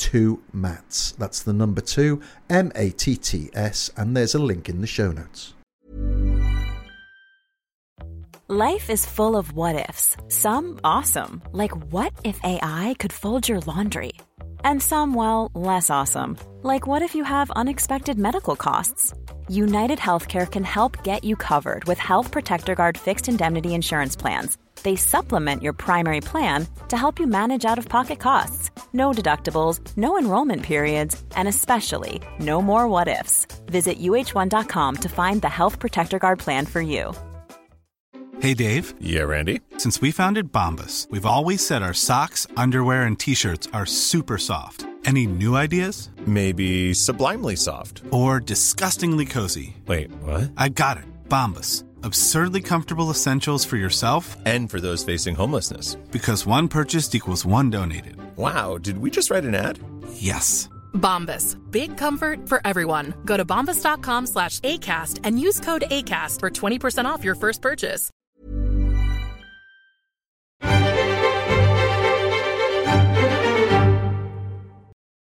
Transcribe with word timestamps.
two 0.00 0.42
mats. 0.52 1.12
That's 1.12 1.42
the 1.42 1.52
number 1.52 1.82
two, 1.82 2.20
M 2.48 2.72
A 2.74 2.90
T 2.90 3.16
T 3.16 3.50
S, 3.52 3.90
and 3.96 4.16
there's 4.16 4.34
a 4.34 4.40
link 4.40 4.68
in 4.68 4.80
the 4.80 4.86
show 4.86 5.12
notes. 5.12 5.54
Life 8.48 8.90
is 8.90 9.06
full 9.06 9.36
of 9.36 9.52
what 9.52 9.88
ifs. 9.88 10.16
Some 10.26 10.80
awesome, 10.82 11.42
like 11.52 11.70
what 11.92 12.12
if 12.24 12.40
AI 12.42 12.96
could 12.98 13.12
fold 13.12 13.48
your 13.48 13.60
laundry? 13.60 14.14
And 14.64 14.82
some, 14.82 15.14
well, 15.14 15.52
less 15.54 15.88
awesome, 15.88 16.36
like 16.62 16.84
what 16.84 17.02
if 17.02 17.14
you 17.14 17.22
have 17.22 17.50
unexpected 17.52 18.18
medical 18.18 18.56
costs? 18.56 19.14
United 19.48 19.98
Healthcare 19.98 20.50
can 20.50 20.64
help 20.64 21.04
get 21.04 21.22
you 21.22 21.36
covered 21.36 21.84
with 21.84 21.98
Health 21.98 22.32
Protector 22.32 22.74
Guard 22.74 22.98
fixed 22.98 23.28
indemnity 23.28 23.72
insurance 23.74 24.16
plans. 24.16 24.58
They 24.82 24.96
supplement 24.96 25.62
your 25.62 25.72
primary 25.72 26.20
plan 26.20 26.66
to 26.88 26.96
help 26.96 27.18
you 27.20 27.26
manage 27.26 27.64
out 27.64 27.78
of 27.78 27.88
pocket 27.88 28.18
costs. 28.18 28.70
No 28.92 29.12
deductibles, 29.12 29.80
no 29.96 30.18
enrollment 30.18 30.62
periods, 30.62 31.22
and 31.36 31.46
especially 31.48 32.20
no 32.38 32.60
more 32.62 32.88
what 32.88 33.08
ifs. 33.08 33.46
Visit 33.66 33.98
uh1.com 34.00 34.96
to 34.96 35.08
find 35.08 35.42
the 35.42 35.48
Health 35.48 35.78
Protector 35.78 36.18
Guard 36.18 36.38
plan 36.38 36.66
for 36.66 36.80
you. 36.80 37.12
Hey 38.40 38.54
Dave, 38.54 38.94
Yeah, 39.00 39.24
Randy. 39.24 39.60
since 39.76 40.00
we 40.00 40.10
founded 40.12 40.50
Bombas, 40.50 41.10
we've 41.10 41.26
always 41.26 41.64
said 41.66 41.82
our 41.82 41.92
socks, 41.92 42.46
underwear, 42.56 43.02
and 43.02 43.18
t 43.18 43.34
shirts 43.34 43.68
are 43.74 43.84
super 43.84 44.38
soft. 44.38 44.86
Any 45.04 45.26
new 45.26 45.56
ideas? 45.56 46.08
Maybe 46.26 46.94
sublimely 46.94 47.56
soft. 47.56 48.02
Or 48.10 48.40
disgustingly 48.40 49.26
cozy? 49.26 49.76
Wait, 49.86 50.10
what? 50.22 50.50
I 50.56 50.68
got 50.70 50.96
it. 50.98 51.04
Bombas. 51.28 51.84
Absurdly 52.02 52.60
comfortable 52.62 53.10
essentials 53.10 53.64
for 53.64 53.76
yourself 53.76 54.36
And 54.46 54.70
for 54.70 54.80
those 54.80 55.04
facing 55.04 55.34
homelessness. 55.34 55.96
because 56.10 56.46
one 56.46 56.68
purchased 56.68 57.14
equals 57.14 57.44
one 57.44 57.70
donated. 57.70 58.16
Wow, 58.36 58.78
did 58.78 58.98
we 58.98 59.10
just 59.10 59.30
write 59.30 59.44
an 59.44 59.54
ad? 59.54 59.78
Yes. 60.14 60.68
Bombas. 60.94 61.56
Big 61.70 61.96
comfort 61.96 62.48
for 62.48 62.60
everyone. 62.64 63.14
Go 63.24 63.36
to 63.36 63.44
bombas.com 63.44 64.26
slash 64.26 64.60
ACAST 64.60 65.20
and 65.24 65.40
use 65.40 65.60
code 65.60 65.82
ACAST 65.90 66.40
for 66.40 66.50
20% 66.50 67.04
off 67.04 67.22
your 67.24 67.34
first 67.36 67.60
purchase. 67.62 68.10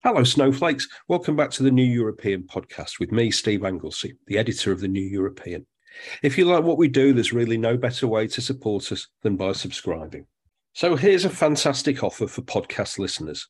Hello, 0.03 0.23
Snowflakes. 0.23 0.87
Welcome 1.09 1.35
back 1.35 1.51
to 1.51 1.63
the 1.63 1.71
New 1.71 1.83
European 1.83 2.43
podcast 2.43 2.99
with 2.99 3.11
me, 3.11 3.29
Steve 3.29 3.65
Anglesey, 3.65 4.13
the 4.27 4.37
editor 4.37 4.71
of 4.71 4.79
the 4.79 4.87
New 4.87 5.01
European. 5.03 5.65
If 6.23 6.37
you 6.37 6.45
like 6.45 6.63
what 6.63 6.77
we 6.77 6.87
do, 6.87 7.13
there's 7.13 7.33
really 7.33 7.57
no 7.57 7.77
better 7.77 8.07
way 8.07 8.27
to 8.27 8.41
support 8.41 8.91
us 8.91 9.07
than 9.23 9.35
by 9.35 9.53
subscribing. 9.53 10.25
So 10.73 10.95
here's 10.95 11.25
a 11.25 11.29
fantastic 11.29 12.03
offer 12.03 12.27
for 12.27 12.43
podcast 12.43 12.99
listeners. 12.99 13.47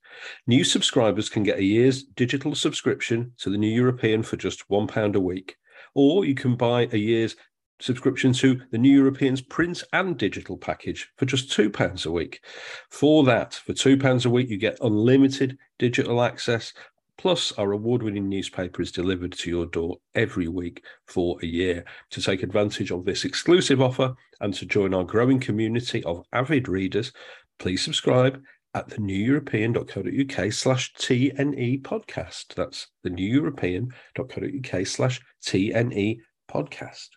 New 0.47 0.63
subscribers 0.63 1.27
can 1.27 1.43
get 1.43 1.59
a 1.59 1.63
year's 1.63 2.03
digital 2.03 2.55
subscription 2.55 3.33
to 3.39 3.49
the 3.49 3.57
New 3.57 3.67
European 3.67 4.23
for 4.23 4.37
just 4.37 4.67
£1 4.69 5.13
a 5.13 5.19
week, 5.19 5.57
or 5.93 6.23
you 6.23 6.35
can 6.35 6.55
buy 6.55 6.87
a 6.91 6.97
year's 6.97 7.35
subscription 7.79 8.33
to 8.33 8.61
the 8.71 8.77
New 8.77 8.95
European's 8.95 9.41
print 9.41 9.83
and 9.93 10.17
digital 10.17 10.57
package 10.57 11.09
for 11.17 11.25
just 11.25 11.49
£2 11.49 12.05
a 12.05 12.11
week. 12.11 12.41
For 12.89 13.23
that, 13.25 13.55
for 13.55 13.73
£2 13.73 14.25
a 14.25 14.29
week, 14.29 14.49
you 14.49 14.57
get 14.57 14.77
unlimited 14.81 15.57
digital 15.77 16.21
access, 16.21 16.73
plus 17.17 17.51
our 17.53 17.71
award 17.71 18.03
winning 18.03 18.29
newspaper 18.29 18.81
is 18.81 18.91
delivered 18.91 19.31
to 19.33 19.49
your 19.49 19.65
door 19.65 19.97
every 20.15 20.47
week 20.47 20.83
for 21.05 21.37
a 21.41 21.45
year. 21.45 21.83
To 22.11 22.21
take 22.21 22.43
advantage 22.43 22.91
of 22.91 23.05
this 23.05 23.25
exclusive 23.25 23.81
offer 23.81 24.13
and 24.41 24.53
to 24.53 24.65
join 24.65 24.93
our 24.93 25.03
growing 25.03 25.39
community 25.39 26.03
of 26.03 26.23
avid 26.33 26.67
readers, 26.67 27.11
please 27.59 27.83
subscribe 27.83 28.41
at 28.73 28.89
theneweuropean.co.uk 28.89 30.53
slash 30.53 30.93
TNE 30.93 31.81
podcast. 31.81 32.53
That's 32.55 32.87
theneweuropean.co.uk 33.05 34.87
slash 34.87 35.21
TNE 35.43 36.19
podcast. 36.51 37.07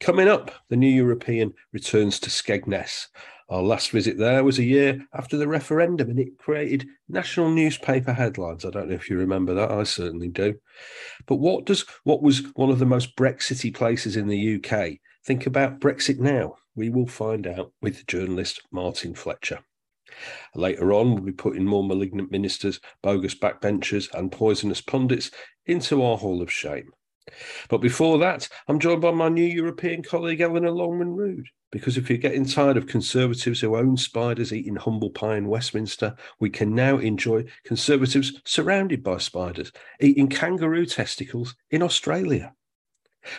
Coming 0.00 0.28
up, 0.28 0.50
the 0.68 0.76
New 0.76 0.90
European 0.90 1.54
returns 1.72 2.18
to 2.20 2.30
Skegness. 2.30 3.06
Our 3.48 3.62
last 3.62 3.90
visit 3.90 4.18
there 4.18 4.42
was 4.42 4.58
a 4.58 4.64
year 4.64 5.06
after 5.12 5.36
the 5.36 5.46
referendum, 5.46 6.10
and 6.10 6.18
it 6.18 6.36
created 6.38 6.88
national 7.08 7.50
newspaper 7.50 8.12
headlines. 8.12 8.64
I 8.64 8.70
don't 8.70 8.88
know 8.88 8.94
if 8.94 9.08
you 9.08 9.16
remember 9.16 9.54
that. 9.54 9.70
I 9.70 9.84
certainly 9.84 10.28
do. 10.28 10.56
But 11.26 11.36
what 11.36 11.64
does 11.64 11.84
what 12.02 12.22
was 12.22 12.42
one 12.54 12.70
of 12.70 12.80
the 12.80 12.86
most 12.86 13.14
Brexity 13.14 13.70
places 13.70 14.16
in 14.16 14.26
the 14.26 14.56
UK 14.56 14.98
think 15.24 15.46
about 15.46 15.78
Brexit 15.78 16.18
now? 16.18 16.56
We 16.74 16.90
will 16.90 17.06
find 17.06 17.46
out 17.46 17.72
with 17.80 18.06
journalist 18.06 18.62
Martin 18.72 19.14
Fletcher. 19.14 19.60
Later 20.54 20.92
on, 20.92 21.14
we'll 21.14 21.24
be 21.24 21.32
putting 21.32 21.64
more 21.64 21.84
malignant 21.84 22.32
ministers, 22.32 22.80
bogus 23.02 23.34
backbenchers, 23.34 24.12
and 24.12 24.32
poisonous 24.32 24.80
pundits 24.80 25.30
into 25.66 26.02
our 26.02 26.16
hall 26.16 26.42
of 26.42 26.50
shame. 26.50 26.90
But 27.68 27.78
before 27.78 28.18
that, 28.18 28.48
I'm 28.68 28.78
joined 28.78 29.02
by 29.02 29.10
my 29.10 29.28
new 29.28 29.44
European 29.44 30.02
colleague, 30.02 30.40
Eleanor 30.40 30.70
Longman 30.70 31.14
Rood. 31.14 31.48
Because 31.72 31.96
if 31.96 32.08
you're 32.08 32.18
getting 32.18 32.46
tired 32.46 32.76
of 32.76 32.86
conservatives 32.86 33.60
who 33.60 33.76
own 33.76 33.96
spiders 33.96 34.52
eating 34.52 34.76
humble 34.76 35.10
pie 35.10 35.36
in 35.36 35.48
Westminster, 35.48 36.14
we 36.38 36.48
can 36.48 36.74
now 36.74 36.98
enjoy 36.98 37.44
conservatives 37.64 38.40
surrounded 38.44 39.02
by 39.02 39.18
spiders 39.18 39.72
eating 40.00 40.28
kangaroo 40.28 40.86
testicles 40.86 41.56
in 41.70 41.82
Australia. 41.82 42.54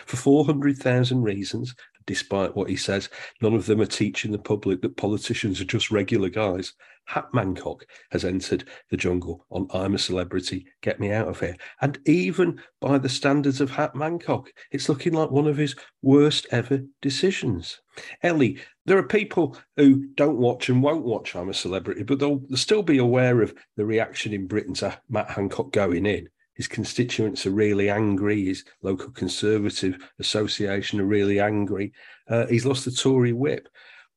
For 0.04 0.18
400,000 0.18 1.22
reasons, 1.22 1.74
despite 2.08 2.56
what 2.56 2.70
he 2.70 2.76
says, 2.76 3.10
none 3.42 3.54
of 3.54 3.66
them 3.66 3.82
are 3.82 3.86
teaching 3.86 4.32
the 4.32 4.38
public 4.38 4.80
that 4.80 4.96
politicians 4.96 5.60
are 5.60 5.66
just 5.66 5.90
regular 5.90 6.30
guys. 6.30 6.72
Hat 7.04 7.26
Mancock 7.34 7.82
has 8.10 8.24
entered 8.24 8.64
the 8.90 8.96
jungle 8.96 9.44
on 9.50 9.68
I'm 9.74 9.94
a 9.94 9.98
Celebrity, 9.98 10.66
Get 10.80 10.98
Me 11.00 11.12
Out 11.12 11.28
of 11.28 11.38
Here. 11.38 11.56
And 11.82 11.98
even 12.06 12.60
by 12.80 12.96
the 12.96 13.10
standards 13.10 13.60
of 13.60 13.70
Hat 13.70 13.94
Mancock, 13.94 14.48
it's 14.72 14.88
looking 14.88 15.12
like 15.12 15.30
one 15.30 15.46
of 15.46 15.58
his 15.58 15.76
worst 16.00 16.46
ever 16.50 16.80
decisions. 17.02 17.78
Ellie, 18.22 18.58
there 18.86 18.98
are 18.98 19.02
people 19.02 19.58
who 19.76 20.06
don't 20.14 20.38
watch 20.38 20.70
and 20.70 20.82
won't 20.82 21.04
watch 21.04 21.36
I'm 21.36 21.50
a 21.50 21.54
Celebrity, 21.54 22.04
but 22.04 22.18
they'll, 22.18 22.38
they'll 22.48 22.56
still 22.56 22.82
be 22.82 22.98
aware 22.98 23.42
of 23.42 23.54
the 23.76 23.84
reaction 23.84 24.32
in 24.32 24.46
Britain 24.46 24.74
to 24.74 24.98
Matt 25.10 25.30
Hancock 25.30 25.72
going 25.72 26.06
in. 26.06 26.28
His 26.58 26.68
constituents 26.68 27.46
are 27.46 27.52
really 27.52 27.88
angry. 27.88 28.44
His 28.44 28.64
local 28.82 29.10
Conservative 29.12 29.96
Association 30.18 31.00
are 31.00 31.06
really 31.06 31.40
angry. 31.40 31.92
Uh, 32.28 32.46
he's 32.46 32.66
lost 32.66 32.84
the 32.84 32.90
Tory 32.90 33.32
whip. 33.32 33.68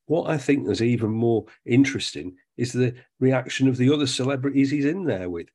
What 0.06 0.28
I 0.28 0.36
think 0.36 0.68
is 0.68 0.82
even 0.82 1.10
more 1.10 1.46
interesting 1.64 2.36
is 2.56 2.72
the 2.72 2.94
reaction 3.20 3.68
of 3.68 3.76
the 3.76 3.92
other 3.92 4.08
celebrities 4.08 4.70
he's 4.70 4.84
in 4.84 5.04
there 5.04 5.30
with. 5.30 5.46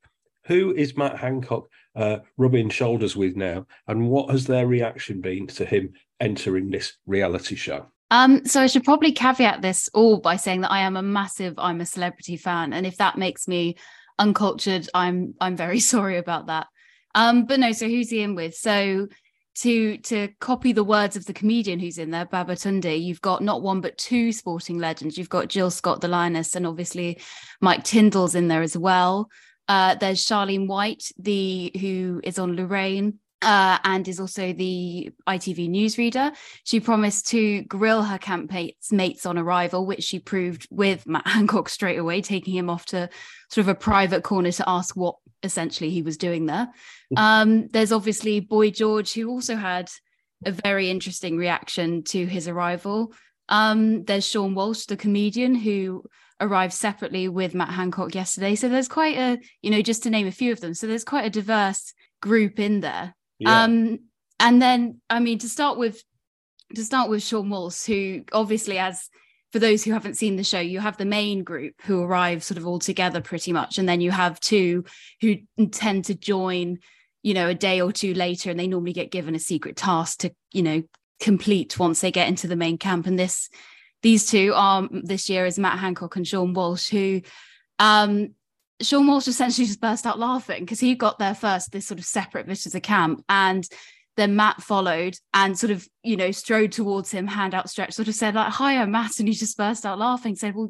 Who 0.45 0.73
is 0.73 0.95
Matt 0.95 1.17
Hancock 1.17 1.67
uh, 1.93 2.19
rubbing 2.37 2.69
shoulders 2.69 3.17
with 3.17 3.35
now, 3.35 3.67
and 3.87 4.09
what 4.09 4.31
has 4.31 4.47
their 4.47 4.65
reaction 4.65 5.19
been 5.19 5.45
to 5.47 5.65
him 5.65 5.91
entering 6.21 6.69
this 6.69 6.93
reality 7.05 7.55
show? 7.55 7.87
Um, 8.11 8.45
so 8.45 8.61
I 8.61 8.67
should 8.67 8.85
probably 8.85 9.11
caveat 9.11 9.61
this 9.61 9.89
all 9.93 10.19
by 10.21 10.37
saying 10.37 10.61
that 10.61 10.71
I 10.71 10.79
am 10.79 10.95
a 10.95 11.01
massive 11.01 11.55
I'm 11.57 11.81
a 11.81 11.85
celebrity 11.85 12.37
fan, 12.37 12.71
and 12.71 12.85
if 12.85 12.95
that 12.95 13.17
makes 13.17 13.45
me 13.45 13.75
uncultured, 14.17 14.87
I'm 14.93 15.35
I'm 15.41 15.57
very 15.57 15.79
sorry 15.93 16.17
about 16.17 16.47
that. 16.47 16.67
Um, 17.17 17.45
but 17.45 17.59
no, 17.59 17.71
so 17.71 17.87
who's 17.87 18.11
he 18.11 18.21
in 18.21 18.35
with? 18.35 18.53
So 18.53 19.07
to 19.61 19.97
to 19.97 20.27
copy 20.39 20.71
the 20.71 20.83
words 20.83 21.15
of 21.15 21.25
the 21.25 21.33
comedian 21.33 21.79
who's 21.79 21.97
in 21.97 22.11
there, 22.11 22.27
Babatunde, 22.27 23.03
you've 23.03 23.21
got 23.21 23.41
not 23.41 23.63
one 23.63 23.81
but 23.81 23.97
two 23.97 24.31
sporting 24.31 24.77
legends. 24.77 25.17
You've 25.17 25.27
got 25.27 25.47
Jill 25.47 25.71
Scott, 25.71 25.99
the 25.99 26.07
lioness, 26.07 26.55
and 26.55 26.67
obviously 26.67 27.19
Mike 27.59 27.83
Tindall's 27.83 28.35
in 28.35 28.49
there 28.49 28.61
as 28.61 28.77
well. 28.77 29.29
Uh, 29.67 29.95
there's 29.95 30.23
Charlene 30.23 30.67
White, 30.67 31.11
the 31.17 31.71
who 31.81 32.21
is 32.23 32.37
on 32.37 32.55
Lorraine, 32.55 33.17
uh, 33.41 33.77
and 33.83 34.07
is 34.07 34.19
also 34.19 34.53
the 34.53 35.11
ITV 35.27 35.69
newsreader. 35.69 36.35
She 36.63 36.79
promised 36.79 37.27
to 37.27 37.61
grill 37.63 38.03
her 38.03 38.17
campmates 38.17 38.91
mates 38.91 39.25
on 39.25 39.37
arrival, 39.37 39.85
which 39.85 40.03
she 40.03 40.19
proved 40.19 40.67
with 40.71 41.05
Matt 41.07 41.27
Hancock 41.27 41.69
straight 41.69 41.97
away, 41.97 42.21
taking 42.21 42.55
him 42.55 42.69
off 42.69 42.85
to 42.87 43.09
sort 43.49 43.63
of 43.65 43.69
a 43.69 43.75
private 43.75 44.23
corner 44.23 44.51
to 44.51 44.67
ask 44.67 44.95
what 44.95 45.15
essentially 45.43 45.89
he 45.89 46.01
was 46.01 46.17
doing 46.17 46.47
there. 46.47 46.67
Mm. 47.15 47.19
Um, 47.19 47.67
there's 47.67 47.91
obviously 47.91 48.39
Boy 48.39 48.71
George, 48.71 49.13
who 49.13 49.29
also 49.29 49.55
had 49.55 49.89
a 50.45 50.51
very 50.51 50.89
interesting 50.89 51.37
reaction 51.37 52.03
to 52.03 52.25
his 52.25 52.47
arrival. 52.47 53.13
Um, 53.49 54.03
there's 54.03 54.27
Sean 54.27 54.55
Walsh, 54.55 54.85
the 54.85 54.97
comedian, 54.97 55.55
who 55.55 56.03
arrived 56.39 56.73
separately 56.73 57.27
with 57.27 57.55
Matt 57.55 57.69
Hancock 57.69 58.13
yesterday. 58.13 58.55
So 58.55 58.69
there's 58.69 58.87
quite 58.87 59.17
a, 59.17 59.39
you 59.61 59.71
know, 59.71 59.81
just 59.81 60.03
to 60.03 60.09
name 60.09 60.27
a 60.27 60.31
few 60.31 60.51
of 60.51 60.59
them. 60.59 60.73
So 60.73 60.87
there's 60.87 61.03
quite 61.03 61.25
a 61.25 61.29
diverse 61.29 61.93
group 62.21 62.59
in 62.59 62.81
there. 62.81 63.15
Um, 63.45 63.99
and 64.39 64.61
then, 64.61 65.01
I 65.09 65.19
mean, 65.19 65.39
to 65.39 65.49
start 65.49 65.77
with, 65.77 66.03
to 66.75 66.83
start 66.83 67.09
with 67.09 67.23
Sean 67.23 67.49
Walsh, 67.49 67.85
who 67.85 68.23
obviously, 68.33 68.77
as 68.77 69.09
for 69.51 69.59
those 69.59 69.83
who 69.83 69.93
haven't 69.93 70.15
seen 70.15 70.35
the 70.35 70.43
show, 70.43 70.59
you 70.59 70.79
have 70.79 70.97
the 70.97 71.05
main 71.05 71.43
group 71.43 71.75
who 71.83 72.01
arrive 72.01 72.43
sort 72.43 72.57
of 72.57 72.67
all 72.67 72.79
together 72.79 73.21
pretty 73.21 73.53
much, 73.53 73.77
and 73.77 73.87
then 73.87 74.01
you 74.01 74.11
have 74.11 74.39
two 74.39 74.83
who 75.21 75.35
tend 75.71 76.05
to 76.05 76.15
join, 76.15 76.79
you 77.23 77.33
know, 77.33 77.47
a 77.47 77.53
day 77.53 77.79
or 77.79 77.91
two 77.91 78.13
later, 78.13 78.51
and 78.51 78.59
they 78.59 78.67
normally 78.67 78.93
get 78.93 79.11
given 79.11 79.35
a 79.35 79.39
secret 79.39 79.75
task 79.77 80.19
to, 80.19 80.31
you 80.51 80.61
know, 80.61 80.83
complete 81.19 81.79
once 81.79 82.01
they 82.01 82.11
get 82.11 82.27
into 82.27 82.47
the 82.47 82.55
main 82.55 82.77
camp. 82.77 83.07
And 83.07 83.17
this, 83.17 83.49
these 84.01 84.27
two 84.27 84.51
are 84.55 84.87
this 84.91 85.29
year 85.29 85.45
is 85.45 85.57
Matt 85.57 85.79
Hancock 85.79 86.15
and 86.15 86.27
Sean 86.27 86.53
Walsh, 86.53 86.89
who 86.89 87.21
um, 87.79 88.35
Sean 88.81 89.07
Walsh 89.07 89.27
essentially 89.27 89.65
just 89.65 89.81
burst 89.81 90.05
out 90.05 90.19
laughing 90.19 90.61
because 90.63 90.79
he 90.79 90.95
got 90.95 91.19
there 91.19 91.35
first, 91.35 91.71
this 91.71 91.87
sort 91.87 91.99
of 91.99 92.05
separate 92.05 92.47
bit 92.47 92.65
of 92.65 92.71
the 92.71 92.81
camp. 92.81 93.23
And 93.27 93.67
then 94.17 94.35
Matt 94.35 94.61
followed 94.61 95.17
and 95.33 95.57
sort 95.57 95.71
of, 95.71 95.87
you 96.03 96.17
know, 96.17 96.31
strode 96.31 96.71
towards 96.71 97.11
him, 97.11 97.27
hand 97.27 97.55
outstretched, 97.55 97.93
sort 97.93 98.07
of 98.07 98.15
said, 98.15 98.35
like, 98.35 98.51
hi, 98.51 98.83
Matt. 98.85 99.19
And 99.19 99.27
he 99.27 99.33
just 99.33 99.57
burst 99.57 99.85
out 99.85 99.99
laughing, 99.99 100.35
said, 100.35 100.55
Well, 100.55 100.69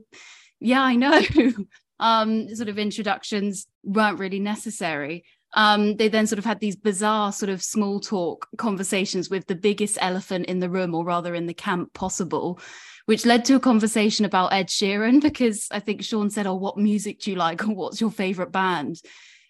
yeah, 0.60 0.82
I 0.82 0.96
know. 0.96 1.22
um, 2.00 2.54
sort 2.56 2.70
of 2.70 2.78
introductions 2.78 3.68
weren't 3.84 4.20
really 4.20 4.40
necessary. 4.40 5.24
Um, 5.54 5.96
they 5.96 6.10
then 6.10 6.28
sort 6.28 6.40
of 6.40 6.46
had 6.46 6.60
these 6.60 6.76
bizarre 6.76 7.32
sort 7.32 7.50
of 7.50 7.64
small 7.64 8.00
talk 8.00 8.48
conversations 8.58 9.30
with 9.30 9.48
the 9.48 9.56
biggest 9.56 9.98
elephant 10.02 10.46
in 10.48 10.60
the 10.60 10.70
room, 10.70 10.94
or 10.94 11.06
rather 11.06 11.34
in 11.34 11.46
the 11.46 11.54
camp 11.54 11.94
possible, 11.94 12.60
which 13.08 13.26
led 13.26 13.46
to 13.46 13.56
a 13.56 13.60
conversation 13.60 14.26
about 14.26 14.54
Ed 14.54 14.68
Sheeran 14.68 15.22
because 15.22 15.68
I 15.72 15.80
think 15.80 16.04
Sean 16.04 16.30
said, 16.30 16.46
"Oh, 16.46 16.56
what 16.56 16.78
music 16.78 17.20
do 17.20 17.32
you 17.32 17.38
like, 17.38 17.64
or 17.64 17.74
what's 17.76 18.00
your 18.00 18.12
favorite 18.12 18.52
band?" 18.52 19.02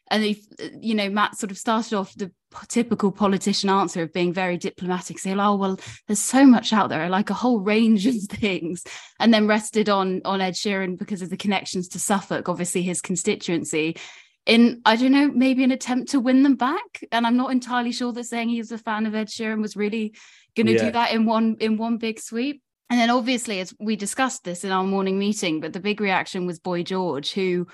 And 0.09 0.23
if 0.23 0.39
you 0.79 0.95
know, 0.95 1.09
Matt 1.09 1.37
sort 1.37 1.51
of 1.51 1.57
started 1.57 1.93
off 1.93 2.15
the 2.15 2.31
typical 2.69 3.11
politician 3.11 3.69
answer 3.69 4.03
of 4.03 4.13
being 4.13 4.31
very 4.31 4.57
diplomatic, 4.57 5.19
saying, 5.19 5.39
"Oh, 5.39 5.55
well, 5.55 5.79
there's 6.07 6.19
so 6.19 6.45
much 6.45 6.71
out 6.71 6.89
there, 6.89 7.01
I 7.01 7.07
like 7.07 7.29
a 7.29 7.35
whole 7.35 7.59
range 7.59 8.05
of 8.05 8.15
things," 8.29 8.83
and 9.19 9.33
then 9.33 9.47
rested 9.47 9.89
on 9.89 10.21
on 10.23 10.39
Ed 10.39 10.53
Sheeran 10.53 10.97
because 10.97 11.21
of 11.21 11.29
the 11.29 11.37
connections 11.37 11.89
to 11.89 11.99
Suffolk, 11.99 12.47
obviously 12.47 12.83
his 12.83 13.01
constituency. 13.01 13.97
In 14.45 14.81
I 14.85 14.95
don't 14.95 15.11
know, 15.11 15.29
maybe 15.29 15.63
an 15.63 15.71
attempt 15.71 16.11
to 16.11 16.21
win 16.21 16.43
them 16.43 16.55
back, 16.55 17.03
and 17.11 17.25
I'm 17.25 17.35
not 17.35 17.51
entirely 17.51 17.91
sure 17.91 18.13
that 18.13 18.23
saying 18.23 18.49
he 18.49 18.59
was 18.59 18.71
a 18.71 18.77
fan 18.77 19.07
of 19.07 19.15
Ed 19.15 19.27
Sheeran 19.27 19.61
was 19.61 19.75
really 19.75 20.13
going 20.55 20.67
to 20.67 20.73
yeah. 20.73 20.85
do 20.85 20.91
that 20.91 21.11
in 21.11 21.25
one 21.25 21.57
in 21.59 21.75
one 21.75 21.97
big 21.97 22.19
sweep. 22.19 22.61
And 22.89 22.99
then 22.99 23.09
obviously, 23.09 23.59
as 23.59 23.73
we 23.79 23.95
discussed 23.95 24.43
this 24.43 24.63
in 24.63 24.71
our 24.71 24.83
morning 24.83 25.19
meeting, 25.19 25.59
but 25.59 25.73
the 25.73 25.79
big 25.79 25.99
reaction 25.99 26.45
was 26.45 26.59
Boy 26.59 26.83
George, 26.83 27.33
who 27.33 27.67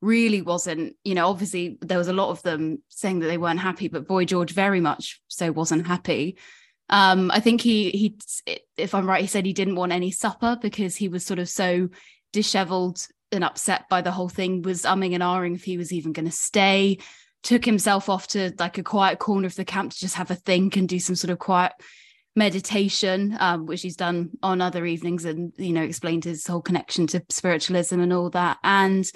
really 0.00 0.42
wasn't, 0.42 0.96
you 1.04 1.14
know, 1.14 1.28
obviously 1.28 1.78
there 1.80 1.98
was 1.98 2.08
a 2.08 2.12
lot 2.12 2.30
of 2.30 2.42
them 2.42 2.82
saying 2.88 3.20
that 3.20 3.28
they 3.28 3.38
weren't 3.38 3.60
happy, 3.60 3.88
but 3.88 4.08
Boy 4.08 4.24
George 4.24 4.52
very 4.52 4.80
much 4.80 5.20
so 5.28 5.52
wasn't 5.52 5.86
happy. 5.86 6.36
Um, 6.88 7.30
I 7.32 7.40
think 7.40 7.60
he 7.60 7.90
he 7.90 8.16
if 8.76 8.94
I'm 8.94 9.08
right, 9.08 9.20
he 9.20 9.26
said 9.26 9.46
he 9.46 9.52
didn't 9.52 9.76
want 9.76 9.92
any 9.92 10.10
supper 10.10 10.58
because 10.60 10.96
he 10.96 11.08
was 11.08 11.24
sort 11.24 11.38
of 11.38 11.48
so 11.48 11.88
disheveled 12.32 13.06
and 13.32 13.42
upset 13.42 13.88
by 13.88 14.02
the 14.02 14.12
whole 14.12 14.28
thing, 14.28 14.62
was 14.62 14.82
umming 14.82 15.14
and 15.14 15.22
ahhing 15.22 15.54
if 15.54 15.64
he 15.64 15.78
was 15.78 15.92
even 15.92 16.12
going 16.12 16.26
to 16.26 16.32
stay. 16.32 16.98
Took 17.42 17.64
himself 17.64 18.08
off 18.08 18.28
to 18.28 18.52
like 18.58 18.78
a 18.78 18.82
quiet 18.82 19.18
corner 19.18 19.46
of 19.46 19.56
the 19.56 19.64
camp 19.64 19.92
to 19.92 19.98
just 19.98 20.16
have 20.16 20.30
a 20.30 20.34
think 20.34 20.76
and 20.76 20.88
do 20.88 20.98
some 20.98 21.16
sort 21.16 21.30
of 21.30 21.38
quiet 21.38 21.72
meditation, 22.36 23.36
um, 23.40 23.66
which 23.66 23.82
he's 23.82 23.96
done 23.96 24.30
on 24.42 24.60
other 24.60 24.86
evenings, 24.86 25.24
and 25.24 25.52
you 25.56 25.72
know 25.72 25.82
explained 25.82 26.24
his 26.24 26.46
whole 26.46 26.62
connection 26.62 27.06
to 27.08 27.24
spiritualism 27.30 27.98
and 27.98 28.12
all 28.12 28.30
that. 28.30 28.58
And 28.62 29.10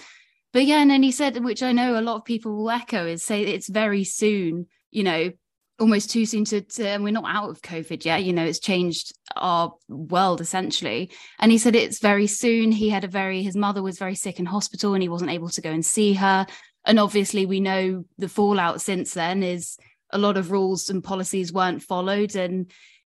but 0.53 0.65
yeah, 0.65 0.83
and 0.83 0.91
then 0.91 1.03
he 1.03 1.13
said, 1.13 1.45
which 1.45 1.63
I 1.63 1.73
know 1.73 1.99
a 1.99 2.03
lot 2.03 2.17
of 2.17 2.25
people 2.25 2.57
will 2.57 2.71
echo, 2.71 3.07
is 3.07 3.23
say 3.23 3.43
it's 3.43 3.69
very 3.69 4.03
soon, 4.03 4.67
you 4.91 5.05
know, 5.05 5.31
almost 5.79 6.11
too 6.11 6.27
soon 6.27 6.45
to, 6.47 6.61
to 6.61 6.89
and 6.89 7.05
we're 7.05 7.13
not 7.13 7.25
out 7.27 7.51
of 7.51 7.63
COVID 7.63 8.05
yet. 8.05 8.25
You 8.25 8.33
know, 8.33 8.45
it's 8.45 8.59
changed 8.59 9.13
our 9.37 9.73
world 9.89 10.41
essentially. 10.41 11.11
And 11.39 11.53
he 11.53 11.59
said 11.59 11.77
it's 11.77 12.01
very 12.01 12.27
soon. 12.27 12.73
He 12.73 12.91
had 12.91 13.05
a 13.05 13.09
very 13.09 13.43
his 13.43 13.57
mother 13.57 13.83
was 13.83 13.99
very 13.99 14.15
sick 14.15 14.41
in 14.41 14.47
hospital 14.47 14.95
and 14.95 15.03
he 15.03 15.09
wasn't 15.09 15.31
able 15.31 15.51
to 15.51 15.61
go 15.61 15.71
and 15.71 15.85
see 15.85 16.15
her. 16.15 16.47
And 16.85 16.99
obviously, 16.99 17.47
we 17.47 17.61
know 17.61 18.05
the 18.19 18.29
fallout 18.29 18.81
since 18.81 19.15
then 19.15 19.43
is 19.43 19.77
a 20.13 20.19
lot 20.19 20.37
of 20.37 20.51
rules 20.51 20.91
and 20.91 21.05
policies 21.05 21.53
weren't 21.53 21.83
followed 21.83 22.35
and 22.35 22.71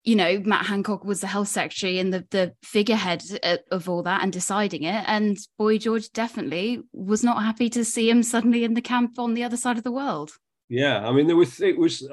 you 0.06 0.14
know, 0.14 0.40
Matt 0.44 0.66
Hancock 0.66 1.04
was 1.04 1.20
the 1.20 1.26
health 1.26 1.48
secretary 1.48 1.98
and 1.98 2.14
the 2.14 2.24
the 2.30 2.54
figurehead 2.62 3.22
uh, 3.42 3.56
of 3.72 3.88
all 3.88 4.04
that 4.04 4.22
and 4.22 4.32
deciding 4.32 4.84
it. 4.84 5.04
And 5.06 5.36
Boy 5.58 5.78
George 5.78 6.10
definitely 6.12 6.80
was 6.92 7.24
not 7.24 7.42
happy 7.42 7.68
to 7.70 7.84
see 7.84 8.08
him 8.08 8.22
suddenly 8.22 8.62
in 8.62 8.74
the 8.74 8.80
camp 8.80 9.18
on 9.18 9.34
the 9.34 9.42
other 9.42 9.56
side 9.56 9.76
of 9.76 9.84
the 9.84 9.92
world. 9.92 10.30
Yeah, 10.68 11.06
I 11.06 11.12
mean, 11.12 11.26
there 11.26 11.36
was 11.36 11.60
it 11.60 11.76
was. 11.76 12.08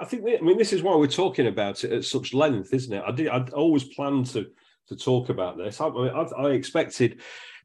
I 0.00 0.04
think. 0.04 0.24
I 0.28 0.42
mean, 0.42 0.58
this 0.58 0.74
is 0.74 0.82
why 0.82 0.94
we're 0.94 1.06
talking 1.06 1.46
about 1.46 1.84
it 1.84 1.92
at 1.92 2.04
such 2.04 2.34
length, 2.34 2.72
isn't 2.74 2.92
it? 2.92 3.02
I 3.06 3.10
did. 3.10 3.28
I'd 3.28 3.50
always 3.50 3.84
planned 3.84 4.26
to 4.26 4.46
to 4.88 4.96
talk 4.96 5.30
about 5.30 5.56
this. 5.56 5.80
I, 5.80 5.86
I, 5.86 6.22
I 6.24 6.50
expected 6.50 7.22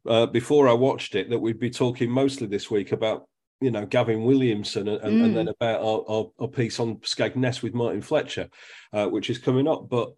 uh, 0.07 0.27
before 0.27 0.69
I 0.69 0.73
watched 0.73 1.15
it 1.15 1.29
that 1.29 1.39
we'd 1.39 1.59
be 1.59 1.69
talking 1.69 2.09
mostly 2.09 2.47
this 2.47 2.71
week 2.71 2.93
about 2.93 3.27
you 3.61 3.71
know 3.71 3.85
Gavin 3.85 4.23
Williamson 4.23 4.87
and, 4.87 5.01
mm. 5.01 5.25
and 5.25 5.35
then 5.35 5.45
mm. 5.47 5.51
about 5.51 5.81
our, 5.81 6.03
our, 6.07 6.31
our, 6.39 6.47
piece 6.47 6.79
on 6.79 6.97
Skegness 6.97 7.61
with 7.61 7.73
Martin 7.73 8.01
Fletcher, 8.01 8.49
uh, 8.93 9.07
which 9.07 9.29
is 9.29 9.37
coming 9.37 9.67
up. 9.67 9.89
But 9.89 10.13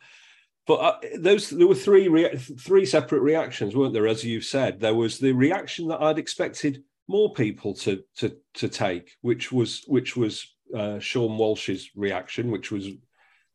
but 0.68 0.76
uh, 0.76 0.98
those 1.18 1.50
there 1.50 1.68
were 1.68 1.76
three 1.76 2.08
rea- 2.08 2.38
three 2.38 2.86
separate 2.86 3.22
reactions, 3.22 3.76
weren't 3.76 3.94
there? 3.94 4.08
As 4.08 4.24
you 4.24 4.42
said, 4.42 4.80
there 4.80 4.96
was 4.96 5.20
the 5.20 5.32
reaction 5.32 5.88
that 5.88 6.02
I'd 6.02 6.20
expected 6.20 6.84
more 7.08 7.34
people 7.34 7.74
to 7.76 8.04
to 8.18 8.36
to 8.56 8.68
take, 8.68 9.16
which 9.22 9.52
was 9.52 9.84
which 9.88 10.16
was 10.16 10.46
uh, 10.76 11.00
Sean 11.00 11.38
Walsh's 11.38 11.90
reaction, 11.96 12.52
which 12.52 12.72
was, 12.72 12.88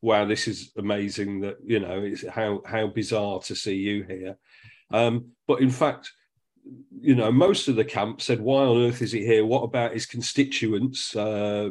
"Wow, 0.02 0.24
this 0.24 0.48
is 0.48 0.72
amazing! 0.76 1.42
That 1.42 1.58
you 1.64 1.80
know, 1.80 2.02
it's 2.02 2.26
how 2.26 2.62
how 2.66 2.86
bizarre 2.86 3.40
to 3.42 3.54
see 3.54 3.76
you 3.76 4.02
here." 4.04 4.36
Um, 4.90 5.32
but 5.46 5.60
in 5.60 5.70
fact 5.70 6.10
you 7.00 7.14
know, 7.14 7.30
most 7.30 7.68
of 7.68 7.76
the 7.76 7.84
camp 7.84 8.20
said, 8.20 8.40
"Why 8.40 8.64
on 8.64 8.82
earth 8.82 9.02
is 9.02 9.12
he 9.12 9.24
here? 9.24 9.44
What 9.44 9.62
about 9.62 9.92
his 9.92 10.06
constituents?" 10.06 11.14
Uh, 11.14 11.70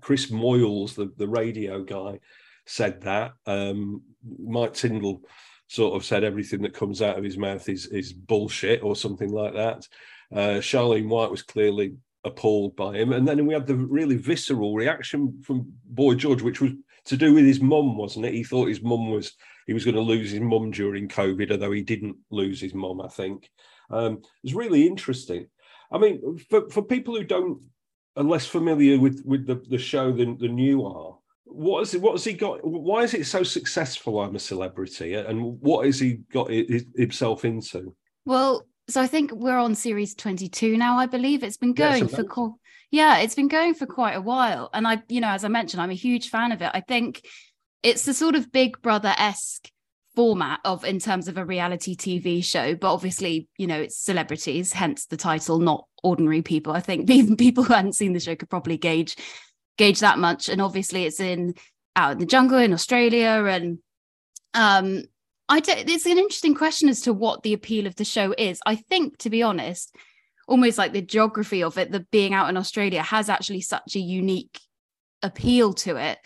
Chris 0.00 0.30
Moyles, 0.30 0.94
the, 0.94 1.10
the 1.16 1.28
radio 1.28 1.82
guy, 1.82 2.20
said 2.66 3.00
that. 3.02 3.32
Um, 3.46 4.02
Mike 4.38 4.74
Tindall 4.74 5.22
sort 5.68 5.94
of 5.94 6.04
said 6.04 6.24
everything 6.24 6.62
that 6.62 6.74
comes 6.74 7.00
out 7.00 7.18
of 7.18 7.24
his 7.24 7.38
mouth 7.38 7.68
is 7.68 7.86
is 7.86 8.12
bullshit 8.12 8.82
or 8.82 8.94
something 8.96 9.32
like 9.32 9.54
that. 9.54 9.88
Uh, 10.32 10.60
Charlene 10.60 11.08
White 11.08 11.30
was 11.30 11.42
clearly 11.42 11.94
appalled 12.24 12.74
by 12.76 12.96
him, 12.96 13.12
and 13.12 13.26
then 13.26 13.46
we 13.46 13.54
had 13.54 13.66
the 13.66 13.76
really 13.76 14.16
visceral 14.16 14.74
reaction 14.74 15.42
from 15.42 15.72
Boy 15.86 16.14
George, 16.14 16.42
which 16.42 16.60
was 16.60 16.72
to 17.06 17.16
do 17.16 17.34
with 17.34 17.44
his 17.44 17.60
mum, 17.60 17.96
wasn't 17.96 18.26
it? 18.26 18.34
He 18.34 18.44
thought 18.44 18.68
his 18.68 18.82
mum 18.82 19.10
was 19.10 19.32
he 19.66 19.72
was 19.72 19.84
going 19.84 19.94
to 19.94 20.00
lose 20.00 20.30
his 20.30 20.40
mum 20.40 20.70
during 20.70 21.08
COVID, 21.08 21.50
although 21.50 21.72
he 21.72 21.82
didn't 21.82 22.16
lose 22.30 22.60
his 22.60 22.74
mum, 22.74 23.00
I 23.00 23.08
think. 23.08 23.50
Um, 23.90 24.22
it's 24.42 24.54
really 24.54 24.86
interesting. 24.86 25.46
I 25.90 25.98
mean, 25.98 26.38
for, 26.50 26.68
for 26.70 26.82
people 26.82 27.14
who 27.14 27.24
don't 27.24 27.60
are 28.16 28.22
less 28.22 28.46
familiar 28.46 28.98
with 28.98 29.22
with 29.24 29.46
the, 29.46 29.56
the 29.68 29.78
show 29.78 30.12
than, 30.12 30.38
than 30.38 30.56
you 30.56 30.86
are, 30.86 31.16
what 31.44 31.82
is 31.82 31.94
it? 31.94 32.00
What 32.00 32.12
has 32.12 32.24
he 32.24 32.32
got? 32.32 32.64
Why 32.64 33.02
is 33.02 33.14
it 33.14 33.26
so 33.26 33.42
successful? 33.42 34.20
I'm 34.20 34.36
a 34.36 34.40
celebrity, 34.40 35.14
and 35.14 35.60
what 35.60 35.86
has 35.86 36.00
he 36.00 36.20
got 36.32 36.50
himself 36.50 37.44
into? 37.44 37.94
Well, 38.24 38.66
so 38.88 39.00
I 39.00 39.06
think 39.06 39.32
we're 39.32 39.58
on 39.58 39.74
series 39.74 40.14
22 40.14 40.76
now. 40.76 40.98
I 40.98 41.06
believe 41.06 41.42
it's 41.42 41.56
been 41.56 41.74
going 41.74 42.08
yeah, 42.08 42.16
for 42.16 42.54
yeah, 42.90 43.18
it's 43.18 43.34
been 43.34 43.48
going 43.48 43.74
for 43.74 43.86
quite 43.86 44.12
a 44.14 44.20
while. 44.20 44.70
And 44.72 44.86
I, 44.86 45.02
you 45.08 45.20
know, 45.20 45.28
as 45.28 45.44
I 45.44 45.48
mentioned, 45.48 45.82
I'm 45.82 45.90
a 45.90 45.94
huge 45.94 46.28
fan 46.28 46.52
of 46.52 46.62
it. 46.62 46.70
I 46.72 46.80
think 46.80 47.26
it's 47.82 48.04
the 48.04 48.14
sort 48.14 48.34
of 48.34 48.52
Big 48.52 48.80
Brother 48.82 49.14
esque 49.18 49.68
format 50.14 50.60
of 50.64 50.84
in 50.84 50.98
terms 50.98 51.28
of 51.28 51.36
a 51.36 51.44
reality 51.44 51.96
TV 51.96 52.44
show, 52.44 52.74
but 52.74 52.92
obviously, 52.92 53.48
you 53.56 53.66
know, 53.66 53.80
it's 53.80 53.96
celebrities, 53.96 54.72
hence 54.72 55.06
the 55.06 55.16
title, 55.16 55.58
not 55.58 55.86
ordinary 56.02 56.42
people. 56.42 56.72
I 56.72 56.80
think 56.80 57.10
even 57.10 57.36
people 57.36 57.64
who 57.64 57.74
hadn't 57.74 57.96
seen 57.96 58.12
the 58.12 58.20
show 58.20 58.36
could 58.36 58.50
probably 58.50 58.76
gauge 58.76 59.16
gauge 59.76 60.00
that 60.00 60.18
much. 60.18 60.48
And 60.48 60.62
obviously, 60.62 61.04
it's 61.04 61.20
in 61.20 61.54
out 61.96 62.12
in 62.12 62.18
the 62.18 62.26
jungle 62.26 62.58
in 62.58 62.72
Australia, 62.72 63.44
and 63.48 63.78
um, 64.54 65.04
I 65.48 65.60
don't, 65.60 65.88
it's 65.88 66.06
an 66.06 66.18
interesting 66.18 66.54
question 66.54 66.88
as 66.88 67.02
to 67.02 67.12
what 67.12 67.42
the 67.42 67.52
appeal 67.52 67.86
of 67.86 67.96
the 67.96 68.04
show 68.04 68.34
is. 68.36 68.60
I 68.66 68.76
think, 68.76 69.18
to 69.18 69.30
be 69.30 69.42
honest, 69.42 69.94
almost 70.46 70.78
like 70.78 70.92
the 70.92 71.02
geography 71.02 71.62
of 71.62 71.78
it, 71.78 71.90
the 71.90 72.00
being 72.00 72.34
out 72.34 72.48
in 72.48 72.56
Australia 72.56 73.02
has 73.02 73.28
actually 73.28 73.60
such 73.60 73.96
a 73.96 74.00
unique 74.00 74.60
appeal 75.22 75.72
to 75.72 75.96
it 75.96 76.18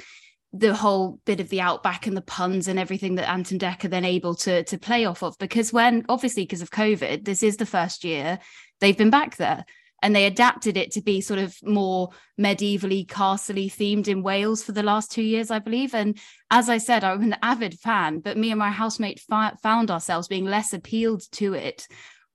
the 0.52 0.74
whole 0.74 1.20
bit 1.26 1.40
of 1.40 1.48
the 1.50 1.60
outback 1.60 2.06
and 2.06 2.16
the 2.16 2.22
puns 2.22 2.68
and 2.68 2.78
everything 2.78 3.16
that 3.16 3.28
Ant 3.28 3.50
and 3.50 3.60
Dec 3.60 3.84
are 3.84 3.88
then 3.88 4.04
able 4.04 4.34
to 4.36 4.64
to 4.64 4.78
play 4.78 5.04
off 5.04 5.22
of. 5.22 5.36
Because 5.38 5.72
when 5.72 6.04
obviously 6.08 6.44
because 6.44 6.62
of 6.62 6.70
covid 6.70 7.24
this 7.24 7.42
is 7.42 7.58
the 7.58 7.66
first 7.66 8.04
year 8.04 8.38
they've 8.80 8.96
been 8.96 9.10
back 9.10 9.36
there 9.36 9.64
and 10.00 10.14
they 10.14 10.26
adapted 10.26 10.76
it 10.76 10.92
to 10.92 11.02
be 11.02 11.20
sort 11.20 11.40
of 11.40 11.56
more 11.62 12.10
medievally 12.40 13.06
castley 13.06 13.68
themed 13.68 14.08
in 14.08 14.22
Wales 14.22 14.62
for 14.62 14.72
the 14.72 14.82
last 14.82 15.10
two 15.10 15.22
years 15.22 15.50
I 15.50 15.58
believe. 15.58 15.94
And 15.94 16.18
as 16.50 16.70
I 16.70 16.78
said 16.78 17.04
I'm 17.04 17.22
an 17.22 17.36
avid 17.42 17.74
fan 17.74 18.20
but 18.20 18.38
me 18.38 18.50
and 18.50 18.58
my 18.58 18.70
housemate 18.70 19.20
fa- 19.20 19.56
found 19.62 19.90
ourselves 19.90 20.28
being 20.28 20.46
less 20.46 20.72
appealed 20.72 21.22
to 21.32 21.52
it 21.52 21.86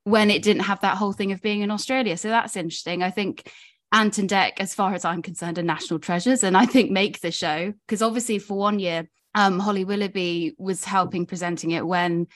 when 0.04 0.30
it 0.30 0.44
didn't 0.44 0.64
have 0.64 0.82
that 0.82 0.98
whole 0.98 1.14
thing 1.14 1.32
of 1.32 1.42
being 1.42 1.62
in 1.62 1.72
Australia. 1.72 2.18
So 2.18 2.28
that's 2.28 2.58
interesting. 2.58 3.02
I 3.02 3.10
think 3.10 3.50
Ant 3.94 4.18
and 4.18 4.28
Dec, 4.28 4.54
as 4.58 4.74
far 4.74 4.96
as 4.96 5.06
I'm 5.06 5.22
concerned, 5.22 5.60
are 5.60 5.64
national 5.64 6.00
treasures, 6.00 6.44
and 6.44 6.58
I 6.58 6.66
think 6.66 6.90
make 6.92 7.22
the 7.22 7.32
show 7.32 7.74
because 7.88 8.02
obviously 8.02 8.40
for 8.40 8.58
one 8.58 8.80
year, 8.80 9.08
um, 9.36 9.60
Holly 9.60 9.86
Willoughby 9.86 10.56
was 10.58 10.84
helping 10.84 11.28
presenting 11.28 11.72
it 11.72 11.86
when 11.86 12.28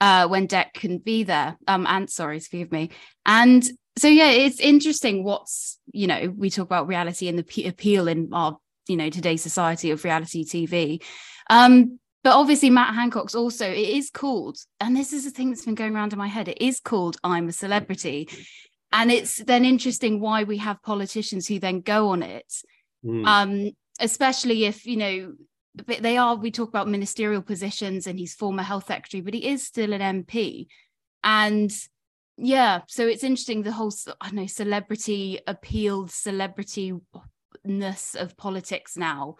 uh, 0.00 0.26
when 0.26 0.48
Dec 0.48 0.72
couldn't 0.74 1.04
be 1.04 1.22
there. 1.22 1.56
Um, 1.68 1.86
Ant, 1.86 2.10
sorry, 2.10 2.38
excuse 2.38 2.70
me, 2.70 2.90
and 3.26 3.62
so 3.98 4.08
yeah, 4.08 4.30
it's 4.30 4.58
interesting. 4.58 5.22
What's 5.22 5.78
you 5.92 6.06
know 6.06 6.32
we 6.34 6.48
talk 6.48 6.64
about 6.64 6.88
reality 6.88 7.28
and 7.28 7.38
the 7.38 7.44
p- 7.44 7.68
appeal 7.68 8.08
in 8.08 8.30
our 8.32 8.56
you 8.88 8.96
know 8.96 9.10
today's 9.10 9.42
society 9.42 9.90
of 9.90 10.04
reality 10.04 10.44
TV. 10.44 11.02
Um, 11.50 11.98
but 12.24 12.34
obviously 12.34 12.70
Matt 12.70 12.94
Hancock's 12.94 13.34
also 13.34 13.68
it 13.68 13.76
is 13.76 14.08
called, 14.08 14.56
and 14.80 14.96
this 14.96 15.12
is 15.12 15.26
a 15.26 15.30
thing 15.30 15.50
that's 15.50 15.64
been 15.64 15.74
going 15.74 15.94
around 15.94 16.14
in 16.14 16.18
my 16.18 16.28
head. 16.28 16.48
It 16.48 16.62
is 16.62 16.80
called 16.80 17.18
I'm 17.22 17.48
a 17.48 17.52
Celebrity, 17.52 18.28
and 18.92 19.10
it's 19.10 19.38
then 19.38 19.64
interesting 19.64 20.20
why 20.20 20.44
we 20.44 20.58
have 20.58 20.82
politicians 20.82 21.46
who 21.46 21.58
then 21.58 21.80
go 21.80 22.10
on 22.10 22.22
it. 22.22 22.52
Mm. 23.04 23.26
um, 23.26 23.70
especially 23.98 24.64
if 24.64 24.86
you 24.86 24.96
know 24.96 25.32
they 25.74 26.16
are 26.16 26.36
we 26.36 26.50
talk 26.50 26.68
about 26.68 26.88
ministerial 26.88 27.42
positions 27.42 28.06
and 28.06 28.18
he's 28.18 28.34
former 28.34 28.62
health 28.62 28.86
secretary 28.86 29.22
but 29.22 29.34
he 29.34 29.48
is 29.48 29.66
still 29.66 29.92
an 29.92 30.22
mp 30.22 30.66
and 31.24 31.72
yeah 32.36 32.82
so 32.86 33.08
it's 33.08 33.24
interesting 33.24 33.62
the 33.62 33.72
whole 33.72 33.92
i 34.20 34.30
know 34.30 34.46
celebrity 34.46 35.40
appealed 35.48 36.10
celebrityness 36.10 38.14
of 38.14 38.36
politics 38.36 38.96
now 38.96 39.36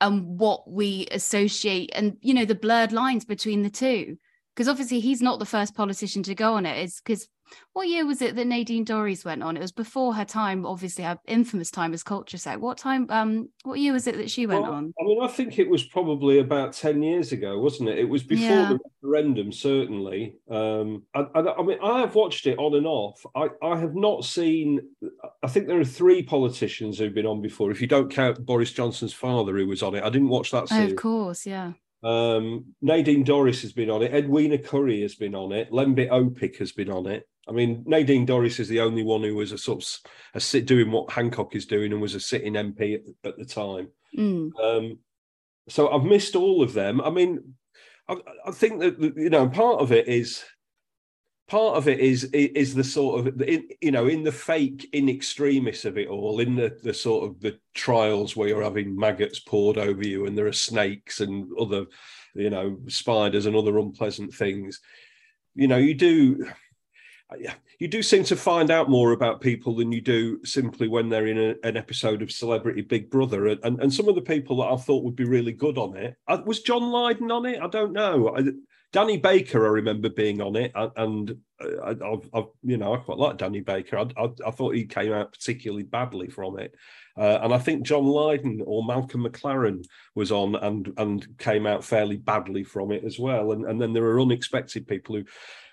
and 0.00 0.38
what 0.38 0.70
we 0.70 1.06
associate 1.10 1.90
and 1.94 2.16
you 2.20 2.34
know 2.34 2.44
the 2.44 2.54
blurred 2.54 2.92
lines 2.92 3.24
between 3.24 3.62
the 3.62 3.70
two. 3.70 4.18
Because 4.54 4.68
obviously 4.68 5.00
he's 5.00 5.20
not 5.20 5.40
the 5.40 5.46
first 5.46 5.74
politician 5.74 6.22
to 6.24 6.34
go 6.34 6.54
on 6.54 6.66
it's 6.66 7.00
because 7.00 7.28
what 7.72 7.88
year 7.88 8.06
was 8.06 8.22
it 8.22 8.36
that 8.36 8.46
Nadine 8.46 8.84
Dorries 8.84 9.24
went 9.24 9.42
on? 9.42 9.56
It 9.56 9.60
was 9.60 9.72
before 9.72 10.14
her 10.14 10.24
time, 10.24 10.64
obviously 10.64 11.04
her 11.04 11.18
infamous 11.26 11.70
time 11.70 11.92
as 11.92 12.02
culture 12.02 12.38
sec. 12.38 12.60
What 12.60 12.78
time? 12.78 13.06
Um, 13.10 13.48
what 13.64 13.78
year 13.78 13.92
was 13.92 14.06
it 14.06 14.16
that 14.16 14.30
she 14.30 14.46
went 14.46 14.62
well, 14.62 14.72
on? 14.72 14.94
I 15.00 15.04
mean, 15.04 15.22
I 15.22 15.28
think 15.28 15.58
it 15.58 15.68
was 15.68 15.84
probably 15.84 16.38
about 16.38 16.72
ten 16.72 17.02
years 17.02 17.32
ago, 17.32 17.58
wasn't 17.58 17.88
it? 17.88 17.98
It 17.98 18.08
was 18.08 18.22
before 18.22 18.46
yeah. 18.46 18.68
the 18.70 18.78
referendum, 19.02 19.52
certainly. 19.52 20.36
Um, 20.50 21.02
I, 21.14 21.20
I, 21.34 21.54
I, 21.58 21.62
mean, 21.62 21.78
I 21.82 22.00
have 22.00 22.14
watched 22.14 22.46
it 22.46 22.58
on 22.58 22.74
and 22.74 22.86
off. 22.86 23.24
I, 23.34 23.48
I 23.62 23.78
have 23.78 23.94
not 23.94 24.24
seen. 24.24 24.80
I 25.42 25.48
think 25.48 25.66
there 25.66 25.80
are 25.80 25.84
three 25.84 26.22
politicians 26.22 26.98
who've 26.98 27.14
been 27.14 27.26
on 27.26 27.42
before. 27.42 27.70
If 27.70 27.80
you 27.80 27.86
don't 27.86 28.10
count 28.10 28.44
Boris 28.44 28.72
Johnson's 28.72 29.12
father, 29.12 29.56
who 29.56 29.66
was 29.66 29.82
on 29.82 29.94
it, 29.94 30.04
I 30.04 30.10
didn't 30.10 30.28
watch 30.28 30.50
that. 30.52 30.68
Series. 30.68 30.90
Oh, 30.90 30.92
of 30.92 30.96
course, 30.96 31.46
yeah. 31.46 31.72
Um, 32.04 32.66
Nadine 32.82 33.24
Dorries 33.24 33.62
has 33.62 33.72
been 33.72 33.88
on 33.88 34.02
it. 34.02 34.12
Edwina 34.12 34.58
Currie 34.58 35.00
has 35.00 35.14
been 35.14 35.34
on 35.34 35.52
it. 35.52 35.72
Lembit 35.72 36.10
Öpik 36.10 36.58
has 36.58 36.70
been 36.70 36.90
on 36.90 37.06
it. 37.06 37.26
I 37.48 37.52
mean, 37.52 37.84
Nadine 37.86 38.26
Dorries 38.26 38.60
is 38.60 38.68
the 38.68 38.80
only 38.80 39.02
one 39.02 39.22
who 39.22 39.34
was 39.34 39.52
a 39.52 39.58
sort 39.58 39.82
of 39.82 40.10
a 40.34 40.40
sit 40.40 40.66
doing 40.66 40.90
what 40.90 41.10
Hancock 41.10 41.54
is 41.54 41.66
doing 41.66 41.92
and 41.92 42.00
was 42.00 42.14
a 42.14 42.20
sitting 42.20 42.54
MP 42.54 42.94
at 42.94 43.04
the, 43.04 43.28
at 43.28 43.38
the 43.38 43.44
time. 43.44 43.88
Mm. 44.16 44.50
Um, 44.62 44.98
so 45.68 45.90
I've 45.90 46.04
missed 46.04 46.36
all 46.36 46.62
of 46.62 46.72
them. 46.72 47.00
I 47.00 47.10
mean, 47.10 47.54
I, 48.08 48.16
I, 48.46 48.50
think 48.50 48.80
that 48.80 49.14
you 49.16 49.30
know 49.30 49.48
part 49.48 49.80
of 49.80 49.92
it 49.92 50.08
is 50.08 50.44
part 51.48 51.76
of 51.76 51.88
it 51.88 52.00
is 52.00 52.24
is 52.24 52.74
the 52.74 52.84
sort 52.84 53.26
of 53.26 53.42
you 53.80 53.90
know 53.90 54.06
in 54.06 54.24
the 54.24 54.32
fake 54.32 54.88
in 54.92 55.08
extremis 55.08 55.84
of 55.84 55.98
it 55.98 56.08
all 56.08 56.40
in 56.40 56.54
the 56.56 56.76
the 56.82 56.94
sort 56.94 57.28
of 57.28 57.40
the 57.40 57.58
trials 57.74 58.34
where 58.34 58.48
you're 58.48 58.62
having 58.62 58.96
maggots 58.96 59.40
poured 59.40 59.78
over 59.78 60.06
you 60.06 60.26
and 60.26 60.36
there 60.36 60.46
are 60.46 60.52
snakes 60.52 61.20
and 61.20 61.50
other 61.58 61.86
you 62.34 62.50
know 62.50 62.78
spiders 62.88 63.46
and 63.46 63.56
other 63.56 63.78
unpleasant 63.78 64.32
things 64.32 64.80
you 65.54 65.68
know 65.68 65.76
you 65.76 65.94
do 65.94 66.46
you 67.78 67.88
do 67.88 68.02
seem 68.02 68.24
to 68.24 68.36
find 68.36 68.70
out 68.70 68.88
more 68.88 69.12
about 69.12 69.40
people 69.40 69.74
than 69.74 69.92
you 69.92 70.00
do 70.00 70.44
simply 70.44 70.88
when 70.88 71.08
they're 71.08 71.26
in 71.26 71.38
a, 71.38 71.66
an 71.66 71.76
episode 71.76 72.22
of 72.22 72.32
Celebrity 72.32 72.82
Big 72.82 73.10
Brother. 73.10 73.46
And, 73.46 73.80
and 73.80 73.92
some 73.92 74.08
of 74.08 74.14
the 74.14 74.22
people 74.22 74.58
that 74.58 74.72
I 74.72 74.76
thought 74.76 75.04
would 75.04 75.16
be 75.16 75.24
really 75.24 75.52
good 75.52 75.78
on 75.78 75.96
it 75.96 76.16
uh, 76.28 76.38
was 76.44 76.62
John 76.62 76.90
Lydon 76.90 77.30
on 77.30 77.46
it. 77.46 77.60
I 77.60 77.68
don't 77.68 77.92
know. 77.92 78.34
I, 78.36 78.44
Danny 78.94 79.16
Baker, 79.16 79.66
I 79.66 79.70
remember 79.70 80.08
being 80.08 80.40
on 80.40 80.54
it, 80.54 80.70
and 80.74 81.36
uh, 81.60 81.82
I, 81.82 81.88
have 81.88 82.30
I've, 82.32 82.44
you 82.62 82.76
know 82.76 82.94
I 82.94 82.98
quite 82.98 83.18
like 83.18 83.38
Danny 83.38 83.60
Baker. 83.60 83.98
I, 83.98 84.06
I, 84.16 84.28
I, 84.46 84.50
thought 84.52 84.76
he 84.76 84.84
came 84.84 85.12
out 85.12 85.32
particularly 85.32 85.82
badly 85.82 86.28
from 86.28 86.60
it, 86.60 86.76
uh, 87.18 87.40
and 87.42 87.52
I 87.52 87.58
think 87.58 87.84
John 87.84 88.06
Lydon 88.06 88.62
or 88.64 88.84
Malcolm 88.84 89.24
McLaren 89.24 89.84
was 90.14 90.30
on 90.30 90.54
and 90.54 90.92
and 90.96 91.26
came 91.38 91.66
out 91.66 91.82
fairly 91.82 92.18
badly 92.18 92.62
from 92.62 92.92
it 92.92 93.02
as 93.02 93.18
well. 93.18 93.50
And 93.50 93.64
and 93.64 93.80
then 93.80 93.94
there 93.94 94.04
are 94.04 94.20
unexpected 94.20 94.86
people 94.86 95.16
who 95.16 95.24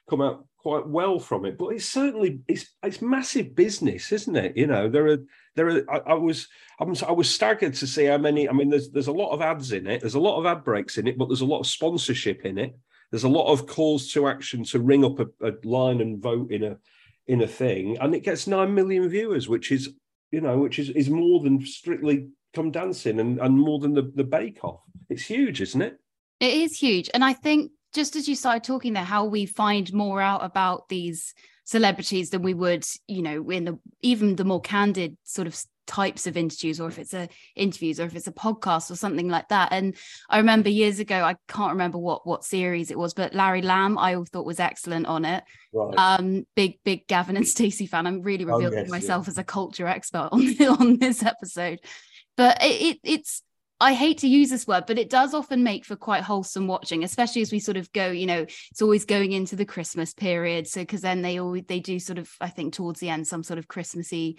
come 0.10 0.22
out 0.22 0.48
quite 0.62 0.88
well 0.88 1.20
from 1.20 1.46
it. 1.46 1.58
But 1.58 1.70
it's 1.70 1.86
certainly 1.86 2.40
it's 2.48 2.66
it's 2.84 3.02
massive 3.02 3.56
business, 3.56 4.12
isn't 4.12 4.36
it? 4.36 4.56
You 4.56 4.68
know, 4.68 4.90
there 4.90 5.08
are 5.08 5.18
there 5.56 5.68
are. 5.70 5.92
I, 5.92 6.12
I 6.12 6.14
was 6.14 6.48
I'm, 6.80 6.96
I 7.08 7.12
was 7.12 7.34
staggered 7.34 7.74
to 7.76 7.88
see 7.88 8.06
how 8.06 8.18
many. 8.18 8.48
I 8.48 8.54
mean, 8.54 8.70
there's 8.70 8.90
there's 8.92 9.08
a 9.08 9.12
lot 9.12 9.32
of 9.32 9.42
ads 9.42 9.72
in 9.72 9.88
it. 9.88 10.02
There's 10.02 10.16
a 10.16 10.20
lot 10.20 10.40
of 10.40 10.46
ad 10.46 10.64
breaks 10.64 10.98
in 10.98 11.08
it, 11.08 11.18
but 11.18 11.28
there's 11.28 11.42
a 11.42 11.46
lot 11.46 11.60
of 11.60 11.68
sponsorship 11.68 12.46
in 12.46 12.58
it. 12.58 12.78
There's 13.10 13.24
a 13.24 13.30
lot 13.30 13.52
of 13.52 13.68
calls 13.68 14.12
to 14.14 14.28
action 14.28 14.64
to 14.66 14.80
ring 14.80 15.04
up 15.04 15.20
a, 15.20 15.28
a 15.46 15.54
line 15.64 16.00
and 16.00 16.22
vote 16.22 16.52
in 16.52 16.64
a 16.64 16.78
in 17.28 17.42
a 17.42 17.48
thing, 17.48 17.98
and 18.00 18.14
it 18.14 18.24
gets 18.24 18.48
nine 18.48 18.74
million 18.74 19.10
viewers, 19.10 19.50
which 19.50 19.72
is 19.72 19.90
you 20.32 20.42
know, 20.42 20.58
which 20.60 20.80
is 20.80 20.90
is 20.92 21.10
more 21.10 21.42
than 21.42 21.66
strictly 21.66 22.28
come 22.54 22.72
dancing 22.72 23.20
and, 23.20 23.40
and 23.40 23.58
more 23.58 23.80
than 23.80 23.94
the, 23.94 24.12
the 24.16 24.24
bake 24.24 24.64
off. 24.64 24.82
It's 25.10 25.24
huge, 25.24 25.62
isn't 25.62 25.82
it? 25.82 25.98
It 26.40 26.54
is 26.54 26.78
huge. 26.78 27.10
And 27.14 27.24
I 27.24 27.34
think 27.34 27.72
just 27.94 28.16
as 28.16 28.28
you 28.28 28.36
started 28.36 28.64
talking 28.64 28.94
there, 28.94 29.04
how 29.04 29.26
we 29.26 29.46
find 29.46 29.92
more 29.94 30.22
out 30.22 30.44
about 30.44 30.90
these 30.90 31.34
celebrities 31.66 32.30
than 32.30 32.42
we 32.42 32.54
would, 32.54 32.86
you 33.08 33.22
know, 33.22 33.50
in 33.50 33.66
the 33.66 33.80
even 34.02 34.36
the 34.36 34.46
more 34.46 34.62
candid 34.62 35.18
sort 35.24 35.48
of 35.48 35.62
types 35.88 36.26
of 36.26 36.38
interviews, 36.38 36.80
or 36.80 36.88
if 36.88 37.00
it's 37.00 37.14
a 37.14 37.28
interviews, 37.56 38.00
or 38.00 38.06
if 38.06 38.16
it's 38.16 38.28
a 38.28 38.32
podcast 38.32 38.92
or 38.92 38.96
something 38.96 39.28
like 39.28 39.50
that. 39.50 39.70
And 39.72 39.96
I 40.30 40.38
remember 40.38 40.70
years 40.70 41.00
ago, 41.00 41.22
I 41.24 41.36
can't 41.48 41.74
remember 41.74 41.98
what 41.98 42.26
what 42.26 42.46
series 42.46 42.92
it 42.92 42.98
was, 42.98 43.14
but 43.14 43.34
Larry 43.34 43.62
Lamb, 43.62 43.98
I 43.98 44.16
all 44.16 44.26
thought 44.26 44.46
was 44.46 44.60
excellent 44.60 45.08
on 45.08 45.26
it. 45.26 45.44
Right. 45.74 45.96
Um, 45.98 46.46
big 46.56 46.80
big 46.84 47.08
Gavin 47.08 47.38
and 47.38 47.48
Stacey 47.56 47.88
fan. 47.88 48.08
I'm 48.08 48.22
really 48.22 48.46
oh, 48.46 48.56
revealing 48.56 48.80
oh, 48.80 48.82
yes, 48.84 48.90
myself 48.90 49.28
yeah. 49.28 49.32
as 49.32 49.38
a 49.38 49.44
culture 49.44 49.88
expert 49.88 50.30
on 50.32 50.62
on 50.64 50.98
this 51.00 51.24
episode, 51.24 51.80
but 52.38 52.62
it, 52.64 52.82
it 52.82 53.00
it's 53.04 53.44
I 53.82 53.94
hate 53.94 54.20
to 54.20 54.28
use 54.28 54.52
this 54.52 54.68
word, 54.68 54.86
but 54.86 55.00
it 55.00 55.10
does 55.10 55.34
often 55.34 55.64
make 55.64 55.86
for 55.86 55.96
quite 55.96 56.22
wholesome 56.22 56.68
watching, 56.68 57.04
especially 57.04 57.42
as 57.42 57.52
we 57.52 57.60
sort 57.60 57.78
of 57.78 57.92
go, 57.94 58.12
you 58.12 58.28
know, 58.28 58.42
it's 58.42 58.82
always 58.82 59.06
going 59.06 59.32
into 59.32 59.56
the 59.56 59.66
Christmas 59.66 60.14
period. 60.14 60.68
So 60.68 60.82
because 60.82 61.02
then 61.02 61.24
they 61.24 61.40
always 61.40 61.64
they 61.68 61.80
do 61.80 61.98
sort 61.98 62.20
of, 62.20 62.30
I 62.40 62.50
think, 62.50 62.76
towards 62.76 63.00
the 63.00 63.10
end, 63.10 63.28
some 63.28 63.42
sort 63.42 63.58
of 63.58 63.68
Christmassy 63.68 64.38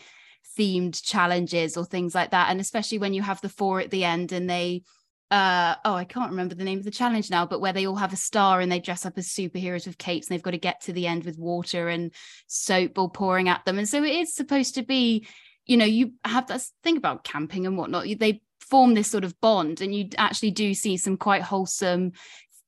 themed 0.56 1.02
challenges 1.02 1.76
or 1.76 1.84
things 1.84 2.14
like 2.14 2.30
that. 2.30 2.50
And 2.50 2.60
especially 2.60 2.98
when 2.98 3.14
you 3.14 3.22
have 3.22 3.40
the 3.40 3.48
four 3.48 3.80
at 3.80 3.90
the 3.90 4.04
end 4.04 4.30
and 4.30 4.48
they 4.48 4.84
uh 5.32 5.74
oh, 5.84 5.94
I 5.94 6.04
can't 6.04 6.30
remember 6.30 6.54
the 6.54 6.64
name 6.64 6.78
of 6.78 6.84
the 6.84 6.92
challenge 6.92 7.28
now, 7.28 7.44
but 7.44 7.60
where 7.60 7.72
they 7.72 7.86
all 7.86 7.96
have 7.96 8.12
a 8.12 8.16
star 8.16 8.60
and 8.60 8.70
they 8.70 8.78
dress 8.78 9.04
up 9.04 9.18
as 9.18 9.26
superheroes 9.26 9.88
with 9.88 9.98
capes 9.98 10.28
and 10.28 10.34
they've 10.36 10.42
got 10.42 10.52
to 10.52 10.58
get 10.58 10.82
to 10.82 10.92
the 10.92 11.08
end 11.08 11.24
with 11.24 11.36
water 11.36 11.88
and 11.88 12.12
soap 12.46 12.96
all 12.96 13.08
pouring 13.08 13.48
at 13.48 13.64
them. 13.64 13.78
And 13.78 13.88
so 13.88 14.04
it 14.04 14.14
is 14.14 14.34
supposed 14.34 14.76
to 14.76 14.82
be 14.82 15.26
you 15.66 15.76
know 15.76 15.84
you 15.84 16.12
have 16.24 16.46
that 16.48 16.62
think 16.82 16.98
about 16.98 17.24
camping 17.24 17.66
and 17.66 17.78
whatnot 17.78 18.04
they 18.18 18.40
form 18.72 18.94
this 18.94 19.10
sort 19.10 19.22
of 19.22 19.38
bond 19.42 19.82
and 19.82 19.94
you 19.94 20.08
actually 20.16 20.50
do 20.50 20.72
see 20.72 20.96
some 20.96 21.18
quite 21.18 21.42
wholesome 21.42 22.12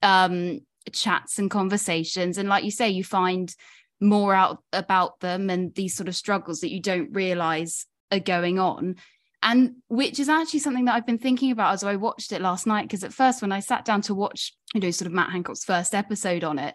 um, 0.02 0.60
chats 0.92 1.38
and 1.38 1.50
conversations. 1.50 2.36
And 2.36 2.46
like 2.46 2.62
you 2.62 2.70
say 2.70 2.90
you 2.90 3.02
find 3.02 3.50
more 4.02 4.34
out 4.34 4.62
about 4.74 5.20
them 5.20 5.48
and 5.48 5.74
these 5.74 5.96
sort 5.96 6.10
of 6.10 6.14
struggles 6.14 6.60
that 6.60 6.70
you 6.70 6.78
don't 6.78 7.14
realize 7.14 7.86
are 8.12 8.20
going 8.20 8.58
on. 8.58 8.96
And 9.42 9.76
which 9.88 10.20
is 10.20 10.28
actually 10.28 10.60
something 10.60 10.84
that 10.84 10.94
I've 10.94 11.06
been 11.06 11.16
thinking 11.16 11.50
about 11.50 11.72
as 11.72 11.82
I 11.82 11.96
watched 11.96 12.32
it 12.32 12.42
last 12.42 12.66
night 12.66 12.82
because 12.82 13.02
at 13.02 13.14
first 13.14 13.40
when 13.40 13.50
I 13.50 13.60
sat 13.60 13.86
down 13.86 14.02
to 14.02 14.14
watch 14.14 14.52
you 14.74 14.82
know 14.82 14.90
sort 14.90 15.06
of 15.06 15.14
Matt 15.14 15.30
Hancock's 15.30 15.64
first 15.64 15.94
episode 15.94 16.44
on 16.44 16.58
it 16.58 16.74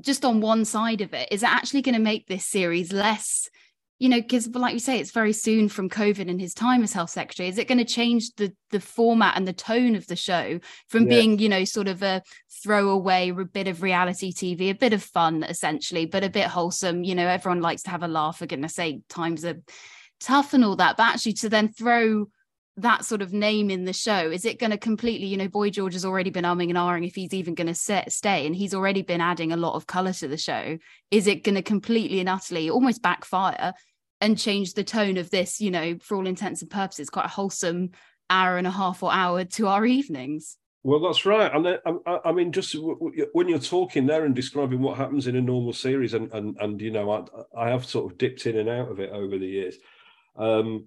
just 0.00 0.24
on 0.24 0.40
one 0.40 0.64
side 0.64 1.02
of 1.02 1.12
it 1.12 1.28
is 1.30 1.42
it 1.42 1.48
actually 1.48 1.82
going 1.82 1.94
to 1.94 2.00
make 2.00 2.26
this 2.26 2.46
series 2.46 2.92
less 2.92 3.48
you 4.00 4.08
know, 4.08 4.20
because 4.20 4.48
like 4.48 4.72
you 4.72 4.80
say, 4.80 4.98
it's 4.98 5.10
very 5.10 5.34
soon 5.34 5.68
from 5.68 5.90
COVID 5.90 6.28
and 6.30 6.40
his 6.40 6.54
time 6.54 6.82
as 6.82 6.94
health 6.94 7.10
secretary. 7.10 7.50
Is 7.50 7.58
it 7.58 7.68
going 7.68 7.78
to 7.78 7.84
change 7.84 8.34
the 8.36 8.52
the 8.70 8.80
format 8.80 9.36
and 9.36 9.46
the 9.46 9.52
tone 9.52 9.94
of 9.94 10.06
the 10.06 10.16
show 10.16 10.58
from 10.88 11.02
yeah. 11.02 11.08
being, 11.10 11.38
you 11.38 11.50
know, 11.50 11.64
sort 11.64 11.86
of 11.86 12.02
a 12.02 12.22
throwaway 12.64 13.28
a 13.28 13.44
bit 13.44 13.68
of 13.68 13.82
reality 13.82 14.32
TV, 14.32 14.70
a 14.70 14.74
bit 14.74 14.94
of 14.94 15.02
fun 15.02 15.42
essentially, 15.42 16.06
but 16.06 16.24
a 16.24 16.30
bit 16.30 16.46
wholesome? 16.46 17.04
You 17.04 17.14
know, 17.14 17.28
everyone 17.28 17.60
likes 17.60 17.82
to 17.82 17.90
have 17.90 18.02
a 18.02 18.08
laugh. 18.08 18.38
For 18.38 18.46
goodness 18.46 18.74
sake, 18.74 19.02
times 19.10 19.44
are 19.44 19.60
tough 20.18 20.54
and 20.54 20.64
all 20.64 20.76
that, 20.76 20.96
but 20.96 21.02
actually 21.02 21.34
to 21.34 21.50
then 21.50 21.68
throw 21.68 22.26
that 22.76 23.04
sort 23.04 23.20
of 23.20 23.34
name 23.34 23.70
in 23.70 23.84
the 23.84 23.92
show? 23.92 24.30
Is 24.30 24.46
it 24.46 24.58
going 24.58 24.70
to 24.70 24.78
completely, 24.78 25.26
you 25.26 25.36
know, 25.36 25.48
Boy 25.48 25.68
George 25.68 25.92
has 25.92 26.06
already 26.06 26.30
been 26.30 26.44
umming 26.44 26.70
and 26.70 26.78
ahhing 26.78 27.06
if 27.06 27.14
he's 27.14 27.34
even 27.34 27.54
going 27.54 27.66
to 27.66 27.74
stay, 27.74 28.46
and 28.46 28.56
he's 28.56 28.72
already 28.72 29.02
been 29.02 29.20
adding 29.20 29.52
a 29.52 29.58
lot 29.58 29.74
of 29.74 29.86
color 29.86 30.14
to 30.14 30.28
the 30.28 30.38
show. 30.38 30.78
Is 31.10 31.26
it 31.26 31.44
going 31.44 31.56
to 31.56 31.62
completely 31.62 32.20
and 32.20 32.28
utterly 32.28 32.70
almost 32.70 33.02
backfire 33.02 33.74
and 34.20 34.38
change 34.38 34.74
the 34.74 34.84
tone 34.84 35.16
of 35.16 35.30
this, 35.30 35.60
you 35.60 35.70
know, 35.70 35.96
for 36.00 36.16
all 36.16 36.26
intents 36.26 36.62
and 36.62 36.70
purposes, 36.70 37.10
quite 37.10 37.26
a 37.26 37.28
wholesome 37.28 37.90
hour 38.28 38.56
and 38.58 38.66
a 38.66 38.70
half 38.70 39.02
or 39.02 39.12
hour 39.12 39.44
to 39.44 39.66
our 39.66 39.86
evenings? 39.86 40.56
Well, 40.82 41.00
that's 41.00 41.26
right, 41.26 41.54
and 41.54 41.78
I, 42.06 42.18
I, 42.24 42.32
mean, 42.32 42.52
just 42.52 42.74
when 43.32 43.48
you're 43.48 43.58
talking 43.58 44.06
there 44.06 44.24
and 44.24 44.34
describing 44.34 44.80
what 44.80 44.96
happens 44.96 45.26
in 45.26 45.36
a 45.36 45.40
normal 45.40 45.74
series, 45.74 46.14
and 46.14 46.32
and 46.32 46.56
and 46.58 46.80
you 46.80 46.90
know, 46.90 47.10
I, 47.10 47.66
I 47.66 47.68
have 47.68 47.84
sort 47.84 48.10
of 48.10 48.16
dipped 48.16 48.46
in 48.46 48.56
and 48.56 48.68
out 48.68 48.90
of 48.90 48.98
it 48.98 49.10
over 49.10 49.36
the 49.36 49.46
years. 49.46 49.76
Um, 50.36 50.86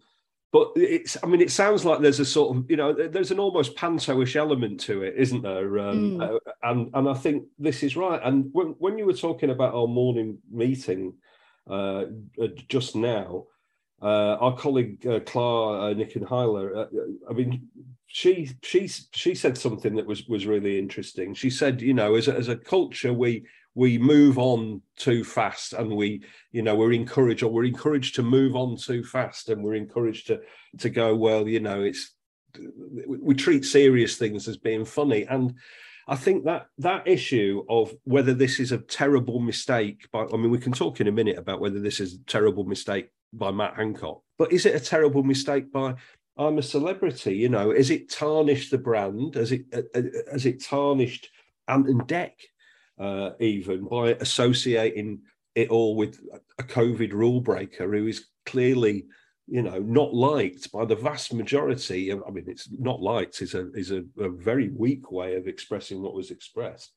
but 0.54 0.72
it's 0.76 1.18
i 1.24 1.28
mean 1.28 1.42
it 1.42 1.52
sounds 1.52 1.84
like 1.84 2.00
there's 2.00 2.22
a 2.22 2.26
sort 2.26 2.56
of 2.56 2.70
you 2.70 2.78
know 2.78 2.94
there's 2.94 3.32
an 3.32 3.40
almost 3.40 3.76
panto-ish 3.76 4.38
element 4.38 4.80
to 4.80 5.02
it 5.02 5.16
isn't 5.18 5.42
there 5.42 5.80
um, 5.80 6.12
mm. 6.12 6.22
uh, 6.22 6.40
and 6.62 6.90
and 6.94 7.10
i 7.10 7.14
think 7.14 7.44
this 7.60 7.84
is 7.84 7.98
right 7.98 8.22
and 8.24 8.50
when, 8.54 8.68
when 8.78 8.98
you 8.98 9.06
were 9.06 9.14
talking 9.14 9.50
about 9.50 9.74
our 9.74 9.88
morning 9.88 10.38
meeting 10.50 11.14
uh, 11.70 12.06
uh 12.42 12.48
just 12.68 12.96
now 12.96 13.46
uh, 14.02 14.36
our 14.42 14.56
colleague 14.58 15.06
uh, 15.08 15.22
Clara 15.22 15.80
uh, 15.80 15.94
Nick 15.94 16.18
and 16.18 16.28
I 16.30 17.34
mean, 17.34 17.70
she 18.08 18.50
she 18.62 18.88
she 18.88 19.34
said 19.34 19.58
something 19.58 19.96
that 19.96 20.06
was 20.06 20.28
was 20.28 20.46
really 20.46 20.78
interesting. 20.78 21.34
She 21.34 21.50
said, 21.50 21.82
you 21.82 21.94
know, 21.94 22.16
as 22.16 22.28
a, 22.28 22.36
as 22.36 22.50
a 22.50 22.58
culture, 22.58 23.14
we 23.14 23.46
we 23.76 23.98
move 23.98 24.38
on 24.38 24.82
too 24.98 25.24
fast 25.24 25.74
and 25.74 25.90
we 25.96 26.24
you 26.52 26.62
know 26.62 26.76
we're 26.76 26.94
encouraged 26.94 27.44
or 27.44 27.52
we're 27.52 27.64
encouraged 27.64 28.16
to 28.16 28.24
move 28.24 28.56
on 28.56 28.78
too 28.78 29.04
fast 29.04 29.50
and 29.50 29.64
we're 29.64 29.74
encouraged 29.74 30.28
to 30.28 30.40
to 30.78 30.90
go 30.90 31.16
well 31.16 31.48
you 31.48 31.60
know 31.60 31.82
it's 31.82 32.12
we 33.08 33.34
treat 33.34 33.66
serious 33.66 34.16
things 34.16 34.48
as 34.48 34.58
being 34.58 34.86
funny 34.86 35.24
and 35.24 35.56
i 36.08 36.16
think 36.16 36.46
that 36.46 36.68
that 36.78 37.08
issue 37.08 37.64
of 37.70 37.94
whether 38.04 38.34
this 38.34 38.60
is 38.60 38.72
a 38.72 38.78
terrible 38.78 39.40
mistake 39.40 40.08
by 40.12 40.26
i 40.34 40.38
mean 40.38 40.52
we 40.52 40.58
can 40.58 40.74
talk 40.74 41.00
in 41.02 41.08
a 41.08 41.12
minute 41.12 41.38
about 41.38 41.60
whether 41.60 41.80
this 41.80 42.00
is 42.00 42.14
a 42.14 42.24
terrible 42.26 42.64
mistake 42.64 43.10
by 43.34 43.52
matt 43.52 43.76
hancock 43.76 44.22
but 44.38 44.52
is 44.52 44.66
it 44.66 44.76
a 44.76 44.80
terrible 44.80 45.24
mistake 45.24 45.72
by 45.72 45.94
i'm 46.38 46.58
a 46.58 46.64
celebrity 46.64 47.36
you 47.36 47.50
know? 47.50 47.72
Is 47.72 47.90
it 47.90 48.10
tarnished 48.10 48.72
the 48.72 48.78
brand? 48.78 49.36
Has 49.36 49.52
it 49.52 49.66
uh, 49.74 49.82
uh, 49.96 50.00
uh, 50.00 50.32
has 50.32 50.46
it 50.46 50.64
tarnished 50.64 51.30
ant 51.68 51.88
and 51.88 52.02
dec 52.02 52.32
uh, 53.00 53.32
even 53.40 53.86
by 53.86 54.10
associating 54.20 55.22
it 55.56 55.70
all 55.70 55.96
with 55.96 56.20
a 56.60 56.64
COVID 56.64 57.12
rule 57.14 57.42
breaker 57.42 57.92
who 57.92 58.08
is 58.08 58.28
clearly, 58.46 59.06
you 59.48 59.62
know, 59.62 59.80
not 59.80 60.14
liked 60.14 60.72
by 60.72 60.86
the 60.86 60.96
vast 60.96 61.34
majority. 61.34 62.12
I 62.12 62.16
mean, 62.16 62.46
it's 62.48 62.70
not 62.72 63.02
liked 63.02 63.42
is 63.42 63.54
a 63.54 63.72
is 63.74 63.92
a, 63.92 64.04
a 64.20 64.30
very 64.30 64.70
weak 64.70 65.12
way 65.12 65.36
of 65.36 65.48
expressing 65.48 66.02
what 66.02 66.14
was 66.14 66.32
expressed. 66.32 66.94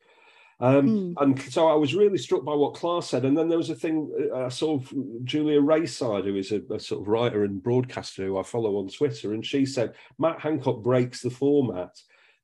Um, 0.59 0.89
mm. 0.89 1.15
And 1.19 1.41
so 1.53 1.69
I 1.69 1.75
was 1.75 1.95
really 1.95 2.17
struck 2.17 2.43
by 2.43 2.55
what 2.55 2.75
Clara 2.75 3.03
said. 3.03 3.27
And 3.27 3.37
then 3.37 3.49
there 3.49 3.59
was 3.59 3.69
a 3.69 3.75
thing 3.75 4.11
uh, 4.33 4.47
I 4.47 4.49
saw 4.49 4.81
Julia 5.25 5.61
Raeside 5.61 6.25
who 6.25 6.37
is 6.37 6.51
a, 6.51 6.63
a, 6.73 6.81
sort 6.81 7.03
of 7.03 7.09
writer 7.09 7.45
and 7.45 7.63
broadcaster 7.63 8.25
who 8.25 8.39
I 8.39 8.43
follow 8.43 8.77
on 8.79 8.89
Twitter, 8.89 9.35
and 9.35 9.45
she 9.45 9.67
said 9.67 9.95
Matt 10.19 10.41
Hancock 10.41 10.83
breaks 10.83 11.21
the 11.21 11.31
format 11.31 11.91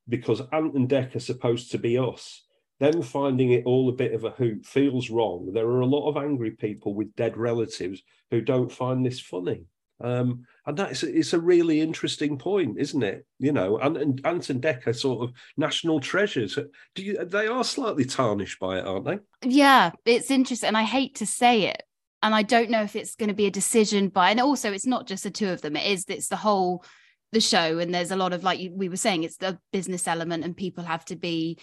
because 0.09 0.43
Ant 0.53 0.75
and 0.75 0.89
Dec 0.89 1.17
are 1.17 1.21
supposed 1.21 1.71
to 1.71 1.79
be 1.79 1.97
us 1.97 2.43
them 2.83 3.01
finding 3.01 3.53
it 3.53 3.65
all 3.65 3.89
a 3.89 3.93
bit 3.93 4.13
of 4.13 4.25
a 4.25 4.31
hoot 4.31 4.67
feels 4.67 5.09
wrong. 5.09 5.53
There 5.53 5.69
are 5.69 5.81
a 5.83 5.87
lot 5.87 6.09
of 6.09 6.17
angry 6.17 6.51
people 6.51 6.95
with 6.95 7.15
dead 7.15 7.37
relatives 7.37 8.03
who 8.33 8.41
don't 8.41 8.73
find 8.73 9.07
this 9.07 9.21
funny. 9.21 9.67
Um, 10.03 10.47
and 10.67 10.77
that's 10.77 11.03
it's 11.03 11.33
a 11.33 11.41
really 11.41 11.81
interesting 11.81 12.39
point, 12.39 12.79
isn't 12.79 13.03
it? 13.03 13.27
You 13.39 13.53
know, 13.53 13.79
and, 13.79 13.97
and 13.97 14.27
Ant 14.27 14.51
and 14.51 14.63
Dec 14.63 14.87
are 14.87 14.93
sort 14.93 15.25
of 15.25 15.35
national 15.57 16.01
treasures. 16.01 16.59
Do 16.95 17.03
you? 17.03 17.25
They 17.25 17.47
are 17.47 17.65
slightly 17.65 18.05
tarnished 18.05 18.59
by 18.61 18.79
it, 18.79 18.87
aren't 18.87 19.05
they? 19.07 19.19
Yeah, 19.43 19.93
it's 20.05 20.31
interesting, 20.31 20.69
and 20.69 20.77
I 20.77 20.83
hate 20.83 21.17
to 21.17 21.27
say 21.27 21.67
it, 21.67 21.83
and 22.23 22.35
I 22.35 22.43
don't 22.43 22.71
know 22.71 22.83
if 22.83 22.97
it's 22.97 23.15
going 23.15 23.29
to 23.29 23.35
be 23.35 23.47
a 23.47 23.51
decision 23.51 24.09
by. 24.09 24.31
And 24.31 24.41
also, 24.41 24.73
it's 24.73 24.87
not 24.87 25.07
just 25.07 25.25
the 25.25 25.31
two 25.31 25.49
of 25.49 25.63
them; 25.63 25.77
it 25.77 25.87
is 25.87 26.05
it's 26.09 26.29
the 26.29 26.37
whole 26.37 26.85
the 27.33 27.41
show, 27.41 27.79
and 27.79 27.95
there's 27.95 28.11
a 28.11 28.17
lot 28.17 28.33
of 28.33 28.45
like 28.45 28.61
we 28.73 28.89
were 28.89 28.97
saying, 28.97 29.25
it's 29.25 29.39
the 29.39 29.59
business 29.73 30.07
element, 30.07 30.45
and 30.45 30.57
people 30.57 30.85
have 30.85 31.05
to 31.07 31.17
be 31.17 31.59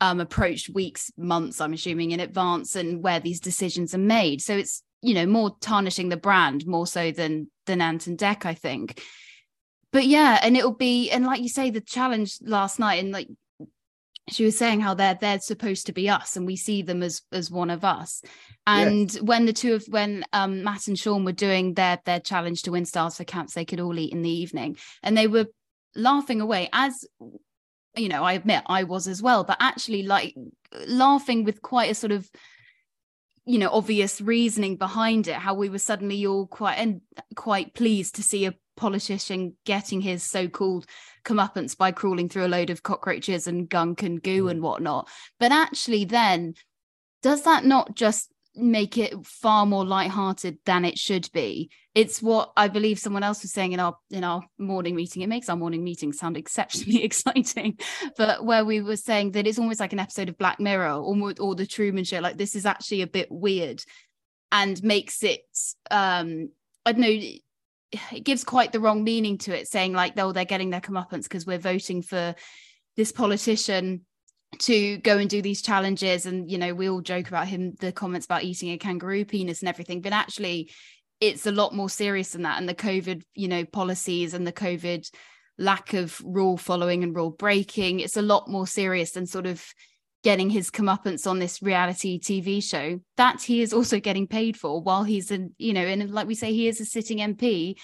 um, 0.00 0.20
approached 0.20 0.68
weeks, 0.68 1.10
months, 1.16 1.60
I'm 1.60 1.72
assuming, 1.72 2.12
in 2.12 2.20
advance, 2.20 2.76
and 2.76 3.02
where 3.02 3.18
these 3.18 3.40
decisions 3.40 3.94
are 3.94 3.98
made. 3.98 4.40
So 4.40 4.56
it's 4.56 4.82
you 5.02 5.14
know 5.14 5.26
more 5.26 5.56
tarnishing 5.60 6.08
the 6.08 6.16
brand 6.16 6.66
more 6.66 6.86
so 6.86 7.10
than 7.10 7.50
than 7.66 7.80
Ant 7.80 8.06
and 8.06 8.18
Dec, 8.18 8.44
I 8.44 8.54
think. 8.54 9.02
But 9.92 10.06
yeah, 10.06 10.38
and 10.42 10.56
it'll 10.56 10.74
be 10.74 11.10
and 11.10 11.24
like 11.24 11.40
you 11.40 11.48
say, 11.48 11.70
the 11.70 11.80
challenge 11.80 12.38
last 12.42 12.78
night, 12.78 13.02
and 13.02 13.12
like 13.12 13.28
she 14.28 14.44
was 14.44 14.58
saying 14.58 14.80
how 14.80 14.94
they're 14.94 15.18
they're 15.20 15.38
supposed 15.38 15.86
to 15.86 15.92
be 15.92 16.08
us 16.08 16.36
and 16.36 16.46
we 16.46 16.56
see 16.56 16.82
them 16.82 17.02
as 17.02 17.22
as 17.30 17.48
one 17.48 17.70
of 17.70 17.84
us 17.84 18.22
and 18.66 19.14
yes. 19.14 19.22
when 19.22 19.46
the 19.46 19.52
two 19.52 19.72
of 19.72 19.84
when 19.88 20.24
um 20.32 20.64
matt 20.64 20.88
and 20.88 20.98
sean 20.98 21.24
were 21.24 21.30
doing 21.30 21.74
their 21.74 22.00
their 22.06 22.18
challenge 22.18 22.62
to 22.62 22.72
win 22.72 22.84
stars 22.84 23.16
for 23.16 23.22
camps 23.22 23.54
they 23.54 23.64
could 23.64 23.78
all 23.78 23.96
eat 23.96 24.12
in 24.12 24.22
the 24.22 24.28
evening 24.28 24.76
and 25.04 25.16
they 25.16 25.28
were 25.28 25.46
laughing 25.94 26.40
away 26.40 26.68
as 26.72 27.06
you 27.96 28.08
know, 28.08 28.22
I 28.22 28.34
admit 28.34 28.62
I 28.66 28.84
was 28.84 29.08
as 29.08 29.22
well, 29.22 29.44
but 29.44 29.56
actually 29.60 30.02
like 30.02 30.34
laughing 30.86 31.44
with 31.44 31.62
quite 31.62 31.90
a 31.90 31.94
sort 31.94 32.12
of 32.12 32.30
you 33.46 33.58
know 33.58 33.70
obvious 33.70 34.20
reasoning 34.20 34.76
behind 34.76 35.28
it 35.28 35.34
how 35.34 35.54
we 35.54 35.68
were 35.68 35.78
suddenly 35.78 36.26
all 36.26 36.46
quite 36.46 36.74
and 36.74 37.00
quite 37.34 37.74
pleased 37.74 38.16
to 38.16 38.22
see 38.22 38.44
a 38.44 38.54
politician 38.76 39.56
getting 39.64 40.00
his 40.00 40.22
so-called 40.22 40.84
comeuppance 41.24 41.76
by 41.76 41.90
crawling 41.90 42.28
through 42.28 42.44
a 42.44 42.48
load 42.48 42.68
of 42.68 42.82
cockroaches 42.82 43.46
and 43.46 43.68
gunk 43.70 44.02
and 44.02 44.22
goo 44.22 44.48
and 44.48 44.60
whatnot. 44.60 45.08
But 45.40 45.50
actually 45.50 46.04
then 46.04 46.54
does 47.22 47.42
that 47.42 47.64
not 47.64 47.96
just 47.96 48.30
make 48.56 48.98
it 48.98 49.14
far 49.26 49.66
more 49.66 49.84
light-hearted 49.84 50.58
than 50.64 50.84
it 50.84 50.98
should 50.98 51.30
be. 51.32 51.70
It's 51.94 52.20
what 52.20 52.52
i 52.56 52.68
believe 52.68 52.98
someone 52.98 53.22
else 53.22 53.40
was 53.42 53.52
saying 53.52 53.72
in 53.72 53.80
our 53.80 53.96
in 54.10 54.24
our 54.24 54.42
morning 54.58 54.94
meeting. 54.94 55.22
It 55.22 55.28
makes 55.28 55.48
our 55.48 55.56
morning 55.56 55.84
meeting 55.84 56.12
sound 56.12 56.36
exceptionally 56.42 57.04
exciting. 57.04 57.78
But 58.16 58.44
where 58.44 58.64
we 58.64 58.80
were 58.80 58.96
saying 58.96 59.32
that 59.32 59.46
it's 59.46 59.58
almost 59.58 59.80
like 59.80 59.92
an 59.92 59.98
episode 59.98 60.28
of 60.28 60.38
black 60.38 60.60
mirror 60.60 60.92
or, 60.92 61.34
or 61.40 61.54
the 61.54 61.66
truman 61.66 62.04
show 62.04 62.20
like 62.20 62.36
this 62.36 62.54
is 62.54 62.66
actually 62.66 63.02
a 63.02 63.06
bit 63.06 63.28
weird 63.30 63.82
and 64.52 64.82
makes 64.82 65.22
it 65.22 65.42
um 65.90 66.50
i 66.84 66.92
don't 66.92 67.00
know 67.00 67.20
it 68.12 68.24
gives 68.24 68.44
quite 68.44 68.72
the 68.72 68.80
wrong 68.80 69.04
meaning 69.04 69.38
to 69.38 69.56
it 69.56 69.68
saying 69.68 69.92
like 69.92 70.14
oh 70.18 70.32
they're 70.32 70.44
getting 70.44 70.70
their 70.70 70.80
comeuppance 70.80 71.24
because 71.24 71.46
we're 71.46 71.58
voting 71.58 72.02
for 72.02 72.34
this 72.96 73.12
politician 73.12 74.04
to 74.60 74.98
go 74.98 75.18
and 75.18 75.30
do 75.30 75.42
these 75.42 75.62
challenges 75.62 76.26
and 76.26 76.50
you 76.50 76.58
know 76.58 76.74
we 76.74 76.88
all 76.88 77.00
joke 77.00 77.28
about 77.28 77.46
him 77.46 77.74
the 77.80 77.92
comments 77.92 78.26
about 78.26 78.44
eating 78.44 78.70
a 78.70 78.78
kangaroo 78.78 79.24
penis 79.24 79.60
and 79.60 79.68
everything 79.68 80.00
but 80.00 80.12
actually 80.12 80.70
it's 81.20 81.46
a 81.46 81.52
lot 81.52 81.74
more 81.74 81.88
serious 81.88 82.30
than 82.30 82.42
that 82.42 82.58
and 82.58 82.68
the 82.68 82.74
covid 82.74 83.22
you 83.34 83.48
know 83.48 83.64
policies 83.64 84.34
and 84.34 84.46
the 84.46 84.52
covid 84.52 85.08
lack 85.58 85.94
of 85.94 86.20
rule 86.24 86.56
following 86.56 87.02
and 87.02 87.16
rule 87.16 87.30
breaking 87.30 88.00
it's 88.00 88.16
a 88.16 88.22
lot 88.22 88.48
more 88.48 88.66
serious 88.66 89.12
than 89.12 89.26
sort 89.26 89.46
of 89.46 89.64
getting 90.22 90.50
his 90.50 90.70
comeuppance 90.70 91.26
on 91.26 91.38
this 91.38 91.62
reality 91.62 92.18
tv 92.18 92.62
show 92.62 93.00
that 93.16 93.40
he 93.40 93.62
is 93.62 93.72
also 93.72 94.00
getting 94.00 94.26
paid 94.26 94.56
for 94.56 94.82
while 94.82 95.04
he's 95.04 95.30
in 95.30 95.54
you 95.56 95.72
know 95.72 95.80
and 95.80 96.10
like 96.10 96.26
we 96.26 96.34
say 96.34 96.52
he 96.52 96.68
is 96.68 96.80
a 96.80 96.84
sitting 96.84 97.18
mp 97.18 97.76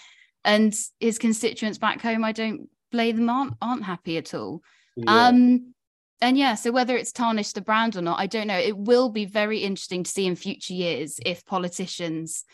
and 0.45 0.75
his 1.01 1.19
constituents 1.19 1.79
back 1.79 2.01
home 2.03 2.25
i 2.25 2.33
don't 2.33 2.69
blame 2.91 3.17
them 3.17 3.31
aren't 3.31 3.55
aren't 3.63 3.85
happy 3.85 4.19
at 4.19 4.35
all 4.35 4.61
yeah. 4.97 5.29
um 5.29 5.73
and 6.23 6.39
yeah, 6.39 6.55
so 6.55 6.71
whether 6.71 6.97
it's 6.97 7.13
tarnished 7.13 7.57
the 7.57 7.61
brand 7.61 7.97
or 7.97 8.03
not, 8.03 8.21
I 8.21 8.29
don't 8.29 8.47
know. 8.47 8.59
It 8.59 8.79
will 8.79 9.11
be 9.11 9.25
very 9.25 9.59
interesting 9.59 10.05
to 10.05 10.11
see 10.11 10.25
in 10.25 10.37
future 10.37 10.73
years 10.73 11.19
if 11.27 11.45
politicians 11.45 12.45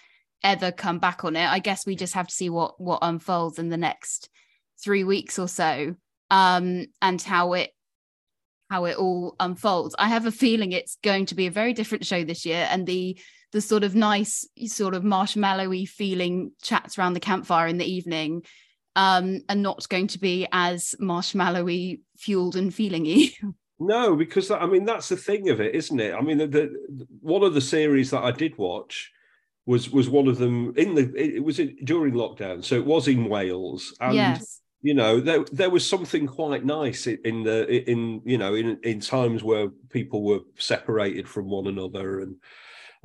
ever 0.43 0.73
come 0.73 0.99
back 0.99 1.23
on 1.23 1.37
it. 1.37 1.47
I 1.47 1.59
guess 1.59 1.85
we 1.85 1.95
just 1.95 2.15
have 2.15 2.29
to 2.29 2.35
see 2.35 2.49
what 2.49 2.81
what 2.81 3.01
unfolds 3.03 3.59
in 3.59 3.69
the 3.69 3.77
next 3.77 4.31
three 4.83 5.05
weeks 5.05 5.39
or 5.39 5.49
so, 5.49 5.95
um, 6.31 6.87
and 7.03 7.21
how 7.21 7.53
it 7.53 7.71
how 8.71 8.87
it 8.87 8.97
all 8.97 9.37
unfolds. 9.39 9.95
I 9.99 10.09
have 10.09 10.25
a 10.25 10.33
feeling 10.33 10.73
it's 10.73 10.97
going 11.03 11.27
to 11.27 11.35
be 11.35 11.47
a 11.47 11.51
very 11.51 11.75
different 11.75 12.07
show 12.07 12.25
this 12.25 12.47
year, 12.47 12.67
and 12.71 12.87
the 12.87 13.21
the 13.53 13.61
sort 13.61 13.85
of 13.85 13.95
nice, 13.95 14.49
sort 14.67 14.95
of 14.95 15.03
marshmallowy 15.03 15.87
feeling 15.87 16.53
chats 16.63 16.99
around 16.99 17.13
the 17.13 17.21
campfire 17.21 17.67
in 17.67 17.79
the 17.79 17.91
evening 17.91 18.43
um, 18.99 19.41
and 19.49 19.63
not 19.63 19.89
going 19.89 20.09
to 20.09 20.19
be 20.19 20.49
as 20.51 20.97
marshmallowy 21.01 22.01
fueled 22.17 22.57
and 22.57 22.73
feelingy. 22.73 23.33
No, 23.81 24.17
because 24.17 24.51
I 24.51 24.67
mean 24.67 24.85
that's 24.85 25.09
the 25.09 25.17
thing 25.17 25.51
of 25.51 25.61
it, 25.61 25.73
isn't 25.73 26.01
it? 26.01 26.13
I 26.13 26.21
mean, 26.21 26.39
the, 26.39 26.49
the, 26.49 27.07
one 27.21 27.45
of 27.45 27.55
the 27.55 27.61
series 27.61 28.11
that 28.11 28.25
I 28.25 28.33
did 28.33 28.59
watch 28.59 29.13
was 29.67 29.89
was 29.89 30.09
one 30.09 30.27
of 30.27 30.37
them 30.37 30.75
in 30.77 30.97
the 30.97 31.13
it 31.15 31.45
was 31.45 31.61
in, 31.61 31.77
during 31.85 32.15
lockdown, 32.15 32.65
so 32.65 32.75
it 32.75 32.85
was 32.85 33.07
in 33.07 33.29
Wales, 33.29 33.95
and 34.01 34.17
yes. 34.17 34.63
you 34.83 34.95
know 34.95 35.21
there 35.21 35.45
there 35.53 35.71
was 35.71 35.89
something 35.89 36.27
quite 36.27 36.65
nice 36.65 37.07
in 37.07 37.45
the 37.45 37.89
in 37.89 38.21
you 38.25 38.37
know 38.37 38.57
in 38.57 38.81
in 38.83 38.99
times 38.99 39.45
where 39.45 39.69
people 39.91 40.25
were 40.25 40.41
separated 40.57 41.29
from 41.29 41.49
one 41.49 41.69
another 41.69 42.19
and 42.19 42.35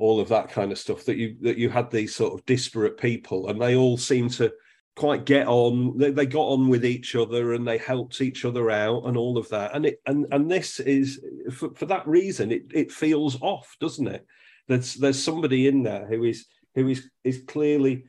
all 0.00 0.18
of 0.18 0.28
that 0.30 0.48
kind 0.48 0.72
of 0.72 0.78
stuff 0.78 1.04
that 1.04 1.18
you 1.18 1.36
that 1.42 1.56
you 1.56 1.70
had 1.70 1.88
these 1.88 2.16
sort 2.16 2.34
of 2.34 2.44
disparate 2.46 2.98
people 2.98 3.48
and 3.48 3.62
they 3.62 3.76
all 3.76 3.96
seemed 3.96 4.32
to 4.32 4.52
quite 4.96 5.26
get 5.26 5.46
on. 5.46 5.98
They, 5.98 6.10
they 6.10 6.26
got 6.26 6.46
on 6.46 6.68
with 6.68 6.84
each 6.84 7.14
other 7.14 7.54
and 7.54 7.66
they 7.66 7.78
helped 7.78 8.20
each 8.20 8.44
other 8.44 8.70
out 8.70 9.06
and 9.06 9.16
all 9.16 9.36
of 9.38 9.48
that. 9.48 9.74
And 9.74 9.86
it 9.86 10.00
and 10.06 10.26
and 10.30 10.50
this 10.50 10.80
is 10.80 11.20
for, 11.52 11.74
for 11.74 11.86
that 11.86 12.06
reason 12.06 12.52
it 12.52 12.64
it 12.72 12.92
feels 12.92 13.40
off, 13.42 13.76
doesn't 13.80 14.08
it? 14.08 14.26
There's 14.68 14.94
there's 14.94 15.22
somebody 15.22 15.66
in 15.66 15.82
there 15.82 16.06
who 16.06 16.24
is 16.24 16.46
who 16.74 16.88
is 16.88 17.08
is 17.24 17.42
clearly 17.46 18.04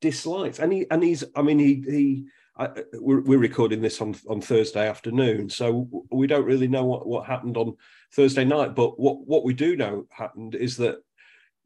disliked, 0.00 0.58
and 0.58 0.72
he 0.72 0.86
and 0.90 1.02
he's 1.02 1.24
I 1.34 1.42
mean 1.42 1.58
he 1.58 1.82
he. 1.86 2.26
I, 2.58 2.70
we're, 2.94 3.20
we're 3.20 3.38
recording 3.38 3.82
this 3.82 4.00
on, 4.00 4.14
on 4.30 4.40
Thursday 4.40 4.88
afternoon, 4.88 5.50
so 5.50 5.90
we 6.10 6.26
don't 6.26 6.46
really 6.46 6.68
know 6.68 6.86
what, 6.86 7.06
what 7.06 7.26
happened 7.26 7.58
on 7.58 7.76
Thursday 8.14 8.46
night. 8.46 8.74
But 8.74 8.98
what, 8.98 9.26
what 9.26 9.44
we 9.44 9.52
do 9.52 9.76
know 9.76 10.06
happened 10.08 10.54
is 10.54 10.78
that 10.78 10.96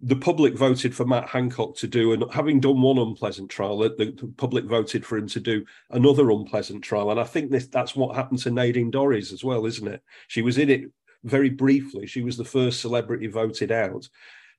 the 0.03 0.17
public 0.17 0.55
voted 0.55 0.95
for 0.95 1.05
Matt 1.05 1.29
Hancock 1.29 1.77
to 1.77 1.87
do, 1.87 2.13
and 2.13 2.25
having 2.33 2.59
done 2.59 2.81
one 2.81 2.99
unpleasant 2.99 3.51
trial, 3.51 3.79
the, 3.79 3.91
the, 3.91 4.33
public 4.37 4.65
voted 4.65 5.05
for 5.05 5.19
him 5.19 5.29
to 5.29 5.41
do 5.41 5.65
another 5.91 6.31
unpleasant 6.31 6.83
trial. 6.83 7.11
And 7.11 7.21
I 7.21 7.25
think 7.25 7.51
this, 7.51 7.67
that's 7.67 7.95
what 7.95 8.17
happened 8.17 8.39
to 8.41 8.51
Nadine 8.51 8.91
Dorries 8.91 9.33
as 9.33 9.45
well, 9.45 9.67
isn't 9.67 9.87
it? 9.87 10.03
She 10.29 10.41
was 10.41 10.57
in 10.57 10.71
it 10.71 10.91
very 11.25 11.51
briefly. 11.51 12.07
She 12.07 12.23
was 12.23 12.39
the 12.39 12.45
first 12.45 12.81
celebrity 12.81 13.27
voted 13.27 13.71
out, 13.71 14.09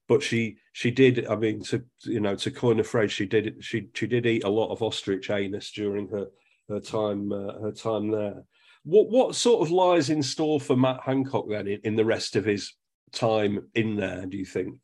but 0.07 0.21
she 0.21 0.57
she 0.73 0.91
did. 0.91 1.25
I 1.27 1.35
mean, 1.35 1.63
to 1.65 1.83
you 2.03 2.19
know, 2.19 2.35
to 2.35 2.51
coin 2.51 2.79
a 2.79 2.83
phrase, 2.83 3.11
she 3.11 3.25
did 3.25 3.55
she 3.61 3.87
she 3.95 4.05
did 4.05 4.27
eat 4.27 4.43
a 4.43 4.49
lot 4.49 4.71
of 4.71 4.83
ostrich 4.83 5.31
anus 5.31 5.71
during 5.71 6.07
her 6.09 6.27
her 6.69 6.79
time 6.79 7.31
uh, 7.31 7.59
her 7.61 7.71
time 7.71 8.11
there. 8.11 8.43
What 8.83 9.09
what 9.09 9.35
sort 9.35 9.65
of 9.65 9.71
lies 9.71 10.11
in 10.11 10.21
store 10.21 10.59
for 10.59 10.75
Matt 10.75 11.01
Hancock 11.03 11.45
then 11.49 11.67
in, 11.67 11.79
in 11.83 11.95
the 11.95 12.05
rest 12.05 12.35
of 12.35 12.45
his 12.45 12.75
time 13.11 13.67
in 13.73 13.95
there? 13.95 14.27
Do 14.27 14.37
you 14.37 14.45
think? 14.45 14.77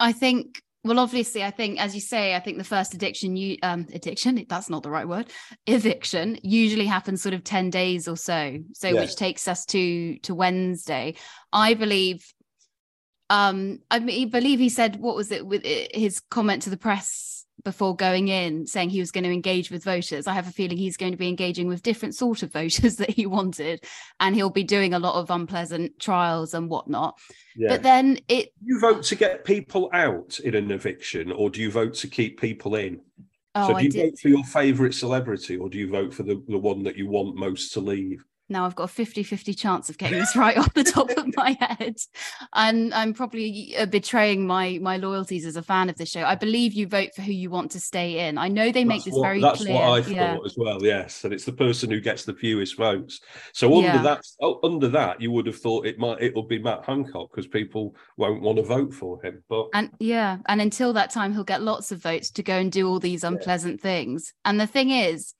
I 0.00 0.12
think 0.12 0.62
well 0.84 0.98
obviously 0.98 1.42
i 1.42 1.50
think 1.50 1.80
as 1.80 1.94
you 1.94 2.00
say 2.00 2.34
i 2.34 2.40
think 2.40 2.56
the 2.56 2.64
first 2.64 2.94
addiction 2.94 3.36
you 3.36 3.56
um 3.62 3.86
addiction 3.92 4.44
that's 4.48 4.70
not 4.70 4.82
the 4.82 4.90
right 4.90 5.08
word 5.08 5.30
eviction 5.66 6.38
usually 6.42 6.86
happens 6.86 7.22
sort 7.22 7.34
of 7.34 7.44
10 7.44 7.70
days 7.70 8.08
or 8.08 8.16
so 8.16 8.58
so 8.72 8.88
yes. 8.88 9.00
which 9.00 9.16
takes 9.16 9.48
us 9.48 9.64
to 9.66 10.18
to 10.20 10.34
wednesday 10.34 11.14
i 11.52 11.74
believe 11.74 12.32
um 13.28 13.80
i 13.90 13.98
believe 13.98 14.58
he 14.58 14.68
said 14.68 14.96
what 14.96 15.16
was 15.16 15.32
it 15.32 15.46
with 15.46 15.62
his 15.64 16.20
comment 16.30 16.62
to 16.62 16.70
the 16.70 16.76
press 16.76 17.44
before 17.68 17.94
going 17.94 18.28
in 18.28 18.66
saying 18.66 18.88
he 18.88 18.98
was 18.98 19.12
going 19.12 19.24
to 19.24 19.30
engage 19.30 19.70
with 19.70 19.84
voters. 19.84 20.26
I 20.26 20.32
have 20.32 20.48
a 20.48 20.50
feeling 20.50 20.78
he's 20.78 20.96
going 20.96 21.12
to 21.12 21.18
be 21.18 21.28
engaging 21.28 21.68
with 21.68 21.82
different 21.82 22.14
sort 22.14 22.42
of 22.42 22.50
voters 22.50 22.96
that 22.96 23.10
he 23.10 23.26
wanted 23.26 23.84
and 24.20 24.34
he'll 24.34 24.48
be 24.48 24.64
doing 24.64 24.94
a 24.94 24.98
lot 24.98 25.16
of 25.16 25.30
unpleasant 25.30 25.98
trials 25.98 26.54
and 26.54 26.70
whatnot. 26.70 27.18
Yeah. 27.54 27.68
but 27.68 27.82
then 27.82 28.20
it 28.28 28.54
you 28.64 28.80
vote 28.80 29.02
to 29.02 29.16
get 29.16 29.44
people 29.44 29.90
out 29.92 30.38
in 30.40 30.54
an 30.54 30.70
eviction 30.70 31.30
or 31.30 31.50
do 31.50 31.60
you 31.60 31.70
vote 31.70 31.92
to 31.96 32.08
keep 32.08 32.40
people 32.40 32.76
in? 32.76 33.02
Oh, 33.54 33.68
so 33.68 33.78
do 33.78 33.84
you 33.84 33.92
vote 33.92 34.18
for 34.18 34.28
your 34.28 34.44
favorite 34.44 34.94
celebrity 34.94 35.58
or 35.58 35.68
do 35.68 35.76
you 35.76 35.90
vote 35.90 36.14
for 36.14 36.22
the, 36.22 36.42
the 36.48 36.56
one 36.56 36.82
that 36.84 36.96
you 36.96 37.06
want 37.06 37.36
most 37.36 37.74
to 37.74 37.80
leave 37.80 38.24
now 38.48 38.64
I've 38.64 38.74
got 38.74 38.84
a 38.84 38.88
50 38.88 39.22
50 39.22 39.54
chance 39.54 39.90
of 39.90 39.98
getting 39.98 40.18
this 40.18 40.36
right 40.36 40.56
off 40.58 40.72
the 40.74 40.84
top 40.84 41.10
of 41.10 41.36
my 41.36 41.56
head. 41.60 41.96
And 42.54 42.94
I'm 42.94 43.12
probably 43.12 43.74
uh, 43.76 43.86
betraying 43.86 44.46
my 44.46 44.78
my 44.80 44.96
loyalties 44.96 45.44
as 45.44 45.56
a 45.56 45.62
fan 45.62 45.88
of 45.88 45.96
this 45.96 46.10
show. 46.10 46.24
I 46.24 46.34
believe 46.34 46.72
you 46.72 46.86
vote 46.86 47.14
for 47.14 47.22
who 47.22 47.32
you 47.32 47.50
want 47.50 47.70
to 47.72 47.80
stay 47.80 48.28
in. 48.28 48.38
I 48.38 48.48
know 48.48 48.72
they 48.72 48.84
make 48.84 49.04
this 49.04 49.14
what, 49.14 49.22
very 49.22 49.40
that's 49.40 49.62
clear. 49.62 49.74
That's 49.74 50.08
what 50.08 50.08
I 50.08 50.14
yeah. 50.14 50.34
thought 50.34 50.46
as 50.46 50.56
well, 50.56 50.82
yes. 50.82 51.24
And 51.24 51.32
it's 51.32 51.44
the 51.44 51.52
person 51.52 51.90
who 51.90 52.00
gets 52.00 52.24
the 52.24 52.34
fewest 52.34 52.76
votes. 52.76 53.20
So 53.52 53.74
under 53.74 53.88
yeah. 53.88 54.02
that 54.02 54.22
oh, 54.40 54.60
under 54.62 54.88
that, 54.88 55.20
you 55.20 55.30
would 55.32 55.46
have 55.46 55.58
thought 55.58 55.86
it 55.86 55.98
might 55.98 56.22
it'll 56.22 56.42
be 56.42 56.58
Matt 56.58 56.84
Hancock 56.84 57.30
because 57.30 57.46
people 57.46 57.94
won't 58.16 58.42
want 58.42 58.56
to 58.56 58.62
vote 58.62 58.94
for 58.94 59.22
him. 59.22 59.42
But 59.48 59.68
and 59.74 59.90
yeah, 59.98 60.38
and 60.46 60.60
until 60.60 60.92
that 60.94 61.10
time 61.10 61.32
he'll 61.32 61.44
get 61.44 61.62
lots 61.62 61.92
of 61.92 62.02
votes 62.02 62.30
to 62.32 62.42
go 62.42 62.54
and 62.54 62.72
do 62.72 62.88
all 62.88 62.98
these 62.98 63.24
unpleasant 63.24 63.80
yeah. 63.80 63.90
things. 63.90 64.32
And 64.44 64.60
the 64.60 64.66
thing 64.66 64.90
is, 64.90 65.34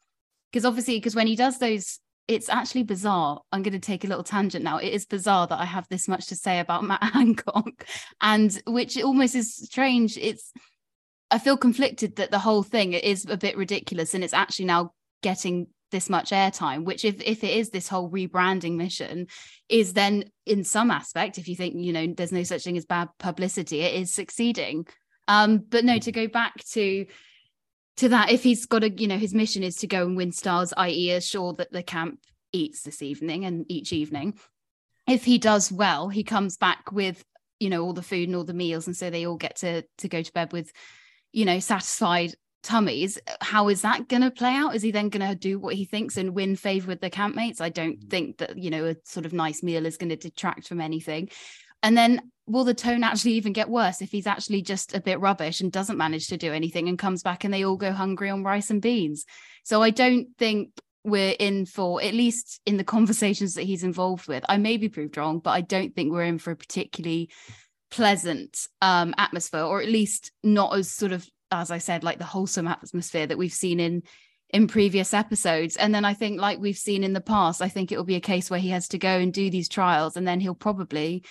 because 0.52 0.64
obviously, 0.64 0.96
because 0.96 1.14
when 1.14 1.26
he 1.26 1.36
does 1.36 1.58
those 1.58 2.00
it's 2.28 2.50
actually 2.50 2.82
bizarre. 2.82 3.40
I'm 3.50 3.62
going 3.62 3.72
to 3.72 3.78
take 3.78 4.04
a 4.04 4.06
little 4.06 4.22
tangent 4.22 4.62
now. 4.62 4.76
It 4.76 4.92
is 4.92 5.06
bizarre 5.06 5.46
that 5.46 5.58
I 5.58 5.64
have 5.64 5.88
this 5.88 6.06
much 6.06 6.26
to 6.26 6.36
say 6.36 6.60
about 6.60 6.84
Matt 6.84 7.02
Hancock, 7.02 7.86
and 8.20 8.62
which 8.66 9.02
almost 9.02 9.34
is 9.34 9.56
strange. 9.56 10.16
It's 10.18 10.52
I 11.30 11.38
feel 11.38 11.56
conflicted 11.56 12.16
that 12.16 12.30
the 12.30 12.38
whole 12.38 12.62
thing 12.62 12.92
is 12.92 13.26
a 13.28 13.36
bit 13.36 13.56
ridiculous, 13.56 14.14
and 14.14 14.22
it's 14.22 14.34
actually 14.34 14.66
now 14.66 14.92
getting 15.22 15.68
this 15.90 16.10
much 16.10 16.30
airtime. 16.30 16.84
Which, 16.84 17.04
if 17.04 17.20
if 17.22 17.42
it 17.42 17.56
is 17.56 17.70
this 17.70 17.88
whole 17.88 18.10
rebranding 18.10 18.76
mission, 18.76 19.26
is 19.70 19.94
then 19.94 20.24
in 20.44 20.64
some 20.64 20.90
aspect, 20.90 21.38
if 21.38 21.48
you 21.48 21.56
think 21.56 21.74
you 21.76 21.94
know 21.94 22.06
there's 22.14 22.32
no 22.32 22.42
such 22.42 22.64
thing 22.64 22.76
as 22.76 22.84
bad 22.84 23.08
publicity, 23.18 23.80
it 23.80 23.94
is 23.94 24.12
succeeding. 24.12 24.86
Um, 25.28 25.58
but 25.58 25.84
no, 25.84 25.98
to 25.98 26.12
go 26.12 26.26
back 26.26 26.64
to 26.72 27.06
to 27.98 28.08
that 28.08 28.30
if 28.30 28.42
he's 28.42 28.66
got 28.66 28.84
a 28.84 28.90
you 28.90 29.06
know 29.06 29.18
his 29.18 29.34
mission 29.34 29.62
is 29.62 29.76
to 29.76 29.86
go 29.86 30.06
and 30.06 30.16
win 30.16 30.32
stars 30.32 30.72
i.e 30.76 31.10
assure 31.10 31.52
that 31.52 31.72
the 31.72 31.82
camp 31.82 32.20
eats 32.52 32.82
this 32.82 33.02
evening 33.02 33.44
and 33.44 33.66
each 33.68 33.92
evening. 33.92 34.38
If 35.06 35.24
he 35.24 35.38
does 35.38 35.70
well 35.70 36.08
he 36.08 36.24
comes 36.24 36.56
back 36.56 36.92
with 36.92 37.24
you 37.60 37.70
know 37.70 37.84
all 37.84 37.92
the 37.92 38.02
food 38.02 38.28
and 38.28 38.36
all 38.36 38.44
the 38.44 38.54
meals 38.54 38.86
and 38.86 38.96
so 38.96 39.10
they 39.10 39.26
all 39.26 39.36
get 39.36 39.56
to 39.56 39.82
to 39.98 40.08
go 40.08 40.22
to 40.22 40.32
bed 40.32 40.52
with 40.52 40.72
you 41.32 41.44
know 41.44 41.58
satisfied 41.58 42.34
tummies. 42.62 43.18
How 43.40 43.68
is 43.68 43.82
that 43.82 44.08
going 44.08 44.22
to 44.22 44.30
play 44.30 44.52
out? 44.52 44.74
Is 44.74 44.82
he 44.82 44.90
then 44.90 45.08
going 45.08 45.26
to 45.26 45.34
do 45.34 45.58
what 45.58 45.74
he 45.74 45.84
thinks 45.84 46.16
and 46.16 46.34
win 46.34 46.56
favor 46.56 46.88
with 46.88 47.00
the 47.00 47.10
campmates? 47.10 47.60
I 47.60 47.68
don't 47.68 48.00
mm. 48.00 48.10
think 48.10 48.38
that 48.38 48.58
you 48.58 48.70
know 48.70 48.86
a 48.86 48.96
sort 49.04 49.26
of 49.26 49.32
nice 49.32 49.62
meal 49.62 49.86
is 49.86 49.96
going 49.96 50.10
to 50.10 50.16
detract 50.16 50.68
from 50.68 50.80
anything 50.80 51.30
and 51.82 51.96
then 51.96 52.30
will 52.46 52.64
the 52.64 52.74
tone 52.74 53.04
actually 53.04 53.32
even 53.32 53.52
get 53.52 53.68
worse 53.68 54.00
if 54.00 54.10
he's 54.10 54.26
actually 54.26 54.62
just 54.62 54.94
a 54.94 55.00
bit 55.00 55.20
rubbish 55.20 55.60
and 55.60 55.70
doesn't 55.70 55.98
manage 55.98 56.28
to 56.28 56.36
do 56.36 56.52
anything 56.52 56.88
and 56.88 56.98
comes 56.98 57.22
back 57.22 57.44
and 57.44 57.52
they 57.52 57.64
all 57.64 57.76
go 57.76 57.92
hungry 57.92 58.30
on 58.30 58.42
rice 58.42 58.70
and 58.70 58.82
beans? 58.82 59.24
So 59.64 59.82
I 59.82 59.90
don't 59.90 60.28
think 60.38 60.70
we're 61.04 61.36
in 61.38 61.66
for, 61.66 62.02
at 62.02 62.14
least 62.14 62.60
in 62.66 62.76
the 62.76 62.84
conversations 62.84 63.54
that 63.54 63.62
he's 63.62 63.84
involved 63.84 64.28
with. 64.28 64.44
I 64.48 64.56
may 64.56 64.76
be 64.76 64.88
proved 64.88 65.16
wrong, 65.16 65.40
but 65.40 65.50
I 65.50 65.60
don't 65.60 65.94
think 65.94 66.12
we're 66.12 66.24
in 66.24 66.38
for 66.38 66.50
a 66.50 66.56
particularly 66.56 67.30
pleasant 67.90 68.66
um, 68.82 69.14
atmosphere, 69.16 69.62
or 69.62 69.80
at 69.80 69.88
least 69.88 70.32
not 70.42 70.76
as 70.76 70.90
sort 70.90 71.12
of, 71.12 71.26
as 71.50 71.70
I 71.70 71.78
said, 71.78 72.04
like 72.04 72.18
the 72.18 72.24
wholesome 72.24 72.68
atmosphere 72.68 73.26
that 73.26 73.38
we've 73.38 73.52
seen 73.52 73.80
in 73.80 74.02
in 74.50 74.66
previous 74.66 75.12
episodes. 75.12 75.76
And 75.76 75.94
then 75.94 76.06
I 76.06 76.14
think, 76.14 76.40
like 76.40 76.58
we've 76.58 76.76
seen 76.76 77.04
in 77.04 77.12
the 77.12 77.20
past, 77.20 77.60
I 77.60 77.68
think 77.68 77.92
it 77.92 77.98
will 77.98 78.04
be 78.04 78.16
a 78.16 78.20
case 78.20 78.48
where 78.48 78.60
he 78.60 78.70
has 78.70 78.88
to 78.88 78.98
go 78.98 79.18
and 79.18 79.32
do 79.32 79.50
these 79.50 79.68
trials, 79.68 80.16
and 80.16 80.26
then 80.26 80.40
he'll 80.40 80.54
probably 80.54 81.24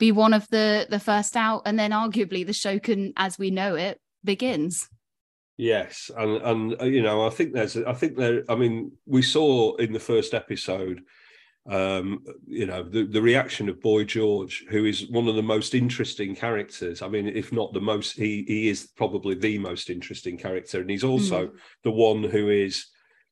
be 0.00 0.10
one 0.10 0.34
of 0.34 0.48
the 0.48 0.86
the 0.90 0.98
first 0.98 1.36
out 1.36 1.62
and 1.66 1.78
then 1.78 1.92
arguably 1.92 2.44
the 2.44 2.52
show 2.52 2.80
can 2.80 3.12
as 3.16 3.38
we 3.38 3.50
know 3.50 3.76
it 3.76 4.00
begins 4.24 4.88
yes 5.56 6.10
and 6.16 6.42
and 6.42 6.82
uh, 6.82 6.84
you 6.84 7.02
know 7.02 7.24
i 7.24 7.30
think 7.30 7.52
there's 7.52 7.76
i 7.76 7.92
think 7.92 8.16
there 8.16 8.42
i 8.48 8.56
mean 8.56 8.90
we 9.06 9.22
saw 9.22 9.76
in 9.76 9.92
the 9.92 10.00
first 10.00 10.34
episode 10.34 11.02
um 11.68 12.24
you 12.46 12.64
know 12.64 12.82
the, 12.82 13.04
the 13.04 13.20
reaction 13.20 13.68
of 13.68 13.80
boy 13.82 14.02
george 14.02 14.64
who 14.70 14.86
is 14.86 15.08
one 15.10 15.28
of 15.28 15.36
the 15.36 15.42
most 15.42 15.74
interesting 15.74 16.34
characters 16.34 17.02
i 17.02 17.08
mean 17.08 17.28
if 17.28 17.52
not 17.52 17.72
the 17.74 17.80
most 17.80 18.16
he 18.16 18.44
he 18.48 18.68
is 18.68 18.88
probably 18.96 19.34
the 19.34 19.58
most 19.58 19.90
interesting 19.90 20.38
character 20.38 20.80
and 20.80 20.88
he's 20.88 21.04
also 21.04 21.46
mm. 21.46 21.52
the 21.84 21.90
one 21.90 22.24
who 22.24 22.48
is 22.48 22.86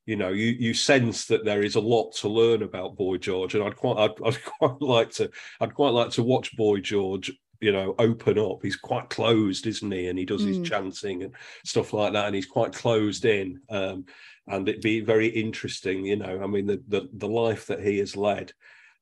you 0.09 0.17
know, 0.17 0.31
you 0.31 0.57
you 0.59 0.73
sense 0.73 1.27
that 1.27 1.45
there 1.45 1.63
is 1.63 1.75
a 1.75 1.81
lot 1.81 2.15
to 2.17 2.29
learn 2.31 2.63
about 2.63 2.97
Boy 2.97 3.19
George, 3.19 3.55
and 3.55 3.63
I'd 3.63 3.77
quite 3.77 3.99
I'd, 3.99 4.13
I'd 4.25 4.43
quite 4.43 4.81
like 4.81 5.11
to 5.13 5.31
I'd 5.61 5.75
quite 5.75 5.93
like 5.93 6.11
to 6.13 6.23
watch 6.23 6.57
Boy 6.57 6.81
George 6.81 7.31
you 7.61 7.73
know 7.73 7.95
open 7.99 8.39
up. 8.39 8.61
He's 8.63 8.77
quite 8.77 9.11
closed 9.11 9.67
isn't 9.67 9.93
he? 9.93 10.07
And 10.07 10.19
he 10.19 10.25
does 10.25 10.43
mm. 10.43 10.49
his 10.49 10.67
chanting 10.67 11.25
and 11.25 11.35
stuff 11.63 11.93
like 11.93 12.15
that 12.15 12.25
and 12.25 12.35
he's 12.35 12.47
quite 12.47 12.73
closed 12.73 13.27
in 13.27 13.61
um, 13.69 14.07
and 14.47 14.67
it'd 14.67 14.81
be 14.81 15.01
very 15.01 15.29
interesting 15.29 16.07
you 16.07 16.17
know 16.17 16.41
i 16.43 16.47
mean 16.47 16.67
the 16.67 16.83
the, 16.89 17.09
the 17.15 17.29
life 17.29 17.67
that 17.67 17.81
he 17.81 17.99
has 17.99 18.17
led 18.17 18.53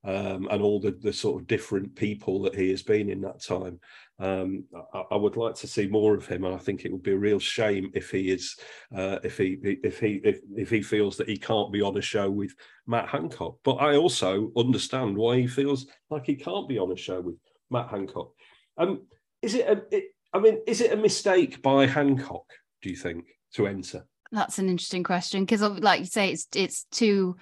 um, 0.06 0.48
and 0.50 0.62
all 0.62 0.80
the, 0.80 0.92
the 0.92 1.12
sort 1.12 1.40
of 1.40 1.46
different 1.46 1.94
people 1.94 2.40
that 2.42 2.54
he 2.54 2.70
has 2.70 2.82
been 2.82 3.10
in 3.10 3.20
that 3.20 3.42
time 3.42 3.78
um, 4.18 4.64
I, 4.94 5.02
I, 5.10 5.16
would 5.16 5.36
like 5.36 5.54
to 5.56 5.66
see 5.66 5.86
more 5.86 6.14
of 6.14 6.26
him, 6.26 6.44
and 6.44 6.54
I 6.54 6.58
think 6.58 6.84
it 6.84 6.92
would 6.92 7.02
be 7.02 7.12
a 7.12 7.18
real 7.18 7.38
shame 7.38 7.90
if 7.94 8.10
he 8.10 8.30
is, 8.30 8.56
uh, 8.94 9.18
if 9.22 9.36
he, 9.36 9.58
if 9.62 10.00
he, 10.00 10.20
if, 10.24 10.40
if 10.56 10.70
he 10.70 10.80
feels 10.80 11.18
that 11.18 11.28
he 11.28 11.36
can't 11.36 11.70
be 11.70 11.82
on 11.82 11.98
a 11.98 12.00
show 12.00 12.30
with 12.30 12.54
Matt 12.86 13.08
Hancock. 13.08 13.58
But 13.62 13.74
I 13.74 13.96
also 13.96 14.52
understand 14.56 15.16
why 15.16 15.40
he 15.40 15.46
feels 15.46 15.86
like 16.08 16.24
he 16.24 16.34
can't 16.34 16.68
be 16.68 16.78
on 16.78 16.92
a 16.92 16.96
show 16.96 17.20
with 17.20 17.36
Matt 17.70 17.90
Hancock. 17.90 18.32
Um, 18.78 19.02
is 19.42 19.54
it 19.54 19.68
a? 19.68 19.82
It, 19.94 20.04
I 20.32 20.38
mean, 20.38 20.60
is 20.66 20.80
it 20.80 20.92
a 20.92 20.96
mistake 20.96 21.60
by 21.60 21.86
Hancock? 21.86 22.46
Do 22.80 22.88
you 22.88 22.96
think 22.96 23.26
to 23.54 23.66
enter? 23.66 24.06
That's 24.32 24.58
an 24.58 24.70
interesting 24.70 25.04
question 25.04 25.44
because, 25.44 25.60
like 25.60 26.00
you 26.00 26.06
say, 26.06 26.30
it's 26.30 26.48
it's 26.54 26.86
two 26.90 27.36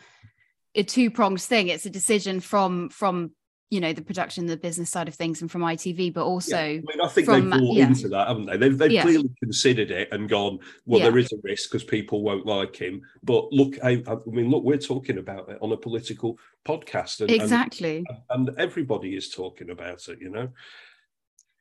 a 0.75 0.83
two 0.83 1.11
pronged 1.11 1.41
thing. 1.41 1.69
It's 1.69 1.87
a 1.87 1.91
decision 1.91 2.41
from 2.41 2.89
from 2.89 3.33
you 3.71 3.81
know 3.81 3.93
the 3.93 4.03
production 4.03 4.47
the 4.47 4.57
business 4.57 4.91
side 4.91 5.09
of 5.09 5.15
things 5.15 5.41
and 5.41 5.51
from 5.51 5.63
itv 5.63 6.13
but 6.13 6.25
also 6.25 6.57
yeah. 6.57 6.63
I, 6.63 6.75
mean, 6.75 7.01
I 7.03 7.09
think 7.09 7.25
from, 7.25 7.51
they've 7.51 7.61
bought 7.61 7.77
yeah. 7.77 7.87
into 7.87 8.09
that 8.11 8.29
haven't 8.29 8.47
they 8.47 8.57
they've, 8.59 8.79
they've 8.79 8.93
yeah. 8.93 9.03
clearly 9.03 9.31
considered 9.43 9.91
it 9.91 10.11
and 10.13 10.29
gone 10.29 10.61
well 10.85 11.01
there 11.01 11.19
is 11.19 11.33
a 11.33 11.37
risk 11.43 11.73
because 11.73 11.83
people 11.83 12.23
won't 12.23 12.47
like 12.47 12.77
him 12.77 13.03
but 13.25 13.51
look 13.53 13.77
I, 13.83 14.03
I, 14.07 14.17
mean 14.27 14.51
look 14.51 14.63
we're 14.63 14.77
talking 14.77 15.19
about 15.19 15.49
it 15.49 15.59
on 15.61 15.73
a 15.73 15.77
political 15.79 16.39
podcast 16.65 17.23
and, 17.23 17.31
exactly 17.31 18.05
and, 18.31 18.49
and 18.49 18.59
everybody 18.61 19.17
is 19.17 19.31
talking 19.31 19.71
about 19.71 20.07
it 20.09 20.21
you 20.21 20.29
know 20.29 20.51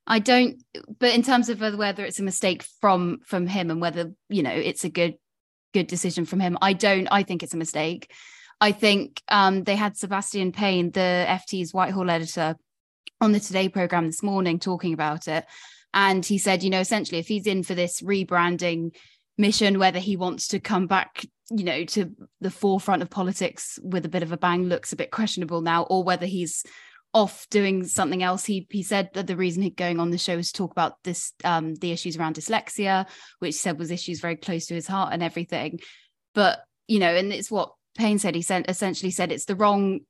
I 0.06 0.20
don't 0.20 0.62
but 1.00 1.16
in 1.16 1.24
terms 1.24 1.48
of 1.48 1.62
whether 1.62 2.04
it's 2.04 2.20
a 2.20 2.24
mistake 2.24 2.64
from 2.82 3.22
from 3.26 3.48
him 3.48 3.72
and 3.72 3.82
whether 3.82 4.12
you 4.28 4.44
know 4.44 4.52
it's 4.52 4.84
a 4.84 4.90
good 4.90 5.16
good 5.74 5.88
decision 5.88 6.26
from 6.26 6.40
him. 6.40 6.58
I 6.62 6.74
don't. 6.74 7.08
I 7.12 7.24
think 7.24 7.44
it's 7.44 7.54
a 7.54 7.58
mistake. 7.58 8.12
I 8.64 8.72
think 8.72 9.22
um, 9.28 9.66
they 9.66 9.76
had 9.76 9.98
Sebastian 9.98 10.54
Payne, 10.54 10.92
the 10.92 11.26
FT's 11.28 11.74
Whitehall 11.74 12.10
editor, 12.10 12.56
on 13.20 13.34
the 13.34 13.42
Today 13.42 13.68
program 13.68 14.06
this 14.06 14.24
morning 14.24 14.58
talking 14.58 14.94
about 14.94 15.28
it. 15.28 15.44
And 15.94 16.26
he 16.26 16.38
said, 16.38 16.64
you 16.64 16.70
know, 16.70 16.80
essentially, 16.80 17.20
if 17.20 17.28
he's 17.28 17.46
in 17.46 17.64
for 17.64 17.76
this 17.76 18.02
rebranding 18.02 18.96
mission, 19.38 19.80
whether 19.80 20.00
he 20.00 20.16
wants 20.16 20.48
to 20.48 20.62
come 20.62 20.88
back, 20.88 21.26
you 21.52 21.66
know, 21.66 21.84
to 21.84 22.16
the 22.40 22.50
forefront 22.50 23.02
of 23.02 23.10
politics 23.10 23.80
with 23.84 24.06
a 24.06 24.10
bit 24.10 24.24
of 24.24 24.32
a 24.32 24.38
bang 24.38 24.64
looks 24.64 24.94
a 24.94 24.96
bit 24.96 25.12
questionable 25.12 25.60
now, 25.60 25.84
or 25.84 26.02
whether 26.06 26.26
he's 26.26 26.64
off 27.14 27.46
doing 27.50 27.84
something 27.84 28.24
else. 28.24 28.46
He 28.46 28.66
he 28.72 28.82
said 28.82 29.10
that 29.14 29.28
the 29.28 29.36
reason 29.36 29.62
he's 29.62 29.74
going 29.76 30.00
on 30.00 30.10
the 30.10 30.18
show 30.18 30.38
is 30.38 30.54
to 30.54 30.58
talk 30.60 30.72
about 30.72 31.04
this 31.04 31.34
um 31.44 31.76
the 31.76 31.92
issues 31.92 32.16
around 32.16 32.38
dyslexia, 32.38 33.08
which 33.40 33.56
he 33.56 33.60
said 33.60 33.78
was 33.78 33.92
issues 33.92 34.22
very 34.22 34.38
close 34.38 34.68
to 34.68 34.74
his 34.74 34.88
heart 34.88 35.12
and 35.12 35.22
everything. 35.22 35.82
But 36.34 36.62
you 36.88 37.00
know, 37.00 37.14
and 37.14 37.34
it's 37.34 37.52
what 37.52 37.74
Payne 37.96 38.20
said. 38.20 38.36
He 38.36 38.42
sent 38.42 38.70
essentially 38.70 39.12
said 39.12 39.32
it's 39.32 39.46
the 39.46 39.56
wrong 39.56 40.02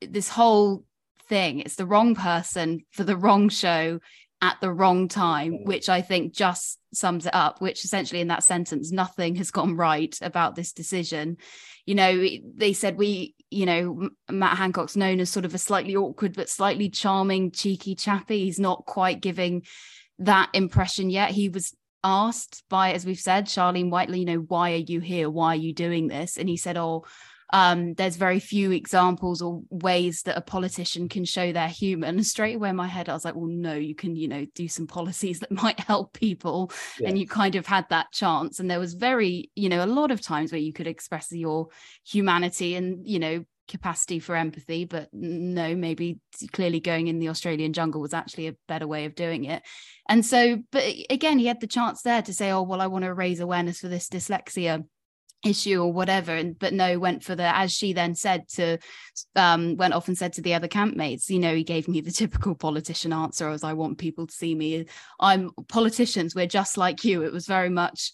this 0.00 0.28
whole 0.28 0.84
thing. 1.28 1.60
It's 1.60 1.76
the 1.76 1.86
wrong 1.86 2.14
person 2.14 2.84
for 2.90 3.04
the 3.04 3.16
wrong 3.16 3.48
show 3.48 4.00
at 4.42 4.60
the 4.60 4.72
wrong 4.72 5.08
time, 5.08 5.52
mm. 5.52 5.64
which 5.66 5.88
I 5.88 6.02
think 6.02 6.34
just 6.34 6.78
sums 6.92 7.26
it 7.26 7.34
up, 7.34 7.60
which 7.60 7.84
essentially 7.84 8.20
in 8.20 8.28
that 8.28 8.44
sentence, 8.44 8.92
nothing 8.92 9.36
has 9.36 9.50
gone 9.50 9.76
right 9.76 10.16
about 10.20 10.54
this 10.54 10.72
decision. 10.72 11.38
You 11.86 11.94
know, 11.94 12.26
they 12.54 12.72
said 12.72 12.96
we, 12.96 13.34
you 13.50 13.66
know, 13.66 14.10
Matt 14.30 14.58
Hancock's 14.58 14.96
known 14.96 15.20
as 15.20 15.30
sort 15.30 15.44
of 15.44 15.54
a 15.54 15.58
slightly 15.58 15.96
awkward 15.96 16.34
but 16.34 16.48
slightly 16.48 16.90
charming, 16.90 17.52
cheeky 17.52 17.94
chappy. 17.94 18.44
He's 18.44 18.60
not 18.60 18.84
quite 18.86 19.20
giving 19.20 19.62
that 20.18 20.50
impression 20.52 21.10
yet. 21.10 21.30
He 21.30 21.48
was 21.48 21.74
asked 22.04 22.62
by, 22.68 22.92
as 22.92 23.04
we've 23.04 23.18
said, 23.18 23.46
Charlene 23.46 23.90
Whiteley, 23.90 24.20
you 24.20 24.26
know, 24.26 24.38
why 24.38 24.72
are 24.72 24.76
you 24.76 25.00
here? 25.00 25.28
Why 25.30 25.54
are 25.54 25.56
you 25.56 25.72
doing 25.72 26.06
this? 26.06 26.36
And 26.36 26.48
he 26.48 26.56
said, 26.56 26.76
oh, 26.76 27.04
um, 27.52 27.94
there's 27.94 28.16
very 28.16 28.40
few 28.40 28.72
examples 28.72 29.40
or 29.40 29.62
ways 29.70 30.22
that 30.22 30.36
a 30.36 30.40
politician 30.40 31.08
can 31.08 31.24
show 31.24 31.52
they're 31.52 31.68
human. 31.68 32.16
And 32.16 32.26
straight 32.26 32.56
away 32.56 32.70
in 32.70 32.76
my 32.76 32.86
head, 32.86 33.08
I 33.08 33.12
was 33.12 33.24
like, 33.24 33.36
well, 33.36 33.46
no, 33.46 33.74
you 33.74 33.94
can, 33.94 34.16
you 34.16 34.28
know, 34.28 34.44
do 34.54 34.66
some 34.66 34.86
policies 34.86 35.38
that 35.40 35.52
might 35.52 35.80
help 35.80 36.12
people. 36.12 36.72
Yes. 36.98 37.08
And 37.08 37.18
you 37.18 37.26
kind 37.26 37.54
of 37.54 37.66
had 37.66 37.88
that 37.90 38.12
chance. 38.12 38.60
And 38.60 38.70
there 38.70 38.80
was 38.80 38.94
very, 38.94 39.50
you 39.54 39.68
know, 39.68 39.84
a 39.84 39.86
lot 39.86 40.10
of 40.10 40.20
times 40.20 40.52
where 40.52 40.60
you 40.60 40.72
could 40.72 40.86
express 40.86 41.30
your 41.30 41.68
humanity 42.04 42.74
and, 42.74 43.06
you 43.06 43.18
know, 43.18 43.44
capacity 43.68 44.18
for 44.18 44.36
empathy 44.36 44.84
but 44.84 45.08
no 45.12 45.74
maybe 45.74 46.18
clearly 46.52 46.80
going 46.80 47.08
in 47.08 47.18
the 47.18 47.28
australian 47.28 47.72
jungle 47.72 48.00
was 48.00 48.14
actually 48.14 48.46
a 48.46 48.56
better 48.68 48.86
way 48.86 49.04
of 49.04 49.14
doing 49.14 49.44
it. 49.44 49.62
And 50.08 50.24
so 50.24 50.62
but 50.70 50.84
again 51.10 51.38
he 51.38 51.46
had 51.46 51.60
the 51.60 51.66
chance 51.66 52.02
there 52.02 52.22
to 52.22 52.34
say 52.34 52.50
oh 52.50 52.62
well 52.62 52.80
i 52.80 52.86
want 52.86 53.04
to 53.04 53.14
raise 53.14 53.40
awareness 53.40 53.80
for 53.80 53.88
this 53.88 54.08
dyslexia 54.08 54.84
issue 55.44 55.82
or 55.82 55.92
whatever 55.92 56.34
and 56.34 56.58
but 56.58 56.72
no 56.72 56.98
went 56.98 57.22
for 57.22 57.34
the 57.34 57.56
as 57.56 57.70
she 57.70 57.92
then 57.92 58.14
said 58.14 58.48
to 58.48 58.78
um 59.36 59.76
went 59.76 59.92
off 59.92 60.08
and 60.08 60.16
said 60.16 60.32
to 60.32 60.40
the 60.40 60.54
other 60.54 60.68
campmates 60.68 61.28
you 61.28 61.38
know 61.38 61.54
he 61.54 61.62
gave 61.62 61.86
me 61.86 62.00
the 62.00 62.10
typical 62.10 62.54
politician 62.54 63.12
answer 63.12 63.50
as 63.50 63.62
i 63.62 63.74
want 63.74 63.98
people 63.98 64.26
to 64.26 64.34
see 64.34 64.54
me. 64.54 64.86
I'm 65.20 65.50
politicians 65.68 66.34
we're 66.34 66.46
just 66.46 66.76
like 66.76 67.04
you. 67.04 67.22
It 67.22 67.32
was 67.32 67.46
very 67.46 67.68
much 67.68 68.12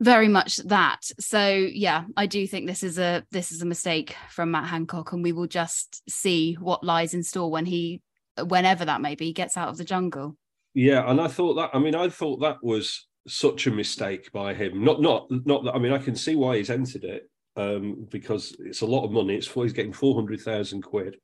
very 0.00 0.28
much 0.28 0.58
that 0.58 1.00
so 1.18 1.48
yeah 1.48 2.04
i 2.16 2.26
do 2.26 2.46
think 2.46 2.66
this 2.66 2.82
is 2.82 2.98
a 2.98 3.24
this 3.30 3.50
is 3.50 3.62
a 3.62 3.66
mistake 3.66 4.14
from 4.28 4.50
matt 4.50 4.68
hancock 4.68 5.12
and 5.12 5.22
we 5.22 5.32
will 5.32 5.46
just 5.46 6.02
see 6.10 6.54
what 6.54 6.84
lies 6.84 7.14
in 7.14 7.22
store 7.22 7.50
when 7.50 7.64
he 7.64 8.02
whenever 8.44 8.84
that 8.84 9.00
may 9.00 9.14
be 9.14 9.32
gets 9.32 9.56
out 9.56 9.68
of 9.68 9.78
the 9.78 9.84
jungle 9.84 10.36
yeah 10.74 11.08
and 11.10 11.18
i 11.18 11.26
thought 11.26 11.54
that 11.54 11.70
i 11.72 11.78
mean 11.78 11.94
i 11.94 12.08
thought 12.08 12.40
that 12.40 12.62
was 12.62 13.06
such 13.26 13.66
a 13.66 13.70
mistake 13.70 14.30
by 14.32 14.54
him. 14.54 14.84
Not 14.84 15.00
not 15.00 15.26
not 15.30 15.64
that 15.64 15.74
I 15.74 15.78
mean 15.78 15.92
I 15.92 15.98
can 15.98 16.16
see 16.16 16.36
why 16.36 16.56
he's 16.56 16.70
entered 16.70 17.04
it 17.04 17.28
um, 17.56 18.06
because 18.10 18.56
it's 18.60 18.82
a 18.82 18.86
lot 18.86 19.04
of 19.04 19.12
money. 19.12 19.34
It's 19.34 19.46
for, 19.46 19.64
he's 19.64 19.72
getting 19.72 19.92
four 19.92 20.14
hundred 20.14 20.40
thousand 20.40 20.82
quid, 20.82 21.16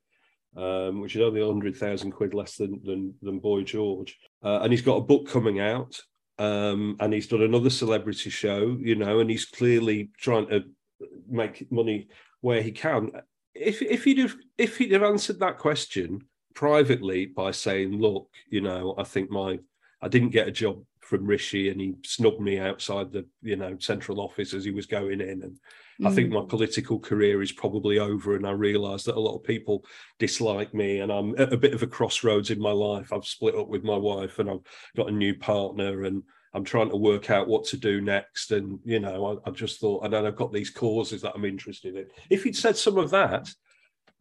um, 0.57 1.01
which 1.01 1.15
is 1.15 1.21
only 1.21 1.41
hundred 1.41 1.75
thousand 1.75 2.11
quid 2.11 2.33
less 2.33 2.55
than 2.57 2.81
than, 2.83 3.13
than 3.21 3.39
Boy 3.39 3.63
George, 3.63 4.17
uh, 4.43 4.59
and 4.61 4.71
he's 4.71 4.81
got 4.81 4.97
a 4.97 5.01
book 5.01 5.27
coming 5.27 5.59
out. 5.59 5.99
Um, 6.39 6.97
and 6.99 7.13
he's 7.13 7.27
done 7.27 7.43
another 7.43 7.69
celebrity 7.69 8.29
show, 8.29 8.77
you 8.79 8.95
know, 8.95 9.19
and 9.19 9.29
he's 9.29 9.45
clearly 9.45 10.09
trying 10.17 10.47
to 10.49 10.63
make 11.29 11.71
money 11.71 12.07
where 12.41 12.61
he 12.61 12.71
can. 12.71 13.11
If 13.53 13.81
if 13.81 14.03
he'd 14.03 14.17
have 14.17 14.35
if 14.57 14.77
he'd 14.77 14.93
have 14.93 15.03
answered 15.03 15.39
that 15.39 15.59
question 15.59 16.21
privately 16.55 17.27
by 17.27 17.51
saying, 17.51 17.99
"Look, 17.99 18.29
you 18.49 18.61
know, 18.61 18.95
I 18.97 19.03
think 19.03 19.29
my 19.29 19.59
I 20.01 20.07
didn't 20.07 20.29
get 20.29 20.47
a 20.47 20.51
job 20.51 20.83
from 21.01 21.25
Rishi 21.25 21.69
and 21.69 21.79
he 21.79 21.95
snubbed 22.03 22.39
me 22.39 22.57
outside 22.57 23.11
the 23.11 23.25
you 23.41 23.55
know 23.55 23.77
central 23.79 24.19
office 24.19 24.53
as 24.53 24.63
he 24.63 24.71
was 24.71 24.85
going 24.85 25.21
in 25.21 25.43
and 25.43 25.59
mm. 26.01 26.07
I 26.07 26.11
think 26.11 26.31
my 26.31 26.41
mm. 26.41 26.49
political 26.49 26.99
career 26.99 27.41
is 27.41 27.51
probably 27.51 27.99
over 27.99 28.35
and 28.35 28.47
I 28.47 28.51
realize 28.51 29.03
that 29.05 29.17
a 29.17 29.19
lot 29.19 29.35
of 29.35 29.43
people 29.43 29.85
dislike 30.19 30.73
me 30.73 30.99
and 30.99 31.11
I'm 31.11 31.35
at 31.39 31.53
a 31.53 31.57
bit 31.57 31.73
of 31.73 31.83
a 31.83 31.87
crossroads 31.87 32.51
in 32.51 32.59
my 32.59 32.71
life 32.71 33.11
I've 33.11 33.25
split 33.25 33.55
up 33.55 33.67
with 33.67 33.83
my 33.83 33.97
wife 33.97 34.39
and 34.39 34.49
I've 34.49 34.61
got 34.95 35.09
a 35.09 35.13
new 35.13 35.35
partner 35.35 36.03
and 36.03 36.23
I'm 36.53 36.63
trying 36.63 36.89
to 36.89 36.97
work 36.97 37.31
out 37.31 37.47
what 37.47 37.65
to 37.65 37.77
do 37.77 38.01
next 38.01 38.51
and 38.51 38.79
you 38.83 38.99
know 38.99 39.41
I, 39.45 39.49
I 39.49 39.51
just 39.51 39.79
thought 39.79 40.03
and 40.03 40.13
then 40.13 40.25
I've 40.25 40.35
got 40.35 40.53
these 40.53 40.69
causes 40.69 41.21
that 41.21 41.33
I'm 41.35 41.45
interested 41.45 41.95
in 41.95 42.07
if 42.29 42.43
he'd 42.43 42.57
said 42.57 42.77
some 42.77 42.97
of 42.97 43.09
that 43.11 43.49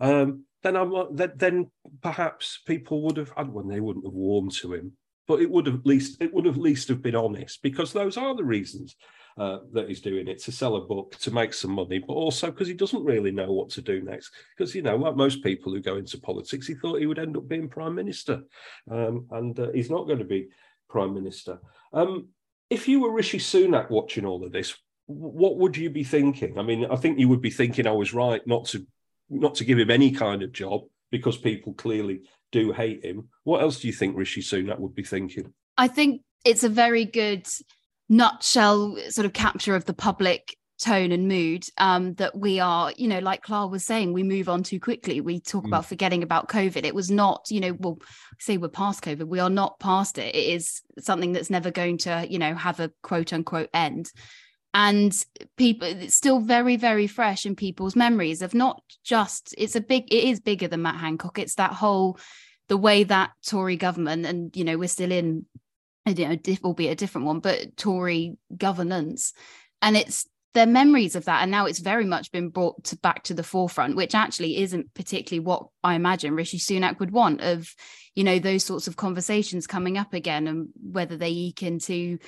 um, 0.01 0.45
then 0.63 0.77
I'm 0.77 1.15
then, 1.15 1.33
then 1.37 1.71
perhaps 2.01 2.61
people 2.67 3.03
would 3.03 3.17
have 3.17 3.33
well 3.49 3.65
they 3.65 3.81
wouldn't 3.81 4.07
have 4.07 4.15
warmed 4.15 4.53
to 4.57 4.75
him 4.75 4.93
but 5.29 5.41
it 5.41 5.51
would 5.51 5.67
have 5.67 5.77
at 5.77 5.87
least 5.87 6.21
it 6.21 6.33
would 6.33 6.47
have 6.47 6.57
at 6.57 6.61
least 6.61 6.89
have 6.89 7.03
been 7.03 7.17
honest 7.17 7.63
because 7.63 7.93
those 7.93 8.17
are 8.17 8.35
the 8.35 8.45
reasons 8.45 8.97
uh, 9.39 9.59
that 9.73 9.89
he's 9.89 10.01
doing 10.01 10.29
it 10.29 10.43
to 10.43 10.53
sell 10.53 10.77
a 10.77 10.81
book 10.81 11.17
to 11.21 11.31
make 11.31 11.55
some 11.55 11.73
money, 11.73 11.99
but 11.99 12.15
also 12.15 12.51
because 12.51 12.69
he 12.69 12.75
doesn't 12.75 13.05
really 13.05 13.31
know 13.31 13.53
what 13.53 13.71
to 13.71 13.83
do 13.83 14.03
next. 14.03 14.31
Because 14.57 14.75
you 14.75 14.83
know, 14.83 14.97
like 14.97 15.17
most 15.17 15.43
people 15.43 15.73
who 15.73 15.81
go 15.81 15.97
into 15.97 16.19
politics, 16.19 16.67
he 16.67 16.75
thought 16.75 17.01
he 17.01 17.07
would 17.07 17.19
end 17.19 17.37
up 17.37 17.49
being 17.49 17.69
prime 17.69 17.95
minister, 17.95 18.43
um, 18.91 19.27
and 19.31 19.59
uh, 19.59 19.71
he's 19.73 19.91
not 19.91 20.07
going 20.07 20.19
to 20.19 20.25
be 20.25 20.49
prime 20.89 21.15
minister. 21.15 21.61
Um, 21.93 22.29
if 22.71 22.89
you 22.89 23.01
were 23.01 23.13
Rishi 23.13 23.39
Sunak 23.39 23.91
watching 23.91 24.25
all 24.25 24.45
of 24.45 24.53
this, 24.53 24.75
what 25.07 25.59
would 25.59 25.77
you 25.77 25.91
be 25.91 26.05
thinking? 26.05 26.59
I 26.59 26.63
mean, 26.63 26.87
I 26.87 26.97
think 26.97 27.19
you 27.19 27.29
would 27.29 27.43
be 27.43 27.51
thinking 27.51 27.87
I 27.87 27.93
was 27.93 28.15
right 28.15 28.41
not 28.47 28.67
to 28.67 28.87
not 29.31 29.55
to 29.57 29.65
give 29.65 29.79
him 29.79 29.91
any 29.91 30.11
kind 30.11 30.43
of 30.43 30.53
job 30.53 30.83
because 31.11 31.37
people 31.37 31.75
clearly 31.75 32.23
do 32.51 32.73
hate 32.73 33.05
him. 33.05 33.29
What 33.45 33.63
else 33.63 33.81
do 33.81 33.87
you 33.87 33.93
think 33.93 34.17
Rishi 34.17 34.43
Sunak 34.43 34.79
would 34.79 34.95
be 34.95 35.05
thinking? 35.05 35.53
I 35.79 35.89
think 35.89 36.23
it's 36.45 36.65
a 36.65 36.69
very 36.69 37.05
good 37.05 37.47
nutshell 38.13 38.97
sort 39.09 39.25
of 39.25 39.33
capture 39.33 39.75
of 39.75 39.87
the 39.87 39.95
public 39.95 40.57
tone 40.79 41.13
and 41.13 41.29
mood 41.29 41.65
um, 41.79 42.13
that 42.15 42.37
we 42.37 42.61
are, 42.61 42.93
you 42.97 43.09
know, 43.09 43.21
like 43.21 43.43
Clara 43.43 43.67
was 43.69 43.85
saying, 43.85 44.13
we 44.13 44.23
move 44.23 44.49
on 44.49 44.63
too 44.63 44.81
quickly. 44.81 45.21
We 45.21 45.41
talk 45.41 45.65
mm. 45.65 45.69
about 45.69 45.87
forgetting 45.87 46.23
about 46.23 46.49
COVID. 46.49 46.85
It 46.85 46.95
was 46.95 47.11
not, 47.11 47.47
you 47.51 47.61
know, 47.61 47.73
well, 47.79 47.99
say 48.39 48.59
we're 48.59 48.69
past 48.69 49.03
COVID. 49.03 49.27
We 49.29 49.39
are 49.39 49.51
not 49.51 49.79
past 49.79 50.19
it. 50.19 50.35
It 50.35 50.45
is 50.45 50.83
something 50.99 51.33
that's 51.33 51.51
never 51.51 51.71
going 51.71 51.99
to, 51.99 52.27
you 52.29 52.39
know, 52.39 52.55
have 52.55 52.81
a 52.81 52.91
quote 53.03 53.33
unquote 53.33 53.71
end 53.73 54.11
and 54.75 55.25
people 55.59 55.87
it's 55.87 56.15
still 56.15 56.41
very 56.41 56.77
very 56.77 57.07
fresh 57.07 57.45
in 57.45 57.55
people's 57.55 57.95
memories 57.95 58.41
of 58.41 58.55
not 58.55 58.83
just 59.05 59.55
it's 59.59 59.77
a 59.77 59.83
big 59.83 60.11
it 60.13 60.25
is 60.25 60.41
bigger 60.41 60.67
than 60.67 60.81
matt 60.81 60.97
hancock 60.97 61.39
it's 61.39 61.57
that 61.57 61.75
whole 61.75 62.19
the 62.69 62.77
way 62.79 63.05
that 63.05 63.33
tory 63.47 63.77
government 63.77 64.25
and 64.25 64.57
you 64.57 64.65
know 64.65 64.79
we're 64.79 64.89
still 64.89 65.13
in 65.13 65.45
you 66.07 66.29
know 66.29 66.37
albeit 66.65 66.93
a 66.93 66.97
different 66.97 67.27
one 67.27 67.41
but 67.41 67.77
tory 67.77 68.37
governance. 68.57 69.33
And 69.81 69.97
it's 69.97 70.27
their 70.55 70.67
memories 70.67 71.17
of 71.17 71.25
that 71.25 71.43
and 71.43 71.51
now 71.51 71.67
it's 71.67 71.79
very 71.79 72.05
much 72.05 72.31
been 72.31 72.51
brought 72.51 72.85
to 72.85 72.97
back 72.99 73.23
to 73.25 73.35
the 73.35 73.43
forefront 73.43 73.97
which 73.97 74.15
actually 74.15 74.59
isn't 74.59 74.93
particularly 74.93 75.41
what 75.41 75.67
i 75.83 75.95
imagine 75.95 76.35
rishi 76.35 76.59
sunak 76.59 76.99
would 77.01 77.11
want 77.11 77.41
of 77.41 77.75
you 78.15 78.23
know 78.23 78.39
those 78.39 78.63
sorts 78.63 78.87
of 78.87 78.95
conversations 78.95 79.67
coming 79.67 79.97
up 79.97 80.13
again 80.13 80.47
and 80.47 80.69
whether 80.79 81.17
they 81.17 81.31
eke 81.31 81.63
into 81.63 82.19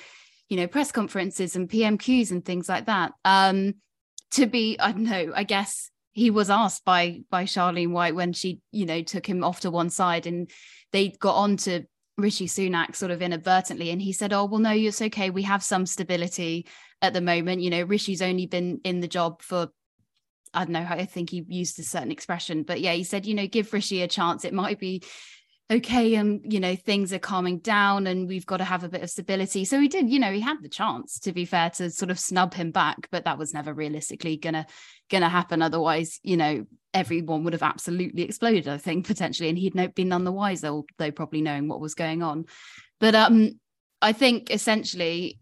you 0.49 0.57
know 0.57 0.67
press 0.67 0.91
conferences 0.91 1.55
and 1.55 1.69
pmqs 1.69 2.31
and 2.31 2.45
things 2.45 2.69
like 2.69 2.85
that. 2.85 3.13
Um 3.23 3.75
to 4.31 4.47
be 4.47 4.77
i 4.79 4.91
don't 4.91 5.03
know 5.03 5.31
i 5.35 5.43
guess 5.43 5.89
he 6.11 6.31
was 6.31 6.49
asked 6.49 6.83
by 6.83 7.21
by 7.29 7.43
charlene 7.43 7.91
white 7.91 8.15
when 8.15 8.33
she 8.33 8.59
you 8.71 8.85
know 8.85 9.01
took 9.01 9.25
him 9.25 9.43
off 9.43 9.61
to 9.61 9.71
one 9.71 9.89
side 9.89 10.25
and 10.27 10.49
they 10.91 11.09
got 11.09 11.35
on 11.35 11.57
to 11.57 11.83
rishi 12.17 12.47
sunak 12.47 12.95
sort 12.95 13.11
of 13.11 13.21
inadvertently 13.21 13.89
and 13.89 14.01
he 14.01 14.13
said 14.13 14.31
oh 14.31 14.45
well 14.45 14.59
no 14.59 14.71
it's 14.71 15.01
okay 15.01 15.29
we 15.29 15.41
have 15.41 15.61
some 15.61 15.85
stability 15.85 16.65
at 17.01 17.13
the 17.13 17.21
moment 17.21 17.61
you 17.61 17.69
know 17.69 17.83
rishi's 17.83 18.21
only 18.21 18.45
been 18.45 18.79
in 18.83 19.01
the 19.01 19.07
job 19.07 19.41
for 19.41 19.69
I 20.55 20.63
don't 20.63 20.71
know. 20.71 20.87
I 20.87 21.05
think 21.05 21.29
he 21.29 21.43
used 21.49 21.77
a 21.79 21.83
certain 21.83 22.11
expression, 22.11 22.63
but 22.63 22.79
yeah, 22.79 22.93
he 22.93 23.03
said, 23.03 23.25
you 23.25 23.33
know, 23.33 23.45
give 23.45 23.73
Rishi 23.73 24.01
a 24.01 24.07
chance. 24.07 24.45
It 24.45 24.53
might 24.53 24.79
be 24.79 25.03
okay 25.71 26.15
um 26.15 26.41
you 26.43 26.59
know 26.59 26.75
things 26.75 27.11
are 27.11 27.19
calming 27.19 27.57
down 27.57 28.05
and 28.05 28.27
we've 28.27 28.45
got 28.45 28.57
to 28.57 28.63
have 28.63 28.83
a 28.83 28.89
bit 28.89 29.01
of 29.01 29.09
stability. 29.09 29.65
So 29.65 29.79
he 29.79 29.87
did 29.87 30.09
you 30.09 30.19
know 30.19 30.31
he 30.31 30.41
had 30.41 30.61
the 30.61 30.69
chance 30.69 31.19
to 31.19 31.31
be 31.31 31.45
fair 31.45 31.69
to 31.71 31.89
sort 31.89 32.11
of 32.11 32.19
snub 32.19 32.53
him 32.53 32.71
back 32.71 33.07
but 33.11 33.25
that 33.25 33.37
was 33.37 33.53
never 33.53 33.73
realistically 33.73 34.37
gonna 34.37 34.67
gonna 35.09 35.29
happen. 35.29 35.61
Otherwise 35.61 36.19
you 36.23 36.37
know 36.37 36.65
everyone 36.93 37.43
would 37.43 37.53
have 37.53 37.63
absolutely 37.63 38.23
exploded 38.23 38.69
i 38.69 38.77
think 38.77 39.05
potentially 39.05 39.49
and 39.49 39.57
he'd 39.57 39.95
been 39.95 40.07
none 40.07 40.23
the 40.23 40.31
wiser 40.31 40.67
although 40.67 41.11
probably 41.11 41.41
knowing 41.41 41.67
what 41.67 41.81
was 41.81 41.95
going 41.95 42.21
on. 42.21 42.45
But 42.99 43.15
um 43.15 43.59
i 44.01 44.13
think 44.13 44.51
essentially 44.51 45.39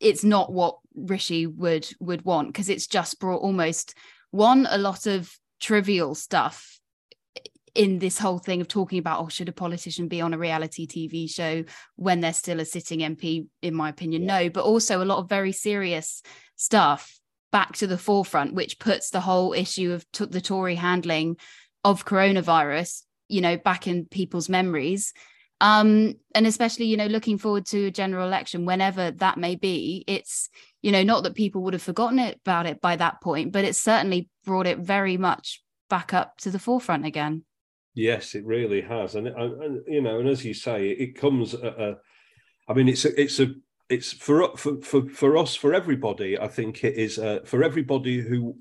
it's 0.00 0.24
not 0.24 0.52
what 0.52 0.78
Rishi 0.94 1.46
would 1.46 1.88
would 2.00 2.24
want 2.24 2.48
because 2.48 2.68
it's 2.68 2.86
just 2.86 3.20
brought 3.20 3.42
almost 3.42 3.94
one 4.30 4.66
a 4.68 4.78
lot 4.78 5.06
of 5.06 5.32
trivial 5.60 6.14
stuff 6.14 6.77
in 7.74 7.98
this 7.98 8.18
whole 8.18 8.38
thing 8.38 8.60
of 8.60 8.68
talking 8.68 8.98
about 8.98 9.20
oh 9.20 9.28
should 9.28 9.48
a 9.48 9.52
politician 9.52 10.08
be 10.08 10.20
on 10.20 10.34
a 10.34 10.38
reality 10.38 10.86
TV 10.86 11.30
show 11.30 11.64
when 11.96 12.20
they're 12.20 12.32
still 12.32 12.60
a 12.60 12.64
sitting 12.64 13.00
MP 13.00 13.46
in 13.62 13.74
my 13.74 13.88
opinion? 13.88 14.26
No 14.26 14.48
but 14.50 14.64
also 14.64 15.02
a 15.02 15.06
lot 15.06 15.18
of 15.18 15.28
very 15.28 15.52
serious 15.52 16.22
stuff 16.56 17.18
back 17.52 17.76
to 17.76 17.86
the 17.86 17.98
forefront 17.98 18.54
which 18.54 18.78
puts 18.78 19.10
the 19.10 19.20
whole 19.20 19.52
issue 19.52 19.92
of 19.92 20.10
t- 20.12 20.26
the 20.26 20.40
Tory 20.40 20.74
handling 20.74 21.36
of 21.84 22.04
coronavirus 22.04 23.02
you 23.28 23.40
know 23.40 23.56
back 23.56 23.86
in 23.86 24.06
people's 24.06 24.48
memories. 24.48 25.12
Um 25.60 26.14
and 26.34 26.46
especially 26.46 26.86
you 26.86 26.96
know 26.96 27.06
looking 27.06 27.38
forward 27.38 27.66
to 27.66 27.86
a 27.86 27.90
general 27.90 28.26
election 28.26 28.64
whenever 28.64 29.10
that 29.12 29.38
may 29.38 29.56
be 29.56 30.04
it's 30.06 30.48
you 30.82 30.92
know 30.92 31.02
not 31.02 31.24
that 31.24 31.34
people 31.34 31.62
would 31.62 31.74
have 31.74 31.82
forgotten 31.82 32.18
it 32.18 32.36
about 32.44 32.66
it 32.66 32.80
by 32.80 32.96
that 32.96 33.20
point 33.20 33.52
but 33.52 33.64
it 33.64 33.74
certainly 33.74 34.28
brought 34.44 34.66
it 34.66 34.78
very 34.78 35.16
much 35.16 35.62
back 35.90 36.14
up 36.14 36.36
to 36.38 36.50
the 36.50 36.58
forefront 36.58 37.06
again 37.06 37.44
yes 37.98 38.36
it 38.36 38.44
really 38.46 38.80
has 38.80 39.16
and, 39.16 39.26
and 39.26 39.82
you 39.88 40.00
know 40.00 40.20
and 40.20 40.28
as 40.28 40.44
you 40.44 40.54
say 40.54 40.88
it 40.90 41.18
comes 41.18 41.52
at 41.52 41.64
a 41.64 41.96
i 42.68 42.72
mean 42.72 42.88
it's 42.88 43.04
a, 43.04 43.20
it's 43.20 43.40
a 43.40 43.52
it's 43.88 44.12
for 44.12 44.56
for 44.56 44.80
for, 44.82 45.08
for 45.08 45.36
us 45.36 45.56
for 45.56 45.74
everybody 45.74 46.38
i 46.38 46.46
think 46.46 46.84
it 46.84 46.94
is 46.94 47.18
uh, 47.18 47.40
for 47.44 47.64
everybody 47.64 48.20
who 48.20 48.56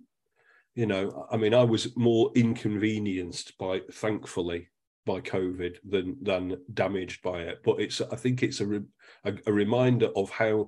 you 0.74 0.88
know 0.88 1.28
i 1.32 1.38
mean 1.38 1.54
i 1.54 1.64
was 1.64 1.96
more 1.96 2.32
inconvenienced 2.36 3.56
by 3.60 3.80
thankfully 3.92 4.70
by 5.06 5.22
COVID 5.22 5.78
than 5.90 6.18
than 6.22 6.58
damaged 6.74 7.24
by 7.24 7.40
it. 7.44 7.62
But 7.64 7.80
it's 7.80 8.02
I 8.02 8.18
think 8.18 8.44
it's 8.44 8.60
a, 8.60 8.84
a, 9.24 9.34
a 9.48 9.54
reminder 9.54 10.10
of 10.18 10.30
how 10.30 10.68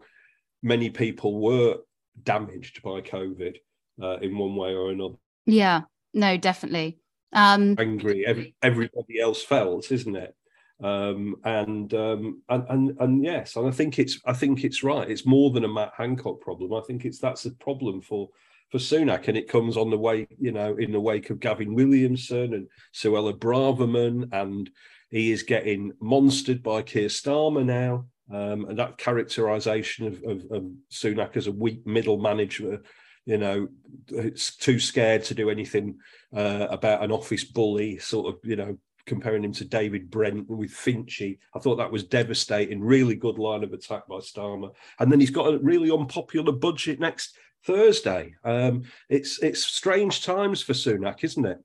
many 0.63 0.89
people 0.89 1.41
were 1.41 1.79
damaged 2.23 2.81
by 2.81 3.01
COVID 3.01 3.57
uh, 4.01 4.17
in 4.19 4.37
one 4.37 4.55
way 4.55 4.73
or 4.73 4.91
another. 4.91 5.15
Yeah, 5.45 5.81
no, 6.13 6.37
definitely. 6.37 6.99
Um, 7.33 7.75
Angry, 7.77 8.25
every, 8.25 8.55
everybody 8.61 9.19
else 9.19 9.43
felt, 9.43 9.91
isn't 9.91 10.15
it? 10.15 10.35
Um, 10.81 11.35
and, 11.43 11.93
um, 11.93 12.41
and 12.47 12.65
and 12.69 12.97
and 12.99 13.23
yes, 13.23 13.57
and 13.57 13.67
I 13.67 13.71
think 13.71 13.99
it's 13.99 14.19
I 14.25 14.31
think 14.31 14.63
it's 14.63 14.81
right. 14.81 15.09
It's 15.09 15.25
more 15.25 15.51
than 15.51 15.65
a 15.65 15.67
Matt 15.67 15.91
Hancock 15.97 16.39
problem. 16.39 16.73
I 16.73 16.81
think 16.87 17.03
it's 17.03 17.19
that's 17.19 17.45
a 17.45 17.51
problem 17.51 18.01
for 18.01 18.29
for 18.69 18.77
Sunak, 18.77 19.27
and 19.27 19.37
it 19.37 19.49
comes 19.49 19.75
on 19.75 19.89
the 19.89 19.97
way, 19.97 20.27
you 20.39 20.51
know, 20.51 20.75
in 20.77 20.91
the 20.91 20.99
wake 20.99 21.29
of 21.31 21.39
Gavin 21.39 21.73
Williamson 21.73 22.53
and 22.53 22.67
Suella 22.93 23.37
Braverman, 23.37 24.29
and 24.31 24.69
he 25.09 25.31
is 25.31 25.43
getting 25.43 25.91
monstered 26.01 26.63
by 26.63 26.81
Keir 26.81 27.09
Starmer 27.09 27.65
now. 27.65 28.05
Um, 28.31 28.65
and 28.65 28.77
that 28.77 28.99
characterization 28.99 30.05
of, 30.05 30.23
of, 30.23 30.45
of, 30.51 30.71
Sunak 30.91 31.35
as 31.35 31.47
a 31.47 31.51
weak 31.51 31.85
middle 31.87 32.19
manager, 32.19 32.83
you 33.25 33.37
know, 33.37 33.67
it's 34.07 34.55
too 34.55 34.79
scared 34.79 35.23
to 35.25 35.35
do 35.35 35.49
anything 35.49 35.99
uh, 36.35 36.67
about 36.69 37.03
an 37.03 37.11
office 37.11 37.43
bully, 37.43 37.97
sort 37.99 38.33
of, 38.33 38.39
you 38.43 38.55
know, 38.55 38.77
comparing 39.05 39.43
him 39.43 39.53
to 39.53 39.65
David 39.65 40.09
Brent 40.09 40.49
with 40.49 40.71
Finchy. 40.71 41.39
I 41.55 41.59
thought 41.59 41.77
that 41.77 41.91
was 41.91 42.03
devastating. 42.03 42.81
Really 42.81 43.15
good 43.15 43.39
line 43.39 43.63
of 43.63 43.73
attack 43.73 44.07
by 44.07 44.17
Starmer. 44.17 44.71
And 44.99 45.11
then 45.11 45.19
he's 45.19 45.31
got 45.31 45.53
a 45.53 45.57
really 45.59 45.91
unpopular 45.91 46.51
budget 46.51 46.99
next 46.99 47.35
Thursday. 47.65 48.35
Um, 48.43 48.83
it's 49.09 49.41
it's 49.43 49.65
strange 49.65 50.23
times 50.23 50.61
for 50.61 50.73
Sunak, 50.73 51.23
isn't 51.23 51.45
it? 51.45 51.57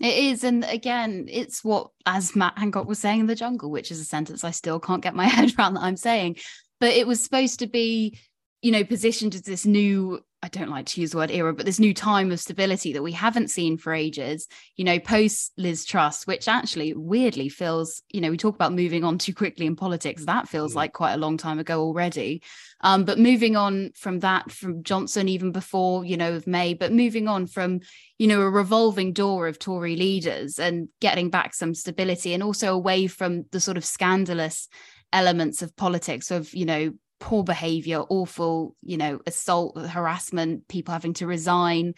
It 0.00 0.14
is, 0.14 0.44
and 0.44 0.64
again, 0.64 1.26
it's 1.28 1.62
what 1.62 1.90
as 2.06 2.34
Matt 2.34 2.58
Hancock 2.58 2.88
was 2.88 2.98
saying 2.98 3.20
in 3.20 3.26
the 3.26 3.34
jungle, 3.34 3.70
which 3.70 3.90
is 3.90 4.00
a 4.00 4.04
sentence 4.04 4.44
I 4.44 4.50
still 4.50 4.80
can't 4.80 5.02
get 5.02 5.14
my 5.14 5.26
head 5.28 5.52
around 5.58 5.74
that 5.74 5.82
I'm 5.82 5.96
saying. 5.96 6.36
But 6.80 6.90
it 6.90 7.06
was 7.06 7.22
supposed 7.22 7.58
to 7.60 7.66
be, 7.66 8.18
you 8.62 8.72
know, 8.72 8.84
positioned 8.84 9.34
as 9.34 9.42
this 9.42 9.66
new 9.66 10.20
I 10.44 10.48
don't 10.48 10.70
like 10.70 10.86
to 10.86 11.00
use 11.00 11.12
the 11.12 11.18
word 11.18 11.30
era, 11.30 11.54
but 11.54 11.66
this 11.66 11.78
new 11.78 11.94
time 11.94 12.32
of 12.32 12.40
stability 12.40 12.92
that 12.94 13.02
we 13.02 13.12
haven't 13.12 13.48
seen 13.48 13.78
for 13.78 13.94
ages, 13.94 14.48
you 14.76 14.84
know, 14.84 14.98
post 14.98 15.52
Liz 15.56 15.84
Truss, 15.84 16.26
which 16.26 16.48
actually 16.48 16.94
weirdly 16.94 17.48
feels, 17.48 18.02
you 18.10 18.20
know, 18.20 18.30
we 18.30 18.36
talk 18.36 18.56
about 18.56 18.72
moving 18.72 19.04
on 19.04 19.18
too 19.18 19.32
quickly 19.32 19.66
in 19.66 19.76
politics. 19.76 20.24
That 20.24 20.48
feels 20.48 20.72
mm. 20.72 20.76
like 20.76 20.94
quite 20.94 21.12
a 21.12 21.18
long 21.18 21.36
time 21.36 21.60
ago 21.60 21.80
already. 21.80 22.42
Um, 22.80 23.04
but 23.04 23.20
moving 23.20 23.54
on 23.54 23.92
from 23.94 24.18
that, 24.20 24.50
from 24.50 24.82
Johnson, 24.82 25.28
even 25.28 25.52
before, 25.52 26.04
you 26.04 26.16
know, 26.16 26.34
of 26.34 26.48
May, 26.48 26.74
but 26.74 26.92
moving 26.92 27.28
on 27.28 27.46
from, 27.46 27.78
you 28.18 28.26
know, 28.26 28.40
a 28.40 28.50
revolving 28.50 29.12
door 29.12 29.46
of 29.46 29.60
Tory 29.60 29.94
leaders 29.94 30.58
and 30.58 30.88
getting 31.00 31.30
back 31.30 31.54
some 31.54 31.72
stability 31.72 32.34
and 32.34 32.42
also 32.42 32.74
away 32.74 33.06
from 33.06 33.44
the 33.52 33.60
sort 33.60 33.76
of 33.76 33.84
scandalous 33.84 34.68
elements 35.12 35.62
of 35.62 35.76
politics 35.76 36.32
of, 36.32 36.52
you 36.52 36.64
know, 36.64 36.92
poor 37.22 37.44
behavior, 37.44 38.00
awful, 38.00 38.74
you 38.82 38.96
know, 38.96 39.20
assault, 39.28 39.78
harassment, 39.78 40.66
people 40.66 40.92
having 40.92 41.14
to 41.14 41.26
resign 41.26 41.94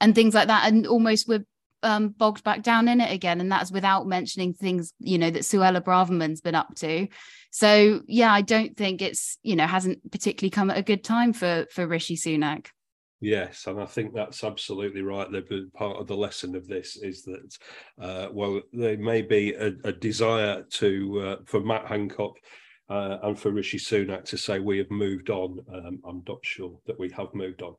and 0.00 0.14
things 0.16 0.34
like 0.34 0.48
that. 0.48 0.66
And 0.66 0.84
almost 0.84 1.28
we're 1.28 1.46
um, 1.84 2.08
bogged 2.08 2.42
back 2.42 2.62
down 2.62 2.88
in 2.88 3.00
it 3.00 3.12
again. 3.12 3.40
And 3.40 3.52
that's 3.52 3.70
without 3.70 4.08
mentioning 4.08 4.52
things, 4.52 4.92
you 4.98 5.16
know, 5.16 5.30
that 5.30 5.42
Suella 5.42 5.80
Braverman's 5.80 6.40
been 6.40 6.56
up 6.56 6.74
to. 6.76 7.06
So 7.52 8.02
yeah, 8.08 8.32
I 8.32 8.42
don't 8.42 8.76
think 8.76 9.00
it's, 9.00 9.38
you 9.44 9.54
know, 9.54 9.66
hasn't 9.66 10.10
particularly 10.10 10.50
come 10.50 10.70
at 10.70 10.78
a 10.78 10.82
good 10.82 11.04
time 11.04 11.32
for 11.32 11.66
for 11.70 11.86
Rishi 11.86 12.16
Sunak. 12.16 12.66
Yes, 13.20 13.66
and 13.68 13.80
I 13.80 13.86
think 13.86 14.12
that's 14.12 14.42
absolutely 14.42 15.02
right. 15.02 15.30
The 15.30 15.70
part 15.72 15.98
of 15.98 16.08
the 16.08 16.16
lesson 16.16 16.56
of 16.56 16.66
this 16.66 16.96
is 16.96 17.22
that, 17.22 17.58
uh, 17.98 18.28
well, 18.32 18.60
there 18.72 18.98
may 18.98 19.22
be 19.22 19.54
a, 19.54 19.68
a 19.84 19.92
desire 19.92 20.64
to 20.72 21.20
uh, 21.20 21.36
for 21.46 21.60
Matt 21.60 21.86
Hancock 21.86 22.34
uh, 22.88 23.18
and 23.22 23.38
for 23.38 23.50
Rishi 23.50 23.78
Sunak 23.78 24.24
to 24.26 24.36
say 24.36 24.58
we 24.58 24.78
have 24.78 24.90
moved 24.90 25.30
on. 25.30 25.58
Um, 25.72 26.00
I'm 26.06 26.22
not 26.26 26.38
sure 26.42 26.78
that 26.86 26.98
we 26.98 27.10
have 27.10 27.34
moved 27.34 27.62
on. 27.62 27.74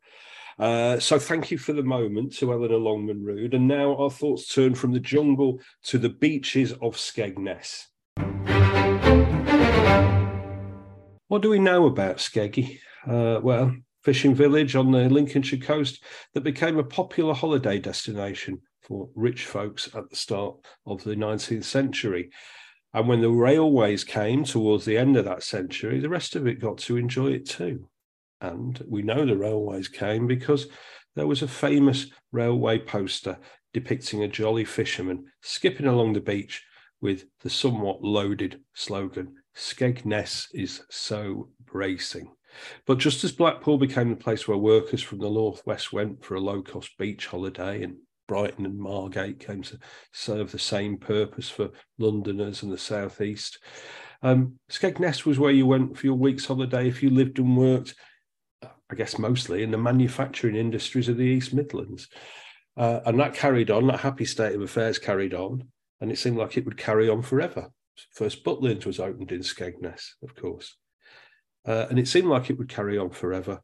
Uh, 0.57 0.99
so 0.99 1.19
thank 1.19 1.51
you 1.51 1.57
for 1.57 1.73
the 1.73 1.83
moment 1.83 2.33
to 2.37 2.51
Eleanor 2.51 2.77
Longman 2.77 3.23
Rood. 3.23 3.53
And 3.53 3.67
now 3.67 3.95
our 3.97 4.09
thoughts 4.09 4.53
turn 4.53 4.73
from 4.73 4.93
the 4.93 4.99
jungle 4.99 5.59
to 5.83 5.97
the 5.97 6.09
beaches 6.09 6.71
of 6.73 6.95
Skegness. 6.95 7.85
What 11.27 11.41
do 11.41 11.49
we 11.49 11.59
know 11.59 11.87
about 11.87 12.17
Skeggy? 12.17 12.79
Uh, 13.05 13.39
well, 13.41 13.75
fishing 14.03 14.35
village 14.35 14.75
on 14.75 14.91
the 14.91 15.09
Lincolnshire 15.09 15.59
coast 15.59 16.03
that 16.33 16.41
became 16.41 16.77
a 16.77 16.83
popular 16.83 17.33
holiday 17.33 17.79
destination 17.79 18.61
for 18.81 19.09
rich 19.15 19.45
folks 19.45 19.89
at 19.95 20.09
the 20.09 20.15
start 20.15 20.55
of 20.85 21.03
the 21.03 21.15
19th 21.15 21.63
century. 21.63 22.29
And 22.95 23.09
when 23.09 23.19
the 23.19 23.29
railways 23.29 24.05
came 24.05 24.45
towards 24.45 24.85
the 24.85 24.97
end 24.97 25.17
of 25.17 25.25
that 25.25 25.43
century, 25.43 25.99
the 25.99 26.07
rest 26.07 26.37
of 26.37 26.47
it 26.47 26.61
got 26.61 26.77
to 26.77 26.95
enjoy 26.95 27.33
it 27.33 27.45
too. 27.45 27.89
And 28.39 28.81
we 28.87 29.01
know 29.01 29.25
the 29.25 29.35
railways 29.35 29.89
came 29.89 30.27
because 30.27 30.67
there 31.13 31.27
was 31.27 31.41
a 31.41 31.47
famous 31.47 32.07
railway 32.31 32.79
poster 32.79 33.37
depicting 33.73 34.23
a 34.23 34.29
jolly 34.29 34.63
fisherman 34.63 35.25
skipping 35.41 35.87
along 35.87 36.13
the 36.13 36.21
beach 36.21 36.63
with 37.01 37.25
the 37.41 37.49
somewhat 37.49 38.01
loaded 38.01 38.61
slogan, 38.73 39.35
Skegness 39.53 40.47
is 40.53 40.81
so 40.89 41.49
bracing. 41.65 42.31
But 42.87 42.99
just 42.99 43.25
as 43.25 43.33
Blackpool 43.33 43.77
became 43.77 44.09
the 44.09 44.15
place 44.15 44.47
where 44.47 44.57
workers 44.57 45.03
from 45.03 45.19
the 45.19 45.29
northwest 45.29 45.91
went 45.91 46.23
for 46.23 46.35
a 46.35 46.39
low 46.39 46.61
cost 46.61 46.97
beach 46.97 47.27
holiday 47.27 47.83
and 47.83 47.97
Brighton 48.27 48.65
and 48.65 48.77
Margate 48.77 49.39
came 49.39 49.61
to 49.63 49.79
serve 50.11 50.51
the 50.51 50.59
same 50.59 50.97
purpose 50.97 51.49
for 51.49 51.69
Londoners 51.97 52.63
and 52.63 52.71
the 52.71 52.77
southeast. 52.77 53.59
Um, 54.21 54.59
Skegness 54.69 55.25
was 55.25 55.39
where 55.39 55.51
you 55.51 55.65
went 55.65 55.97
for 55.97 56.07
your 56.07 56.15
week's 56.15 56.45
holiday 56.45 56.87
if 56.87 57.03
you 57.03 57.09
lived 57.09 57.39
and 57.39 57.55
worked, 57.57 57.95
I 58.63 58.95
guess 58.95 59.19
mostly 59.19 59.63
in 59.63 59.71
the 59.71 59.77
manufacturing 59.77 60.55
industries 60.55 61.09
of 61.09 61.17
the 61.17 61.23
East 61.23 61.53
Midlands. 61.53 62.07
Uh, 62.77 62.99
and 63.05 63.19
that 63.19 63.33
carried 63.33 63.71
on, 63.71 63.87
that 63.87 64.01
happy 64.01 64.25
state 64.25 64.55
of 64.55 64.61
affairs 64.61 64.99
carried 64.99 65.33
on, 65.33 65.67
and 66.01 66.11
it 66.11 66.17
seemed 66.17 66.37
like 66.37 66.57
it 66.57 66.65
would 66.65 66.77
carry 66.77 67.09
on 67.09 67.21
forever. 67.21 67.69
First 68.11 68.43
Butlins 68.43 68.85
was 68.85 68.99
opened 68.99 69.31
in 69.31 69.39
Skegness, 69.39 70.11
of 70.23 70.35
course. 70.35 70.75
Uh, 71.65 71.87
and 71.89 71.97
it 71.97 72.07
seemed 72.07 72.27
like 72.27 72.49
it 72.49 72.57
would 72.57 72.69
carry 72.69 72.97
on 72.97 73.09
forever 73.09 73.61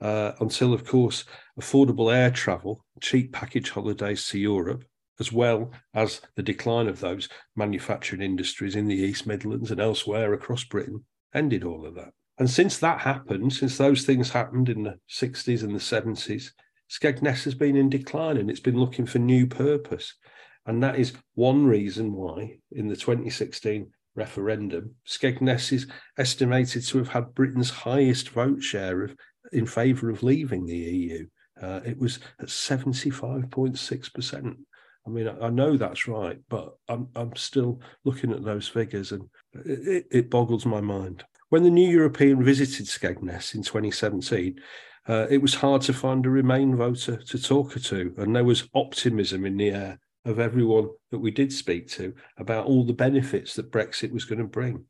uh, 0.00 0.32
until, 0.40 0.72
of 0.72 0.84
course, 0.84 1.24
affordable 1.60 2.14
air 2.14 2.30
travel, 2.30 2.84
cheap 3.00 3.32
package 3.32 3.70
holidays 3.70 4.26
to 4.28 4.38
Europe, 4.38 4.84
as 5.18 5.32
well 5.32 5.72
as 5.94 6.20
the 6.34 6.42
decline 6.42 6.88
of 6.88 7.00
those 7.00 7.28
manufacturing 7.54 8.22
industries 8.22 8.76
in 8.76 8.86
the 8.86 8.94
East 8.94 9.26
Midlands 9.26 9.70
and 9.70 9.80
elsewhere 9.80 10.34
across 10.34 10.64
Britain, 10.64 11.04
ended 11.34 11.64
all 11.64 11.86
of 11.86 11.94
that. 11.94 12.12
And 12.38 12.50
since 12.50 12.78
that 12.78 13.00
happened, 13.00 13.52
since 13.52 13.78
those 13.78 14.04
things 14.04 14.30
happened 14.30 14.68
in 14.68 14.82
the 14.82 14.98
60s 15.10 15.62
and 15.62 15.74
the 15.74 15.78
70s, 15.78 16.50
Skegness 16.90 17.44
has 17.44 17.54
been 17.54 17.76
in 17.76 17.88
decline 17.88 18.36
and 18.36 18.50
it's 18.50 18.60
been 18.60 18.78
looking 18.78 19.06
for 19.06 19.18
new 19.18 19.46
purpose. 19.46 20.14
And 20.66 20.82
that 20.82 20.98
is 20.98 21.14
one 21.34 21.66
reason 21.66 22.12
why, 22.12 22.58
in 22.72 22.88
the 22.88 22.96
2016 22.96 23.90
referendum, 24.14 24.94
Skegness 25.06 25.72
is 25.72 25.86
estimated 26.18 26.84
to 26.86 26.98
have 26.98 27.08
had 27.08 27.34
Britain's 27.34 27.70
highest 27.70 28.30
vote 28.30 28.62
share 28.62 29.02
of 29.02 29.16
in 29.52 29.66
favour 29.66 30.10
of 30.10 30.22
leaving 30.22 30.66
the 30.66 30.76
EU. 30.76 31.26
Uh, 31.60 31.80
it 31.84 31.98
was 31.98 32.20
at 32.40 32.48
75.6%. 32.48 34.56
I 35.06 35.10
mean, 35.10 35.28
I, 35.40 35.50
know 35.50 35.76
that's 35.76 36.08
right, 36.08 36.38
but 36.48 36.74
I'm, 36.88 37.08
I'm 37.14 37.36
still 37.36 37.80
looking 38.04 38.32
at 38.32 38.44
those 38.44 38.66
figures 38.66 39.12
and 39.12 39.28
it, 39.64 40.06
it 40.10 40.30
boggles 40.30 40.66
my 40.66 40.80
mind. 40.80 41.24
when 41.50 41.62
the 41.62 41.70
New 41.70 41.88
European 41.88 42.42
visited 42.42 42.86
Skegness 42.86 43.54
in 43.54 43.62
2017, 43.62 44.58
uh, 45.08 45.26
it 45.30 45.40
was 45.40 45.54
hard 45.54 45.82
to 45.82 45.92
find 45.92 46.26
a 46.26 46.30
Remain 46.30 46.74
voter 46.74 47.16
to 47.16 47.38
talk 47.38 47.74
to, 47.74 48.14
and 48.18 48.34
there 48.34 48.44
was 48.44 48.68
optimism 48.74 49.46
in 49.46 49.56
the 49.56 49.70
air 49.70 50.00
of 50.24 50.40
everyone 50.40 50.88
that 51.12 51.20
we 51.20 51.30
did 51.30 51.52
speak 51.52 51.88
to 51.88 52.12
about 52.38 52.66
all 52.66 52.84
the 52.84 52.92
benefits 52.92 53.54
that 53.54 53.70
Brexit 53.70 54.12
was 54.12 54.24
going 54.24 54.40
to 54.40 54.44
bring. 54.44 54.84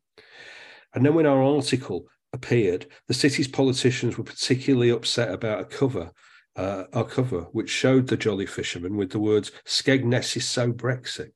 And 0.95 1.05
then 1.05 1.15
when 1.15 1.27
our 1.27 1.43
article 1.43 2.07
appeared, 2.37 2.87
the 3.09 3.15
city's 3.15 3.49
politicians 3.49 4.17
were 4.17 4.25
particularly 4.25 4.91
upset 4.91 5.33
about 5.33 5.61
a 5.61 5.65
cover, 5.65 6.13
uh, 6.55 6.85
our 6.93 7.05
cover, 7.05 7.43
which 7.53 7.71
showed 7.71 8.07
the 8.07 8.17
Jolly 8.17 8.47
Fisherman 8.47 8.97
with 8.97 9.11
the 9.11 9.19
words 9.19 9.51
"Skegness 9.65 10.37
is 10.37 10.49
so 10.49 10.73
Brexit." 10.73 11.33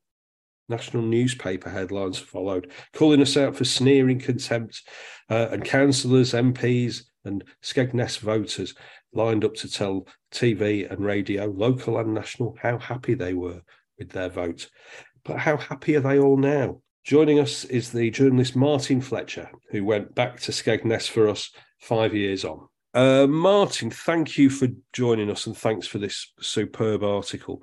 National 0.68 1.02
newspaper 1.02 1.70
headlines 1.70 2.18
followed, 2.18 2.70
calling 2.92 3.20
us 3.20 3.36
out 3.36 3.56
for 3.56 3.64
sneering 3.64 4.20
contempt, 4.20 4.82
uh, 5.28 5.48
and 5.50 5.64
councillors, 5.64 6.32
MPs, 6.32 7.04
and 7.24 7.42
Skegness 7.62 8.18
voters 8.18 8.74
lined 9.12 9.44
up 9.44 9.54
to 9.56 9.68
tell 9.68 10.06
TV 10.30 10.88
and 10.90 11.04
radio, 11.04 11.46
local 11.46 11.98
and 11.98 12.14
national, 12.14 12.56
how 12.62 12.78
happy 12.78 13.14
they 13.14 13.34
were 13.34 13.62
with 13.98 14.10
their 14.10 14.28
vote. 14.28 14.70
But 15.24 15.38
how 15.38 15.56
happy 15.56 15.96
are 15.96 16.00
they 16.00 16.18
all 16.18 16.36
now? 16.36 16.82
Joining 17.04 17.38
us 17.38 17.64
is 17.64 17.90
the 17.90 18.10
journalist 18.10 18.54
Martin 18.54 19.00
Fletcher, 19.00 19.50
who 19.70 19.84
went 19.84 20.14
back 20.14 20.38
to 20.40 20.52
Skegness 20.52 21.08
for 21.08 21.28
us 21.28 21.50
five 21.80 22.14
years 22.14 22.44
on. 22.44 22.68
Uh, 22.92 23.26
Martin, 23.26 23.90
thank 23.90 24.36
you 24.36 24.50
for 24.50 24.68
joining 24.92 25.30
us 25.30 25.46
and 25.46 25.56
thanks 25.56 25.86
for 25.86 25.98
this 25.98 26.32
superb 26.40 27.02
article. 27.02 27.62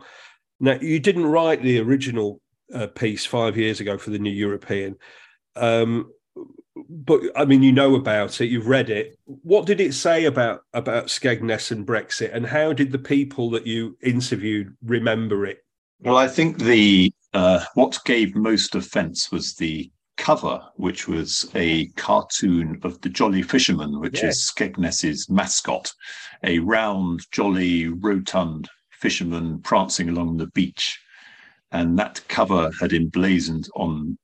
Now, 0.60 0.80
you 0.82 1.00
didn't 1.00 1.28
write 1.28 1.62
the 1.62 1.80
original 1.80 2.42
uh, 2.74 2.88
piece 2.88 3.26
five 3.26 3.58
years 3.58 3.80
ago 3.80 3.98
for 3.98 4.10
the 4.10 4.20
New 4.20 4.32
European. 4.32 4.96
Um, 5.56 6.12
but 6.90 7.22
I 7.36 7.46
mean, 7.46 7.64
you 7.64 7.72
know 7.72 7.96
about 7.96 8.40
it, 8.42 8.48
you've 8.48 8.68
read 8.68 8.90
it. 8.90 9.18
What 9.26 9.66
did 9.66 9.82
it 9.82 9.94
say 9.94 10.26
about 10.26 10.62
about 10.74 11.08
Skegness 11.08 11.72
and 11.72 11.86
Brexit, 11.86 12.34
and 12.34 12.46
how 12.46 12.74
did 12.74 12.92
the 12.92 13.00
people 13.00 13.50
that 13.52 13.66
you 13.66 13.98
interviewed 14.02 14.76
remember 14.84 15.46
it? 15.46 15.60
Well, 16.00 16.18
I 16.18 16.28
think 16.28 16.60
the 16.60 17.12
uh, 17.34 17.64
what 17.74 18.00
gave 18.06 18.36
most 18.36 18.76
offence 18.76 19.32
was 19.32 19.56
the 19.56 19.92
cover, 20.18 20.62
which 20.76 21.08
was 21.08 21.50
a 21.56 21.88
cartoon 21.90 22.80
of 22.84 23.00
the 23.02 23.10
Jolly 23.10 23.44
Fisherman, 23.44 24.00
which 24.00 24.24
yes. 24.24 24.36
is 24.36 24.52
Skegness's 24.52 25.30
mascot, 25.30 25.94
a 26.44 26.60
round, 26.60 27.22
jolly, 27.32 27.88
rotund 27.88 28.68
fisherman 28.92 29.62
prancing 29.62 30.10
along 30.10 30.38
the 30.38 30.48
beach. 30.48 31.00
And 31.72 31.98
that 32.00 32.28
cover 32.28 32.72
had 32.80 32.94
emblazoned 32.94 33.68
on 33.76 34.18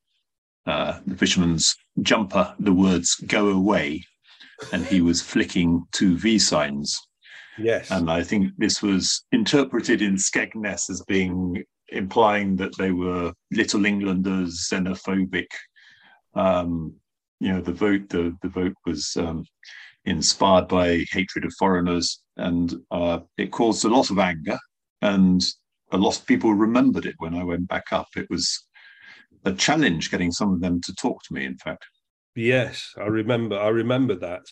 uh, 0.66 1.00
the 1.06 1.16
fisherman's 1.16 1.76
jumper 2.02 2.56
the 2.58 2.74
words 2.74 3.16
"Go 3.16 3.50
away," 3.50 4.04
and 4.72 4.86
he 4.86 5.02
was 5.02 5.22
flicking 5.22 5.84
two 5.92 6.18
V 6.18 6.40
signs. 6.40 6.98
Yes, 7.60 7.92
and 7.92 8.10
I 8.10 8.24
think 8.24 8.54
this 8.58 8.82
was 8.82 9.26
interpreted 9.32 10.02
in 10.02 10.16
Skegness 10.16 10.90
as 10.90 11.04
being 11.06 11.64
implying 11.94 12.56
that 12.58 12.76
they 12.78 12.92
were 12.92 13.34
Little 13.52 13.86
Englanders, 13.86 14.68
xenophobic. 14.72 15.48
Um, 16.34 16.96
you 17.40 17.52
know, 17.52 17.62
the 17.62 17.74
vote 17.74 18.10
the 18.10 18.36
the 18.42 18.50
vote 18.50 18.76
was 18.86 19.16
um, 19.18 19.46
inspired 20.06 20.68
by 20.68 21.06
hatred 21.12 21.46
of 21.46 21.54
foreigners, 21.58 22.22
and 22.38 22.74
uh, 22.92 23.20
it 23.38 23.52
caused 23.52 23.86
a 23.86 23.90
lot 23.90 24.10
of 24.10 24.20
anger. 24.20 24.58
And 25.02 25.42
a 25.92 25.98
lot 25.98 26.18
of 26.18 26.26
people 26.26 26.54
remembered 26.54 27.06
it 27.06 27.16
when 27.20 27.36
I 27.36 27.44
went 27.44 27.68
back 27.68 27.92
up. 27.92 28.08
It 28.16 28.30
was 28.30 28.66
a 29.46 29.54
challenge 29.54 30.10
getting 30.10 30.32
some 30.32 30.54
of 30.54 30.62
them 30.62 30.82
to 30.82 30.96
talk 30.96 31.22
to 31.24 31.34
me. 31.34 31.46
In 31.46 31.58
fact, 31.58 31.86
yes, 32.36 32.94
I 32.98 33.06
remember. 33.06 33.60
I 33.60 33.70
remember 33.70 34.16
that. 34.16 34.44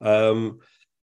Um, 0.00 0.60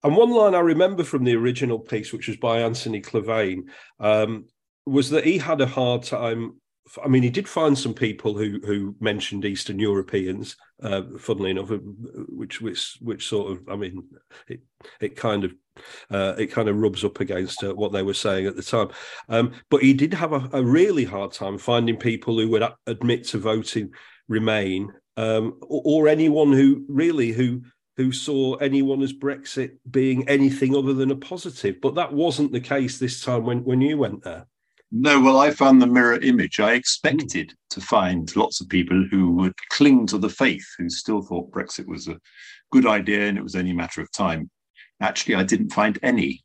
and 0.04 0.16
one 0.16 0.30
line 0.30 0.54
I 0.54 0.60
remember 0.60 1.04
from 1.04 1.24
the 1.24 1.36
original 1.36 1.78
piece, 1.78 2.12
which 2.12 2.28
was 2.28 2.36
by 2.36 2.60
Anthony 2.60 3.00
Clavane, 3.00 3.68
um, 4.00 4.46
was 4.86 5.10
that 5.10 5.24
he 5.24 5.38
had 5.38 5.60
a 5.60 5.66
hard 5.66 6.02
time. 6.02 6.56
I 7.02 7.08
mean, 7.08 7.22
he 7.22 7.30
did 7.30 7.48
find 7.48 7.78
some 7.78 7.94
people 7.94 8.36
who 8.36 8.60
who 8.64 8.96
mentioned 9.00 9.44
Eastern 9.44 9.78
Europeans, 9.78 10.56
uh, 10.82 11.02
funnily 11.18 11.50
enough, 11.50 11.70
uh, 11.70 11.78
which 12.28 12.60
which 12.60 12.98
which 13.00 13.28
sort 13.28 13.52
of, 13.52 13.68
I 13.68 13.76
mean, 13.76 14.02
it 14.48 14.60
it 15.00 15.16
kind 15.16 15.44
of 15.44 15.54
uh, 16.10 16.34
it 16.38 16.48
kind 16.48 16.68
of 16.68 16.76
rubs 16.76 17.04
up 17.04 17.20
against 17.20 17.62
uh, 17.62 17.74
what 17.74 17.92
they 17.92 18.02
were 18.02 18.14
saying 18.14 18.46
at 18.46 18.56
the 18.56 18.62
time. 18.62 18.88
Um, 19.28 19.52
but 19.70 19.82
he 19.82 19.94
did 19.94 20.12
have 20.14 20.32
a, 20.32 20.48
a, 20.52 20.62
really 20.62 21.04
hard 21.04 21.32
time 21.32 21.56
finding 21.56 21.96
people 21.96 22.38
who 22.38 22.50
would 22.50 22.64
admit 22.86 23.24
to 23.28 23.38
voting 23.38 23.92
Remain, 24.28 24.92
um, 25.16 25.58
or, 25.60 25.82
or, 25.84 26.08
anyone 26.08 26.52
who 26.52 26.84
really 26.88 27.32
who 27.32 27.62
who 27.96 28.12
saw 28.12 28.54
anyone 28.54 29.02
as 29.02 29.12
Brexit 29.12 29.76
being 29.90 30.28
anything 30.28 30.74
other 30.74 30.94
than 30.94 31.10
a 31.10 31.16
positive. 31.16 31.80
But 31.82 31.96
that 31.96 32.12
wasn't 32.12 32.52
the 32.52 32.60
case 32.60 32.98
this 32.98 33.20
time 33.20 33.44
when 33.44 33.64
when 33.64 33.80
you 33.80 33.98
went 33.98 34.22
there. 34.22 34.46
No, 34.95 35.18
well, 35.18 35.38
I 35.38 35.51
found 35.51 35.80
the 35.80 35.86
mirror 35.86 36.20
image. 36.20 36.61
I 36.61 36.74
expected 36.74 37.49
mm. 37.49 37.55
to 37.70 37.80
find 37.80 38.36
lots 38.36 38.61
of 38.61 38.68
people 38.68 39.07
who 39.11 39.30
would 39.32 39.55
cling 39.70 40.07
to 40.09 40.18
the 40.18 40.28
faith, 40.28 40.66
who 40.76 40.90
still 40.90 41.22
thought 41.22 41.51
Brexit 41.51 41.86
was 41.86 42.09
a 42.09 42.20
good 42.70 42.86
idea 42.86 43.26
and 43.26 43.38
it 43.38 43.43
was 43.43 43.57
only 43.57 43.70
a 43.70 43.74
matter 43.74 44.03
of 44.03 44.12
time. 44.12 44.51
Actually, 45.01 45.36
I 45.36 45.45
didn't 45.45 45.72
find 45.72 45.99
any. 46.03 46.45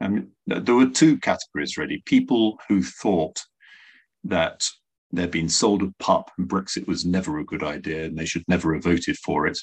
I 0.00 0.06
mean, 0.06 0.30
there 0.46 0.76
were 0.76 0.86
two 0.86 1.18
categories 1.18 1.76
really 1.76 2.00
people 2.06 2.60
who 2.68 2.82
thought 2.82 3.40
that 4.22 4.64
they'd 5.12 5.32
been 5.32 5.48
sold 5.48 5.82
a 5.82 5.92
pup 5.98 6.30
and 6.38 6.48
Brexit 6.48 6.86
was 6.86 7.04
never 7.04 7.38
a 7.38 7.44
good 7.44 7.64
idea 7.64 8.04
and 8.04 8.16
they 8.16 8.26
should 8.26 8.44
never 8.46 8.74
have 8.74 8.84
voted 8.84 9.16
for 9.18 9.48
it. 9.48 9.58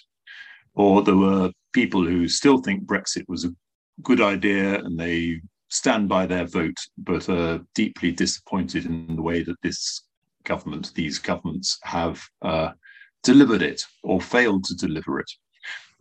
Or 0.73 1.01
there 1.01 1.15
were 1.15 1.51
people 1.71 2.05
who 2.05 2.27
still 2.27 2.57
think 2.57 2.85
Brexit 2.85 3.23
was 3.29 3.45
a 3.45 3.55
good 4.01 4.19
idea 4.19 4.79
and 4.79 4.99
they 4.99 5.39
stand 5.69 6.07
by 6.07 6.25
their 6.25 6.45
vote, 6.45 6.77
but 6.97 7.29
are 7.29 7.59
deeply 7.73 8.11
disappointed 8.11 8.85
in 8.85 9.15
the 9.15 9.21
way 9.21 9.43
that 9.43 9.61
this 9.61 10.03
government, 10.43 10.91
these 10.95 11.19
governments, 11.19 11.79
have 11.83 12.21
uh, 12.41 12.71
delivered 13.23 13.61
it 13.61 13.81
or 14.03 14.21
failed 14.21 14.63
to 14.65 14.75
deliver 14.75 15.19
it. 15.19 15.31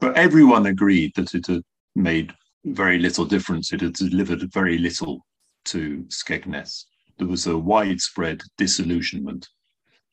But 0.01 0.17
everyone 0.17 0.67
agreed 0.67 1.13
that 1.17 1.35
it 1.35 1.47
had 1.47 1.63
made 1.95 2.33
very 2.65 2.99
little 2.99 3.25
difference. 3.25 3.73
It 3.73 3.81
had 3.81 3.95
delivered 3.95 4.53
very 4.53 4.79
little 4.79 5.25
to 5.67 6.05
Skegness. 6.09 6.85
There 7.19 7.29
was 7.29 7.47
a 7.47 7.57
widespread 7.57 8.43
disillusionment 8.59 9.49